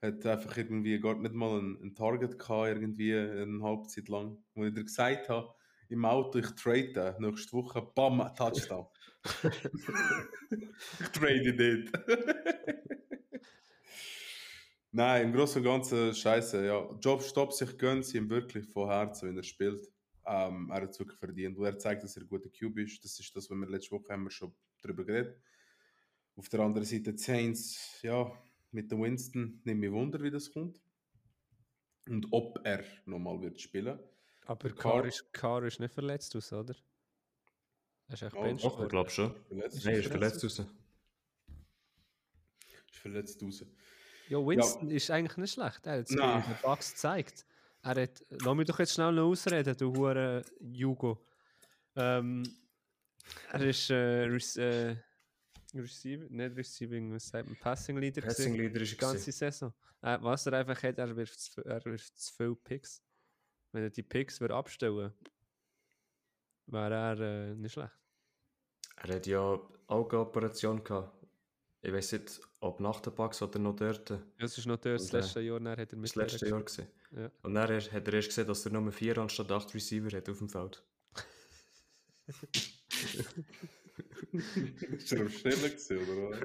hat 0.00 0.26
einfach 0.26 0.56
irgendwie 0.56 1.00
gar 1.00 1.16
nicht 1.16 1.34
mal 1.34 1.58
ein, 1.58 1.78
ein 1.82 1.94
Target 1.94 2.38
gehabt, 2.38 2.68
irgendwie 2.68 3.14
eine 3.16 3.62
Halbzeit 3.62 4.08
lang. 4.08 4.38
Wo 4.54 4.64
ich 4.64 4.74
dir 4.74 4.84
gesagt 4.84 5.28
habe, 5.28 5.55
im 5.88 6.04
Auto, 6.04 6.38
ich 6.38 6.50
trade 6.50 7.16
nächste 7.18 7.52
Woche, 7.52 7.82
bam, 7.94 8.34
Touchdown. 8.34 8.86
ich 11.00 11.08
trade 11.08 11.52
nicht. 11.52 11.92
Nein, 14.92 15.26
im 15.26 15.32
Großen 15.34 15.60
und 15.60 15.68
Ganzen 15.68 16.14
scheiße. 16.14 16.64
Ja, 16.64 16.90
Job 17.00 17.22
Stopp 17.22 17.52
sich 17.52 17.76
gönnt 17.76 18.04
sie 18.06 18.16
ihm 18.18 18.30
wirklich 18.30 18.66
von 18.66 18.88
Herzen, 18.88 19.28
wenn 19.28 19.36
er 19.36 19.42
spielt. 19.42 19.92
Ähm, 20.26 20.70
er 20.70 20.82
hat 20.82 20.90
es 20.90 20.98
wirklich 20.98 21.18
verdient. 21.18 21.58
Und 21.58 21.66
er 21.66 21.78
zeigt, 21.78 22.02
dass 22.02 22.16
er 22.16 22.22
ein 22.22 22.28
guter 22.28 22.48
Cube 22.48 22.82
ist. 22.82 23.04
Das 23.04 23.18
ist 23.20 23.36
das, 23.36 23.50
was 23.50 23.58
wir 23.58 23.68
letzte 23.68 23.92
Woche 23.92 24.12
haben 24.12 24.24
wir 24.24 24.30
schon 24.30 24.54
darüber 24.80 25.04
geredet. 25.04 25.38
Auf 26.34 26.48
der 26.48 26.60
anderen 26.60 26.86
Seite 26.86 27.12
die 27.12 27.18
Saints, 27.18 28.00
ja, 28.02 28.32
mit 28.70 28.90
dem 28.90 29.02
Winston 29.02 29.60
nimmt 29.64 29.80
mich 29.80 29.92
Wunder, 29.92 30.22
wie 30.22 30.30
das 30.30 30.50
kommt. 30.50 30.80
Und 32.08 32.26
ob 32.30 32.58
er 32.64 32.84
nochmal 33.04 33.40
wird 33.40 33.60
spielen. 33.60 33.98
Aber 34.46 34.70
Carr- 34.70 35.04
ist, 35.04 35.32
Carr 35.32 35.64
ist 35.64 35.80
nicht 35.80 35.92
verletzt 35.92 36.34
aus, 36.36 36.52
oder? 36.52 36.74
Er 38.08 38.14
ist 38.14 38.22
echt 38.22 38.34
Oh, 38.36 38.42
bench 38.42 38.62
Doch, 38.62 38.80
ich 38.82 38.88
glaube 38.88 39.10
schon. 39.10 39.34
Verletzt, 39.48 39.84
Nein, 39.84 39.94
er 39.94 40.00
ist 40.00 40.08
verletzt 40.08 40.44
raus. 40.44 40.58
ist 42.88 42.98
verletzt 42.98 43.42
raus. 43.42 43.64
Ja, 44.28 44.38
Winston 44.38 44.90
ist 44.90 45.10
eigentlich 45.10 45.36
nicht 45.36 45.52
schlecht. 45.54 45.86
Er 45.86 45.98
hat 45.98 46.04
es 46.08 46.10
Nein. 46.10 46.42
den 46.42 46.56
Bucks 46.62 46.92
gezeigt. 46.92 47.44
Er 47.82 48.02
hat, 48.02 48.24
lass 48.30 48.56
mich 48.56 48.66
doch 48.66 48.78
jetzt 48.78 48.94
schnell 48.94 49.12
noch 49.12 49.28
ausreden, 49.28 49.76
du 49.76 49.94
hure 49.94 50.44
Jugo. 50.60 51.24
Ähm, 51.94 52.42
er 53.52 53.60
ist 53.60 53.90
äh, 53.90 54.26
äh, 54.26 54.96
Receiver, 55.74 56.26
nicht 56.28 56.56
Receiving, 56.56 57.12
was 57.14 57.28
sagt 57.28 57.46
man, 57.48 57.56
Passing 57.58 57.98
Leader 57.98 58.22
Passing 58.22 58.54
Leader 58.54 58.80
ist 58.80 58.92
die 58.92 58.96
ganze 58.96 59.30
Saison. 59.30 59.72
Äh, 60.02 60.18
was 60.20 60.46
er 60.46 60.54
einfach 60.54 60.80
hat, 60.82 60.98
er 60.98 61.16
wirft, 61.16 61.58
er 61.58 61.84
wirft 61.84 62.18
zu 62.18 62.32
viele 62.34 62.56
Picks. 62.56 63.02
Wenn 63.72 63.82
er 63.82 63.90
die 63.90 64.02
Picks 64.02 64.40
würde 64.40 64.54
abstellen 64.54 65.12
wäre 66.66 66.94
er 66.94 67.20
äh, 67.20 67.54
nicht 67.54 67.72
schlecht. 67.72 67.96
Er 68.96 69.14
hat 69.16 69.26
ja 69.26 69.60
Augenoperation 69.86 70.82
gehabt. 70.82 71.12
Ich 71.82 71.92
weiß 71.92 72.12
nicht, 72.12 72.40
ob 72.60 72.80
nach 72.80 73.00
der 73.00 73.12
Bugs 73.12 73.40
oder 73.42 73.58
noch 73.58 73.76
dort. 73.76 74.10
Ja, 74.10 74.20
Das 74.38 74.58
ist 74.58 74.66
noch 74.66 74.78
das 74.78 75.02
Und, 75.02 75.14
äh, 75.14 75.16
letzte 75.18 75.40
Jahr, 75.40 75.60
dann 75.60 75.78
hat 75.78 75.92
er 75.92 75.98
mit 75.98 76.08
Das 76.08 76.16
letzte 76.16 76.48
Jahr 76.48 76.62
gesehen. 76.62 76.88
Ja. 77.12 77.30
Und 77.42 77.54
dann 77.54 77.68
hat 77.68 78.08
er 78.08 78.12
erst 78.14 78.28
gesehen, 78.28 78.46
dass 78.48 78.66
er 78.66 78.72
nur 78.72 78.90
vier 78.90 79.16
anstatt 79.18 79.52
acht 79.52 79.72
Receiver 79.74 80.16
hat 80.16 80.28
auf 80.28 80.38
dem 80.38 80.48
Feld. 80.48 80.82
ist 84.32 85.12
er 85.12 85.20
am 85.20 85.28
Stellen 85.28 85.60
gewesen, 85.60 85.98
oder 85.98 86.30
was? 86.30 86.40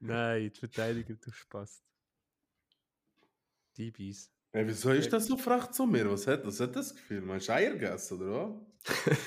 Nein, 0.00 0.50
die 0.50 0.58
Verteidiger, 0.58 1.14
du 1.14 1.30
Spaß. 1.30 1.82
DBs. 3.76 4.33
Hey, 4.54 4.64
wieso 4.68 4.92
ist 4.92 5.12
das 5.12 5.26
so 5.26 5.36
frech 5.36 5.72
zu 5.72 5.84
mir? 5.84 6.08
Was 6.08 6.28
hat, 6.28 6.46
was 6.46 6.60
hat 6.60 6.76
das 6.76 6.94
Gefühl? 6.94 7.22
Meinst 7.22 7.48
du 7.48 7.52
Eier 7.54 7.72
gegessen, 7.72 8.20
oder 8.22 8.54
was? 8.84 8.84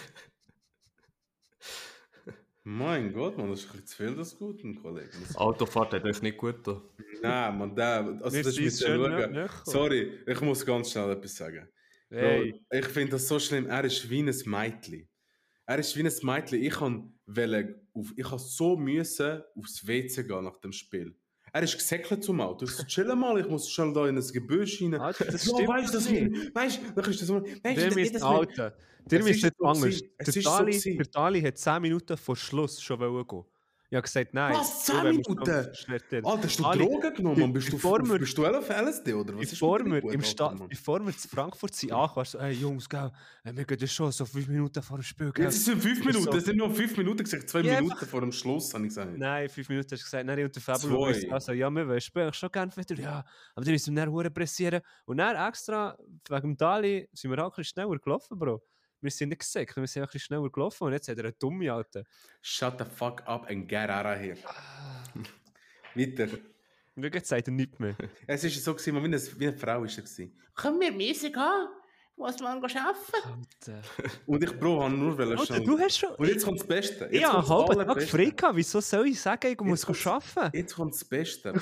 mein 2.63 3.11
Gott, 3.11 3.37
man, 3.37 3.49
das 3.49 3.59
ist 3.59 3.65
ein 3.65 3.71
bisschen 3.81 3.87
zu 3.87 3.95
viel 3.97 4.15
des 4.15 4.37
Guten, 4.37 4.75
Kollege. 4.81 5.09
Das- 5.21 5.35
Autofahrt 5.35 5.91
hat 5.91 6.05
euch 6.05 6.21
nicht 6.21 6.37
gut 6.37 6.65
da. 6.65 6.81
Nein, 7.21 7.57
man, 7.57 7.75
der, 7.75 8.19
also 8.21 8.41
das 8.41 8.57
ist 8.57 8.81
schön 8.81 9.01
schauen. 9.01 9.15
nicht 9.17 9.33
gekommen. 9.33 9.49
Sorry, 9.65 10.17
ich 10.25 10.39
muss 10.39 10.65
ganz 10.65 10.91
schnell 10.93 11.11
etwas 11.11 11.35
sagen. 11.35 11.67
Bro, 12.09 12.19
Hey, 12.19 12.63
ich 12.71 12.85
finde 12.85 13.11
das 13.11 13.27
so 13.27 13.37
schlimm. 13.37 13.65
Er 13.67 13.83
ist 13.83 14.09
wie 14.09 14.19
ein 14.23 14.33
Mädchen. 14.45 15.09
Er 15.65 15.79
ist 15.79 15.93
wie 15.97 16.03
ein 16.07 16.13
Mädchen. 16.21 16.63
Ich 16.63 16.73
kann 16.73 17.13
auf, 17.93 18.13
ich 18.15 18.25
habe 18.31 18.39
so 18.39 18.77
müssen 18.77 19.43
aufs 19.57 19.85
WC 19.85 20.23
gehen 20.23 20.45
nach 20.45 20.57
dem 20.61 20.71
Spiel. 20.71 21.13
Er 21.57 21.63
ist 21.63 21.75
gesäckelt 21.75 22.23
zum 22.23 22.39
Auto. 22.39 22.65
Ich 22.65 22.71
so, 22.71 22.83
chill 22.83 23.15
mal, 23.15 23.39
ich 23.39 23.47
muss 23.47 23.67
schon 23.67 23.91
da 23.91 24.07
in 24.07 24.15
ein 24.15 24.27
Gebüsch 24.31 24.79
rein. 24.79 24.93
Alter, 24.93 25.25
das 25.25 25.43
Ja, 25.43 25.53
stimmt 25.55 25.69
weißt 25.69 25.89
du, 25.89 25.97
das 25.97 26.09
nicht. 26.11 26.55
Weißt 26.55 26.79
du, 26.83 27.01
dann 27.01 27.09
ist 27.11 27.21
das 27.21 27.27
so. 27.27 27.41
Weißt 27.41 27.81
du, 27.81 27.95
misst 27.95 28.13
das- 28.15 28.21
Alter. 28.21 28.73
Misst 29.09 29.27
ist 29.29 29.43
nicht 29.43 29.55
so 29.57 29.65
anders. 29.65 30.01
Der 30.19 30.27
ist 30.27 30.33
so 30.35 30.41
Dali, 30.41 30.71
gewesen. 30.71 30.97
der 30.97 31.05
Dali 31.07 31.41
hat 31.41 31.57
10 31.57 31.81
Minuten 31.81 32.15
vor 32.15 32.35
Schluss 32.35 32.79
schon 32.79 32.99
gehen. 32.99 33.43
Ich 33.89 33.95
habe 33.95 34.01
gesagt, 34.03 34.33
nein. 34.33 34.53
Was, 34.53 34.85
du, 34.85 34.91
10 34.91 34.95
wenn 34.97 35.03
wir 35.05 35.11
Minuten? 35.29 36.25
Alter, 36.25 36.43
hast 36.43 36.59
du 36.59 36.65
Ali, 36.65 36.79
Drogen 36.83 37.13
genommen? 37.13 37.53
Bist 37.53 37.71
du, 37.71 37.81
wir- 37.81 38.19
bist 38.19 38.37
du 38.37 38.45
auf 38.45 38.69
LSD 38.69 39.13
oder 39.13 39.33
was? 39.37 39.49
Bevor 39.49 39.79
wir, 39.85 40.03
im 40.13 40.21
Sta 40.23 40.49
bevor 40.67 41.05
wir 41.05 41.15
zu 41.17 41.29
Frankfurt 41.29 41.73
sind, 41.73 41.93
angekommen, 41.93 42.25
so, 42.25 42.37
hey 42.41 42.51
Jungs, 42.51 42.89
gell, 42.89 43.09
äh, 43.45 43.55
wir 43.55 43.63
gehen 43.63 43.77
ja 43.79 43.87
schon 43.87 44.11
so 44.11 44.25
5 44.25 44.45
Minuten 44.49 44.81
vor 44.83 44.97
dem 44.97 45.03
Spiel. 45.03 45.31
Gell? 45.31 45.45
Jetzt 45.45 45.63
sind 45.63 45.81
fünf 45.81 45.99
Ist 45.99 46.05
Minuten, 46.05 46.31
so- 46.33 46.37
es 46.37 46.43
sind 46.43 46.57
nur 46.57 46.69
fünf 46.69 46.97
Minuten 46.97 47.23
gesagt, 47.23 47.49
zwei 47.49 47.61
Ja, 47.61 47.79
Minuten 47.79 48.05
vor 48.05 48.19
dem 48.19 48.33
Schluss, 48.33 48.73
habe 48.73 48.83
ich 48.83 48.89
gesagt. 48.89 49.17
Nein, 49.17 49.47
5 49.47 49.69
Minuten 49.69 49.89
hast 49.91 50.01
du 50.01 50.05
gesagt, 50.05 50.25
nein, 50.25 50.51
Zwei. 50.51 51.11
ist 51.11 51.31
also, 51.31 51.51
ja, 51.53 51.69
wir 51.69 51.87
wollen 51.87 52.01
spielen 52.01 52.33
schon 52.33 52.51
gerne 52.51 52.75
wieder, 52.75 52.95
ja, 53.01 53.23
aber 53.55 53.63
dann 53.63 53.71
müssen 53.71 53.95
wir 53.95 54.05
dann 54.05 54.33
pressieren. 54.33 54.81
Und 55.05 55.17
dann 55.17 55.47
extra, 55.47 55.97
wegen 56.27 56.41
dem 56.41 56.57
Dali, 56.57 57.07
sind 57.13 57.31
wir 57.31 57.39
auch 57.39 57.45
ein 57.53 57.55
bisschen 57.55 57.63
schneller 57.85 57.97
gelaufen, 57.99 58.37
Bro. 58.37 58.61
Wir 59.01 59.11
sind 59.11 59.29
nicht 59.29 59.39
gesackt, 59.39 59.75
wir 59.75 59.85
sind 59.87 60.01
ein 60.01 60.05
bisschen 60.07 60.19
schneller 60.21 60.49
gelaufen 60.49 60.83
und 60.85 60.93
jetzt 60.93 61.07
hat 61.07 61.17
er 61.17 61.25
eine 61.25 61.33
dumme 61.33 61.71
Alte. 61.71 62.03
Shut 62.41 62.79
the 62.79 62.85
fuck 62.85 63.21
up 63.27 63.49
and 63.49 63.67
get 63.69 63.89
out 63.89 64.05
of 64.05 64.19
here. 64.19 64.37
Weiter. 65.95 66.27
Und 66.95 67.03
jetzt 67.13 67.29
sagt 67.29 67.47
er 67.47 67.53
nichts 67.53 67.77
mehr. 67.79 67.95
Es 68.27 68.43
war 68.43 68.49
so, 68.49 68.73
gewesen, 68.73 68.95
wie 68.95 69.05
eine, 69.05 69.21
wie 69.39 69.47
eine 69.47 69.57
Frau 69.57 69.83
ist 69.83 69.97
er 69.97 70.03
gewesen. 70.03 70.35
Können 70.55 70.79
wir 70.79 70.91
müssen 70.91 71.31
gehen? 71.31 71.67
Muss 72.19 72.39
man 72.39 72.57
arbeiten? 72.63 73.83
Und 74.25 74.43
ich, 74.43 74.59
Bro, 74.59 74.83
habe 74.83 74.95
nur 74.95 75.15
wollen 75.15 75.37
schnell- 75.37 75.63
du 75.63 75.77
hast 75.77 75.99
schon... 75.99 76.15
Und 76.15 76.27
jetzt 76.27 76.43
kommt 76.43 76.59
das 76.59 76.65
Beste. 76.67 77.05
Jetzt 77.11 77.21
Ja, 77.21 77.29
einen 77.37 77.87
das 77.87 78.09
Tag 78.09 78.37
gehabt. 78.37 78.55
Wieso 78.55 78.81
soll 78.81 79.07
ich 79.09 79.21
sagen, 79.21 79.51
ich 79.51 79.59
muss 79.61 79.85
kommt's- 79.85 80.07
arbeiten? 80.07 80.57
Jetzt 80.57 80.73
kommt 80.73 80.95
das 80.95 81.05
Beste. 81.05 81.53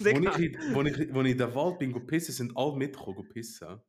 Digga. 0.00 0.34
ich, 0.38 0.56
wo, 0.72 0.80
ich, 0.82 1.12
wo 1.14 1.20
ich 1.20 1.32
in 1.32 1.36
den 1.36 1.54
Wald 1.54 1.78
bin, 1.78 1.92
go 1.92 2.00
pissen, 2.00 2.32
sind 2.32 2.56
alle 2.56 2.74
mitgekommen, 2.74 3.16
go 3.16 3.22
pissen. 3.24 3.82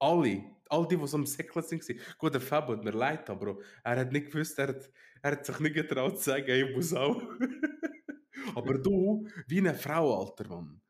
Alle. 0.00 0.44
All 0.68 0.86
die, 0.86 0.96
die 0.96 1.06
so 1.06 1.16
am 1.16 1.26
Säckchen 1.26 1.62
sind. 1.62 1.88
waren. 1.88 1.98
Gut, 2.18 2.34
der 2.34 2.40
Fab 2.40 2.68
hat 2.68 2.84
mir 2.84 2.92
leid, 2.92 3.28
aber 3.30 3.58
er 3.84 4.00
hat 4.00 4.12
nicht 4.12 4.30
gewusst, 4.30 4.58
er 4.58 4.68
hat, 4.68 4.90
er 5.22 5.32
hat 5.32 5.46
sich 5.46 5.58
nicht 5.60 5.74
getraut 5.74 6.18
zu 6.18 6.30
sagen, 6.30 6.48
ich 6.48 6.74
muss 6.74 6.92
auch. 6.94 7.22
aber 8.54 8.78
du, 8.78 9.26
wie 9.48 9.58
eine 9.58 9.74
Frau, 9.74 10.20
alter 10.20 10.48
Mann, 10.48 10.80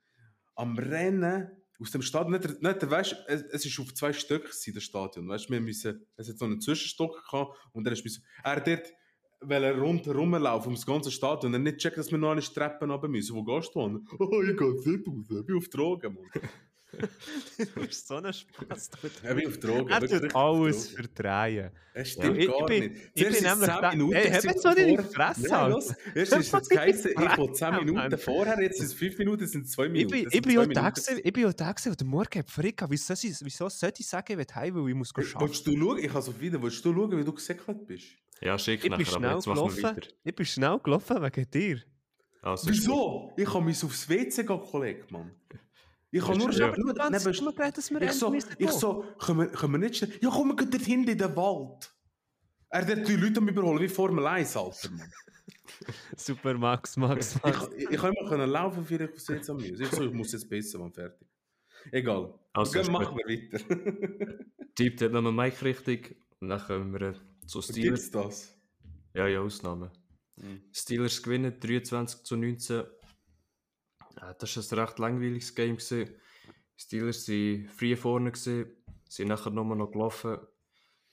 am 0.54 0.78
Rennen 0.78 1.50
aus 1.80 1.90
dem 1.90 2.02
Stadion, 2.02 2.32
nicht, 2.32 2.62
nicht 2.62 2.90
weißt, 2.90 3.24
es, 3.26 3.42
es 3.42 3.64
ist 3.64 3.80
auf 3.80 3.94
zwei 3.94 4.12
Stück 4.12 4.44
gewesen, 4.44 4.74
das 4.74 4.84
Stadion, 4.84 5.28
weißt, 5.28 5.48
wir 5.50 5.61
müssen, 5.61 6.06
es 6.16 6.28
hat 6.28 6.38
so 6.38 6.44
einen 6.44 6.61
Zwischenstock 6.61 7.24
gehabt 7.24 7.56
und 7.72 7.88
ist 7.88 8.04
müssen, 8.04 8.24
er 8.44 8.56
hat 8.56 8.66
dort 8.66 8.92
weil 9.40 9.64
er 9.64 9.78
rundherum 9.78 10.32
laufen 10.32 10.68
ums 10.68 10.84
ganze 10.84 11.11
Stadion 11.11 11.54
und 11.54 11.54
er 11.54 11.72
nicht 11.72 11.78
checkt, 11.78 11.96
dass 11.96 12.11
wir 12.11 12.18
noch 12.18 12.30
alle 12.30 12.42
Treppen 12.42 12.90
runter 12.90 13.08
müssen. 13.08 13.34
Wo 13.34 13.42
gehst 13.42 13.74
du 13.74 13.80
an? 13.80 14.06
Oh, 14.18 14.42
ich 14.42 14.56
gehe 14.56 14.74
nicht 14.74 15.08
raus, 15.08 15.26
ich 15.30 15.46
bin 15.46 15.56
auf 15.56 15.68
Drogen, 15.68 16.14
Mann. 16.14 16.50
Du 17.74 17.86
hast 17.86 18.09
so 18.09 18.16
einen 18.16 18.32
Spaß. 18.32 18.91
Ich 19.03 19.34
bin 19.34 19.47
auf 19.47 19.59
Drogen. 19.59 19.88
Er 19.91 20.01
tut 20.01 20.34
alles 20.34 20.88
verdrehen. 20.88 21.70
Es 21.95 22.11
stimmt 22.12 22.36
Ich- 22.38 22.45
ich 22.45 22.51
gar 22.51 22.66
bin- 22.66 22.82
nicht. 22.93 22.95
ich 22.95 23.01
Zuerst 23.01 23.14
bin 23.14 23.28
ist 23.30 23.36
es 23.36 23.43
nämlich 23.43 23.70
10 23.70 23.80
da- 23.82 23.91
Minuten 23.91 24.12
Ey, 24.14 24.22
gewesen 24.30 24.49
hab 24.49 24.59
so 24.59 24.74
deine 24.74 24.95
vorher. 24.97 25.05
Fresse, 25.34 25.49
Nein, 25.49 25.70
los. 25.70 25.95
Erst 26.14 26.32
ist 26.36 26.55
es 26.55 26.68
geheißen, 26.68 27.11
ich 27.12 27.38
will 27.38 27.53
10 27.53 27.70
Mann. 27.70 27.84
Minuten 27.84 28.18
vorher, 28.18 28.62
jetzt 28.62 28.76
sind 28.78 28.86
es 28.86 28.95
5 28.95 29.18
Minuten, 29.18 29.43
jetzt 29.43 29.53
sind 29.53 29.66
es 29.66 29.70
2 29.72 29.84
Ich 29.86 29.91
Minuten. 29.93 30.11
bin, 30.11 30.24
Das 30.24 30.34
ich 30.34 30.43
bin 30.43 30.72
da 30.72 30.91
gewesen, 30.91 31.20
ich 31.22 31.32
bin 31.32 31.47
auch 31.47 31.53
da 31.53 31.72
gewesen, 31.72 31.91
und 31.91 32.01
der 32.01 32.07
Morgen 32.07 32.38
hat. 32.38 32.47
Wieso, 32.91 33.12
ich- 33.14 33.41
wieso 33.45 33.68
sollte 33.68 34.01
ich 34.03 34.09
sagen, 34.09 34.32
ich 34.32 34.38
will 34.38 34.55
heim, 34.55 34.74
weil 34.74 34.88
ich 34.88 34.95
muss 34.95 35.12
Hey, 35.16 35.24
arbeiten? 35.24 35.41
Willst 35.49 35.66
du 35.66 35.76
schauen? 35.78 35.99
Ich 35.99 36.12
habe 36.12 36.22
so 36.22 36.41
wieder. 36.41 36.62
Willst 36.62 36.84
du 36.84 36.93
schauen, 36.95 37.18
wie 37.18 37.24
du 37.24 37.32
gesäckelt 37.32 37.86
bist? 37.86 38.07
Ja, 38.41 38.59
schick 38.59 38.76
Ich 38.76 38.82
bin 38.82 38.93
nachher, 38.93 39.07
aber 39.07 39.18
schnell 39.18 39.34
jetzt 39.34 39.47
machen 39.47 39.57
wir 39.59 39.74
gelaufen. 39.76 39.82
weiter. 39.97 40.09
Ich 40.24 40.34
bin 40.34 40.47
schnell 40.47 40.78
gelaufen 40.82 41.22
wegen 41.22 41.51
dir. 41.51 41.82
Also. 42.43 42.70
Wieso? 42.70 43.32
Ich 43.36 43.45
kann 43.45 43.64
mich 43.64 43.84
aufs 43.84 44.09
WC 44.09 44.45
gehen, 44.45 44.61
Kollege, 44.61 45.05
Mann. 45.11 45.30
Ich 46.12 46.24
kann 46.24 46.38
nur 46.38 46.52
schon- 46.52 46.70
nur- 46.70 46.76
immer 46.78 47.52
geredet, 47.52 47.78
dass 47.78 47.90
wir 47.90 48.02
Ich 48.02 48.12
so, 48.12 48.34
ich 48.34 48.70
so 48.70 49.04
können, 49.18 49.38
wir, 49.40 49.46
können 49.48 49.72
wir 49.74 49.78
nicht 49.78 49.96
schnell... 49.96 50.12
Ja, 50.20 50.30
komm, 50.30 50.48
wir 50.48 50.56
gehen 50.56 50.70
dort 50.70 50.82
hinten 50.82 51.08
in 51.11 51.18
den 51.18 51.36
Wald. 51.36 51.94
Er 52.68 52.86
hat 52.86 53.08
die 53.08 53.16
Leute 53.16 53.38
am 53.38 53.48
überholen, 53.48 53.80
wie 53.80 53.88
Formel 53.88 54.26
1, 54.26 54.56
Alter, 54.56 54.90
Mann. 54.90 55.12
Super, 56.16 56.54
Max, 56.54 56.96
Max, 56.96 57.36
Ich, 57.36 57.42
Max. 57.42 57.68
ich, 57.76 57.90
ich 57.90 57.96
kann 58.00 58.12
immer 58.12 58.28
können 58.28 58.50
laufen, 58.50 58.84
für 58.84 59.04
ich 59.04 59.28
jetzt 59.28 59.50
am 59.50 59.56
Müssen. 59.56 59.80
Ich 59.82 59.88
so, 59.90 60.04
ich 60.04 60.12
muss 60.12 60.32
jetzt 60.32 60.48
besser, 60.48 60.78
Mann, 60.78 60.92
fertig. 60.92 61.26
Egal. 61.92 62.34
Also, 62.52 62.80
Gehen, 62.82 62.92
machen 62.92 63.16
wir 63.16 63.26
weiter. 63.26 64.44
Tippt 64.74 65.00
hat 65.02 65.12
nochmal 65.12 65.32
Mike 65.32 65.64
richtig. 65.64 66.16
Und 66.40 66.48
dann 66.48 66.61
kommen 66.61 66.92
wir 66.92 67.14
zu 67.46 67.61
Gibt's 67.61 67.70
Steelers. 67.72 68.11
das? 68.11 68.56
Ja, 69.14 69.26
ja, 69.26 69.40
Ausnahmen. 69.40 69.90
Mhm. 70.36 70.62
Steelers 70.72 71.22
gewinnen 71.22 71.58
23 71.58 72.22
zu 72.24 72.36
19. 72.36 72.82
Ja, 74.20 74.34
das 74.34 74.56
war 74.56 74.78
ein 74.78 74.84
recht 74.84 74.98
langweiliges 74.98 75.54
Game. 75.54 75.76
Gewesen. 75.76 76.14
Steelers 76.76 77.28
waren 77.28 77.68
früh 77.68 77.96
vorne, 77.96 78.32
gewesen, 78.32 78.76
sind 79.08 79.28
nachher 79.28 79.50
nur 79.50 79.64
noch 79.64 79.90
gelaufen. 79.90 80.38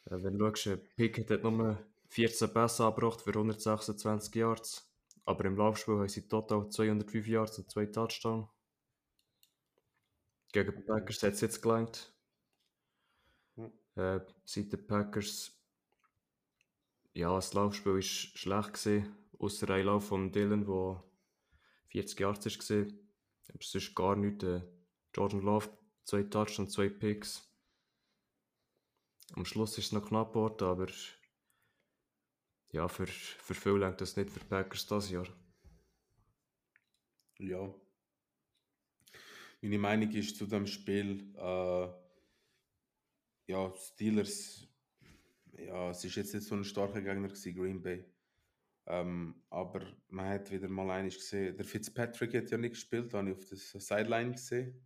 Äh, 0.05 0.23
wenn 0.23 0.37
du 0.37 0.45
schaust, 0.47 0.67
äh, 0.67 0.77
Pickett 0.77 1.29
hat 1.31 1.43
nur 1.43 1.77
14 2.09 2.53
Pässe 2.53 2.85
angebracht 2.85 3.21
für 3.21 3.33
126 3.33 4.35
Yards. 4.35 4.89
Aber 5.25 5.45
im 5.45 5.57
Laufspiel 5.57 5.95
haben 5.95 6.07
sie 6.07 6.27
total 6.27 6.69
205 6.69 7.27
Yards 7.27 7.59
und 7.59 7.69
2 7.69 7.85
Touchdowns. 7.87 8.47
Gegen 10.53 10.75
die 10.75 10.83
Packers 10.83 11.23
hat 11.23 11.33
es 11.33 11.41
jetzt 11.41 11.61
gelangt. 11.61 12.13
Mhm. 13.55 13.71
Äh, 13.95 14.21
seit 14.45 14.71
den 14.71 14.87
Packers 14.87 15.57
ja, 17.17 17.33
das 17.33 17.53
Laufspiel 17.53 17.95
war 17.95 18.01
schlecht, 18.01 18.73
gewesen, 18.73 19.15
ausser 19.39 19.69
ein 19.71 19.85
Lauf 19.85 20.07
von 20.07 20.31
Dylan, 20.31 20.65
der 20.65 21.03
40 21.97 22.19
Yards 22.19 22.69
war. 22.69 22.85
Aber 23.49 23.63
sonst 23.63 23.95
gar 23.95 24.15
nichts. 24.15 24.43
Äh, 24.43 24.61
Jordan 25.15 25.41
Love, 25.41 25.69
zwei 26.03 26.23
Touchdowns, 26.23 26.73
zwei 26.73 26.89
Picks. 26.89 27.43
Am 29.33 29.45
Schluss 29.45 29.77
ist 29.77 29.87
es 29.87 29.91
noch 29.91 30.07
knapp 30.07 30.33
geworden, 30.33 30.63
aber 30.63 30.87
ja, 32.71 32.87
für, 32.87 33.07
für 33.07 33.53
viel 33.53 33.77
längt 33.77 33.99
das 33.99 34.15
nicht 34.15 34.29
für 34.29 34.39
die 34.39 34.45
Packers 34.45 34.85
dieses 34.85 35.09
Jahr. 35.09 35.27
Ja. 37.39 37.73
Meine 39.61 39.79
Meinung 39.79 40.11
ist 40.11 40.37
zu 40.37 40.45
dem 40.45 40.67
Spiel, 40.67 41.33
äh, 41.35 41.87
ja, 43.47 43.73
Steelers, 43.75 44.67
ja, 45.53 45.89
es 45.89 46.03
ist 46.03 46.15
jetzt 46.15 46.33
nicht 46.33 46.45
so 46.45 46.55
ein 46.55 46.63
starker 46.63 47.01
Gegner 47.01 47.27
gewesen, 47.27 47.55
Green 47.55 47.81
Bay. 47.81 48.05
Ähm, 48.89 49.35
aber 49.49 49.85
man 50.07 50.29
hat 50.29 50.49
wieder 50.49 50.69
mal 50.69 50.89
eines 50.91 51.15
gesehen. 51.15 51.57
Der 51.57 51.65
Fitzpatrick 51.65 52.33
hat 52.33 52.49
ja 52.49 52.57
nicht 52.57 52.75
gespielt, 52.75 53.13
habe 53.13 53.29
ich 53.29 53.35
auf 53.35 53.45
der 53.45 53.81
Sideline 53.81 54.31
gesehen. 54.31 54.81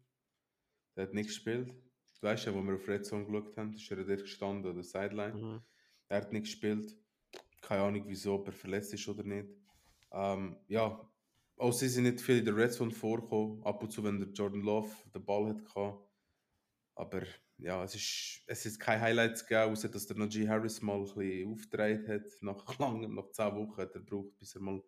Der 0.95 1.03
hat 1.03 1.13
nicht 1.13 1.27
gespielt. 1.27 1.69
Du 1.69 2.27
weißt 2.27 2.45
ja, 2.45 2.53
wo 2.53 2.61
wir 2.61 2.75
auf 2.75 2.87
Red 2.87 3.05
Zone 3.05 3.25
geschaut 3.25 3.57
haben, 3.57 3.73
ist 3.73 3.89
er 3.91 4.03
dort 4.03 4.21
gestanden 4.21 4.69
an 4.69 4.75
der 4.75 4.83
Sideline. 4.83 5.33
Mhm. 5.33 5.61
Er 6.07 6.17
hat 6.17 6.33
nicht 6.33 6.43
gespielt. 6.43 6.97
Keine 7.61 7.83
Ahnung, 7.83 8.03
wieso, 8.07 8.35
ob 8.35 8.47
er 8.47 8.53
verletzt 8.53 8.93
ist 8.93 9.07
oder 9.07 9.23
nicht. 9.23 9.49
Ähm, 10.11 10.57
ja, 10.67 11.07
auch 11.57 11.71
sie 11.71 11.87
sind 11.87 12.03
nicht 12.03 12.21
viel 12.21 12.39
in 12.39 12.45
der 12.45 12.55
Red 12.55 12.73
Zone 12.73 12.91
vorgekommen. 12.91 13.63
Ab 13.63 13.83
und 13.83 13.91
zu, 13.91 14.03
wenn 14.03 14.19
der 14.19 14.29
Jordan 14.29 14.61
Love 14.61 14.89
den 15.13 15.23
Ball 15.23 15.49
hat 15.49 15.63
gehabt. 15.63 16.03
Aber 16.95 17.21
ja, 17.61 17.83
es 17.83 17.95
ist, 17.95 18.41
es 18.47 18.65
ist 18.65 18.79
keine 18.79 19.01
Highlights 19.01 19.45
gegeben, 19.45 19.71
außer 19.71 19.89
dass 19.89 20.07
der 20.07 20.17
Najee 20.17 20.47
Harris 20.47 20.81
mal 20.81 20.97
ein 20.97 21.03
bisschen 21.03 21.51
aufgedreht 21.53 22.07
hat. 22.07 22.23
Nach 22.41 22.65
langem, 22.79 23.15
nach 23.15 23.29
10 23.31 23.55
Wochen 23.55 23.77
hat 23.77 23.93
er 23.93 24.01
gebraucht, 24.01 24.37
bis 24.39 24.55
er 24.55 24.61
mal, 24.61 24.81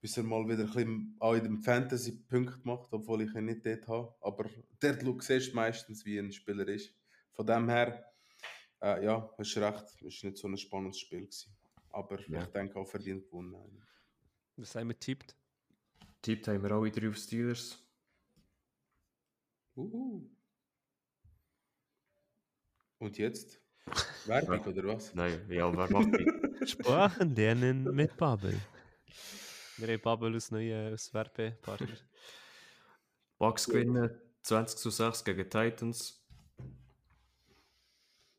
bis 0.00 0.16
er 0.16 0.22
mal 0.22 0.44
wieder 0.46 0.64
ein 0.64 0.66
bisschen 0.66 1.16
auch 1.18 1.34
in 1.34 1.44
dem 1.44 1.62
Fantasy 1.62 2.12
Punkt 2.28 2.64
macht, 2.64 2.92
obwohl 2.92 3.22
ich 3.22 3.34
ihn 3.34 3.46
nicht 3.46 3.64
dort 3.64 3.88
habe. 3.88 4.14
Aber 4.20 4.48
dort 4.80 5.02
schau- 5.02 5.20
siehst 5.20 5.52
du 5.52 5.56
meistens, 5.56 6.04
wie 6.04 6.18
ein 6.18 6.30
Spieler 6.30 6.68
ist. 6.68 6.94
Von 7.32 7.46
dem 7.46 7.68
her, 7.68 8.04
äh, 8.82 9.04
ja, 9.04 9.28
hast 9.38 9.54
du 9.56 9.60
recht, 9.60 9.84
es 9.84 10.02
war 10.22 10.30
nicht 10.30 10.36
so 10.38 10.46
ein 10.48 10.56
spannendes 10.58 10.98
Spiel. 11.00 11.20
Gewesen. 11.22 11.56
Aber 11.90 12.20
Ja. 12.28 12.42
ich 12.42 12.48
denke 12.50 12.78
auch 12.78 12.86
verdient 12.86 13.24
gewonnen. 13.24 13.82
Was 14.56 14.74
haben 14.74 14.88
wir 14.88 14.98
tippt? 14.98 15.34
Tippt 16.20 16.48
haben 16.48 16.62
wir 16.62 16.70
alle 16.72 16.90
drei 16.90 17.08
auf 17.08 17.16
Steelers. 17.16 17.82
Uhu. 19.76 20.28
Und 22.98 23.18
jetzt? 23.18 23.60
Werbung 24.26 24.60
oder 24.60 24.84
was? 24.88 25.14
Nein, 25.14 25.40
ja, 25.48 25.74
wer 25.74 25.90
macht 25.90 26.18
die? 26.18 26.66
Sprachen 26.66 27.34
lernen 27.34 27.84
mit 27.94 28.16
Bubble. 28.16 28.60
Wir 29.76 29.88
haben 29.88 30.00
Bubble 30.00 30.34
als 30.34 30.50
neuen 30.50 30.92
als 30.92 31.14
Werbepartner. 31.14 31.96
Bucks 33.38 33.66
gewinnen 33.66 34.10
20 34.42 34.78
zu 34.78 34.90
6 34.90 35.24
gegen 35.24 35.48
Titans. 35.48 36.20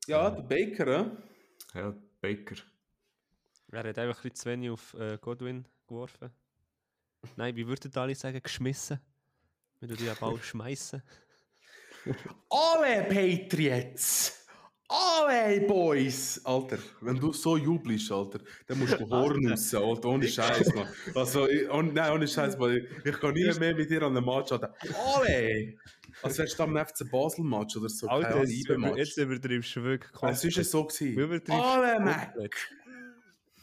Ja, 0.08 0.30
der 0.30 0.42
Baker, 0.42 0.88
äh? 0.88 1.78
Ja, 1.78 1.96
Baker. 2.20 2.56
Er 3.72 3.84
hat 3.84 3.98
einfach 3.98 4.18
ein 4.18 4.30
bisschen 4.30 4.36
zu 4.36 4.50
wenig 4.50 4.70
auf 4.72 4.94
äh, 4.96 5.18
Godwin 5.22 5.66
geworfen. 5.88 6.32
Nein, 7.36 7.56
wie 7.56 7.68
würden 7.68 7.96
alle 7.96 8.16
sagen, 8.16 8.42
geschmissen? 8.42 9.00
Wenn 9.80 9.90
du 9.90 9.96
den 9.96 10.16
Ball 10.16 10.38
schmeißen. 10.42 11.02
Alle 12.50 13.04
Patriots! 13.04 14.39
Alle 14.92 15.62
Boys! 15.62 16.42
Alter, 16.44 16.80
wenn 17.02 17.16
du 17.20 17.32
so 17.32 17.56
jubelst, 17.58 18.12
Alter, 18.12 18.40
dann 18.66 18.80
musst 18.80 19.00
du 19.00 19.08
Horn 19.08 19.48
raus, 19.48 19.74
Alter, 19.76 20.10
ohne 20.10 20.28
Scheiß, 20.28 20.74
Mann. 20.74 20.88
Also, 21.14 21.48
ich, 21.48 21.70
oh, 21.70 21.84
nein, 21.84 22.12
ohne 22.12 22.28
Scheiß, 22.28 22.58
Mann. 22.58 22.76
Ich, 22.76 23.06
ich 23.06 23.20
kann 23.20 23.34
nie 23.34 23.52
mehr 23.60 23.76
mit 23.76 23.90
dir 23.92 24.02
an 24.02 24.18
einem 24.18 24.26
Match 24.26 24.52
Alter. 24.52 24.74
Alle! 25.06 25.76
Als 26.24 26.40
wärst 26.40 26.58
du 26.58 26.64
am 26.64 26.76
FC 26.76 27.10
Basel-Match 27.10 27.78
oder 27.78 27.88
so. 27.88 28.08
Alter, 28.08 28.44
jetzt, 28.44 28.68
über, 28.68 28.98
jetzt 28.98 29.18
übertreibst 29.18 29.76
du 29.76 29.84
wirklich 29.84 30.12
Es 30.12 30.20
komplett. 30.20 30.58
ist 30.58 30.72
so 30.72 30.84
gewesen. 30.86 31.52
Alle, 31.52 32.00
Mac! 32.00 32.34
komplett. 32.34 32.56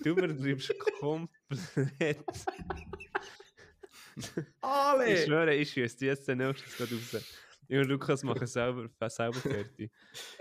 Du 0.01 0.11
übertreibst 0.11 0.75
komplett. 1.01 2.19
Ich 4.17 4.31
Alle! 4.61 5.17
schwöre, 5.19 5.55
ich 5.57 5.71
schieße 5.73 6.07
jetzt 6.07 6.29
den 6.29 6.39
nächsten 6.39 6.71
gerade 6.71 6.95
raus. 6.95 7.25
Ich 7.69 7.79
und 7.79 7.89
Lukas 7.89 8.23
machen 8.23 8.47
selber, 8.47 8.89
selber 9.11 9.41
fertig. 9.41 9.91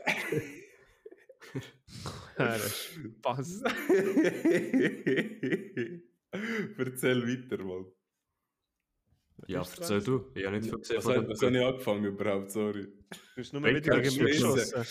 Spaß. 2.36 3.64
Erzähl 6.78 7.28
weiter, 7.28 7.64
Mann. 7.64 7.86
Ja, 9.48 9.62
ist 9.62 9.80
erzähl 9.80 10.02
du. 10.02 10.32
Ich 10.34 10.46
habe 10.46 10.58
nicht 10.58 10.70
viel 10.70 10.80
gesehen 10.80 10.98
Was, 10.98 11.08
hat- 11.08 11.28
was 11.30 11.42
habe 11.42 11.58
ich 11.58 11.66
angefangen 11.66 12.06
überhaupt? 12.06 12.52
Sorry. 12.52 12.88
Du 13.36 13.42
hast 13.42 13.54
nur 13.54 13.62
Baker 13.62 14.00
geschmissen. 14.02 14.56
geschossen. 14.56 14.86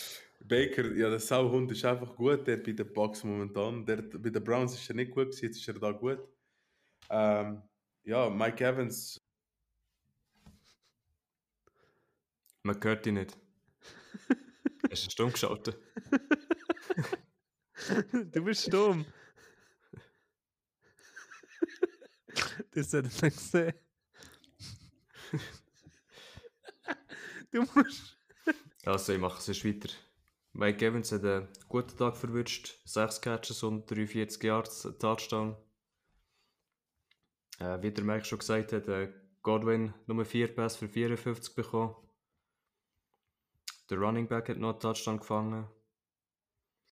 Baker, 0.47 0.95
ja, 0.95 1.09
der 1.09 1.21
Sauhund 1.21 1.71
ist 1.73 1.85
einfach 1.85 2.15
gut, 2.15 2.47
der 2.47 2.59
bei 2.59 2.73
den 2.73 2.93
Bucks 2.93 3.25
momentan. 3.25 3.85
Der, 3.87 4.03
bei 4.03 4.31
den 4.31 4.45
Browns 4.45 4.75
ist 4.75 4.89
er 4.91 4.95
nicht 4.97 5.11
gut 5.13 5.35
jetzt 5.41 5.57
ist 5.57 5.69
er 5.69 5.75
da 5.75 5.91
gut. 5.93 6.19
Ähm, 7.11 7.63
ja, 8.05 8.29
Mike 8.31 8.65
Evans, 8.65 9.21
Man 12.63 12.83
hört 12.83 13.05
dich 13.05 13.13
nicht. 13.13 13.37
Hast 14.91 15.07
du 15.07 15.11
stumm 15.11 15.33
geschaltet? 15.33 15.77
Du 18.13 18.45
bist 18.45 18.73
dumm. 18.73 19.05
Das 22.73 22.93
hat 22.93 23.05
nicht 23.05 23.21
gesehen. 23.21 23.75
Du 27.51 27.63
musst. 27.75 28.19
Also, 28.85 29.13
ich 29.13 29.21
mache 29.21 29.51
es 29.51 29.65
weiter. 29.65 29.89
Mike 30.53 30.85
Evans 30.87 31.13
hat 31.13 31.25
einen 31.25 31.49
guten 31.69 31.97
Tag 31.97 32.17
verwünscht. 32.17 32.81
6 32.85 33.21
Catches 33.21 33.63
und 33.63 33.91
43 33.91 34.43
Yards, 34.43 34.89
Touchdown. 34.99 35.57
Äh, 37.59 37.83
wie 37.83 37.93
der 37.93 38.05
Mike 38.05 38.25
schon 38.25 38.39
gesagt 38.39 38.73
hat, 38.73 38.89
äh, 38.89 39.13
Godwin 39.43 39.95
Nummer 40.07 40.25
4 40.25 40.55
Pass 40.55 40.77
für 40.77 40.89
54 40.89 41.55
bekommen. 41.55 41.95
Der 43.91 43.99
Running 43.99 44.27
Back 44.27 44.49
hat 44.49 44.59
noch 44.59 44.71
einen 44.71 44.81
Touchdown 44.81 45.19
gefangen. 45.19 45.69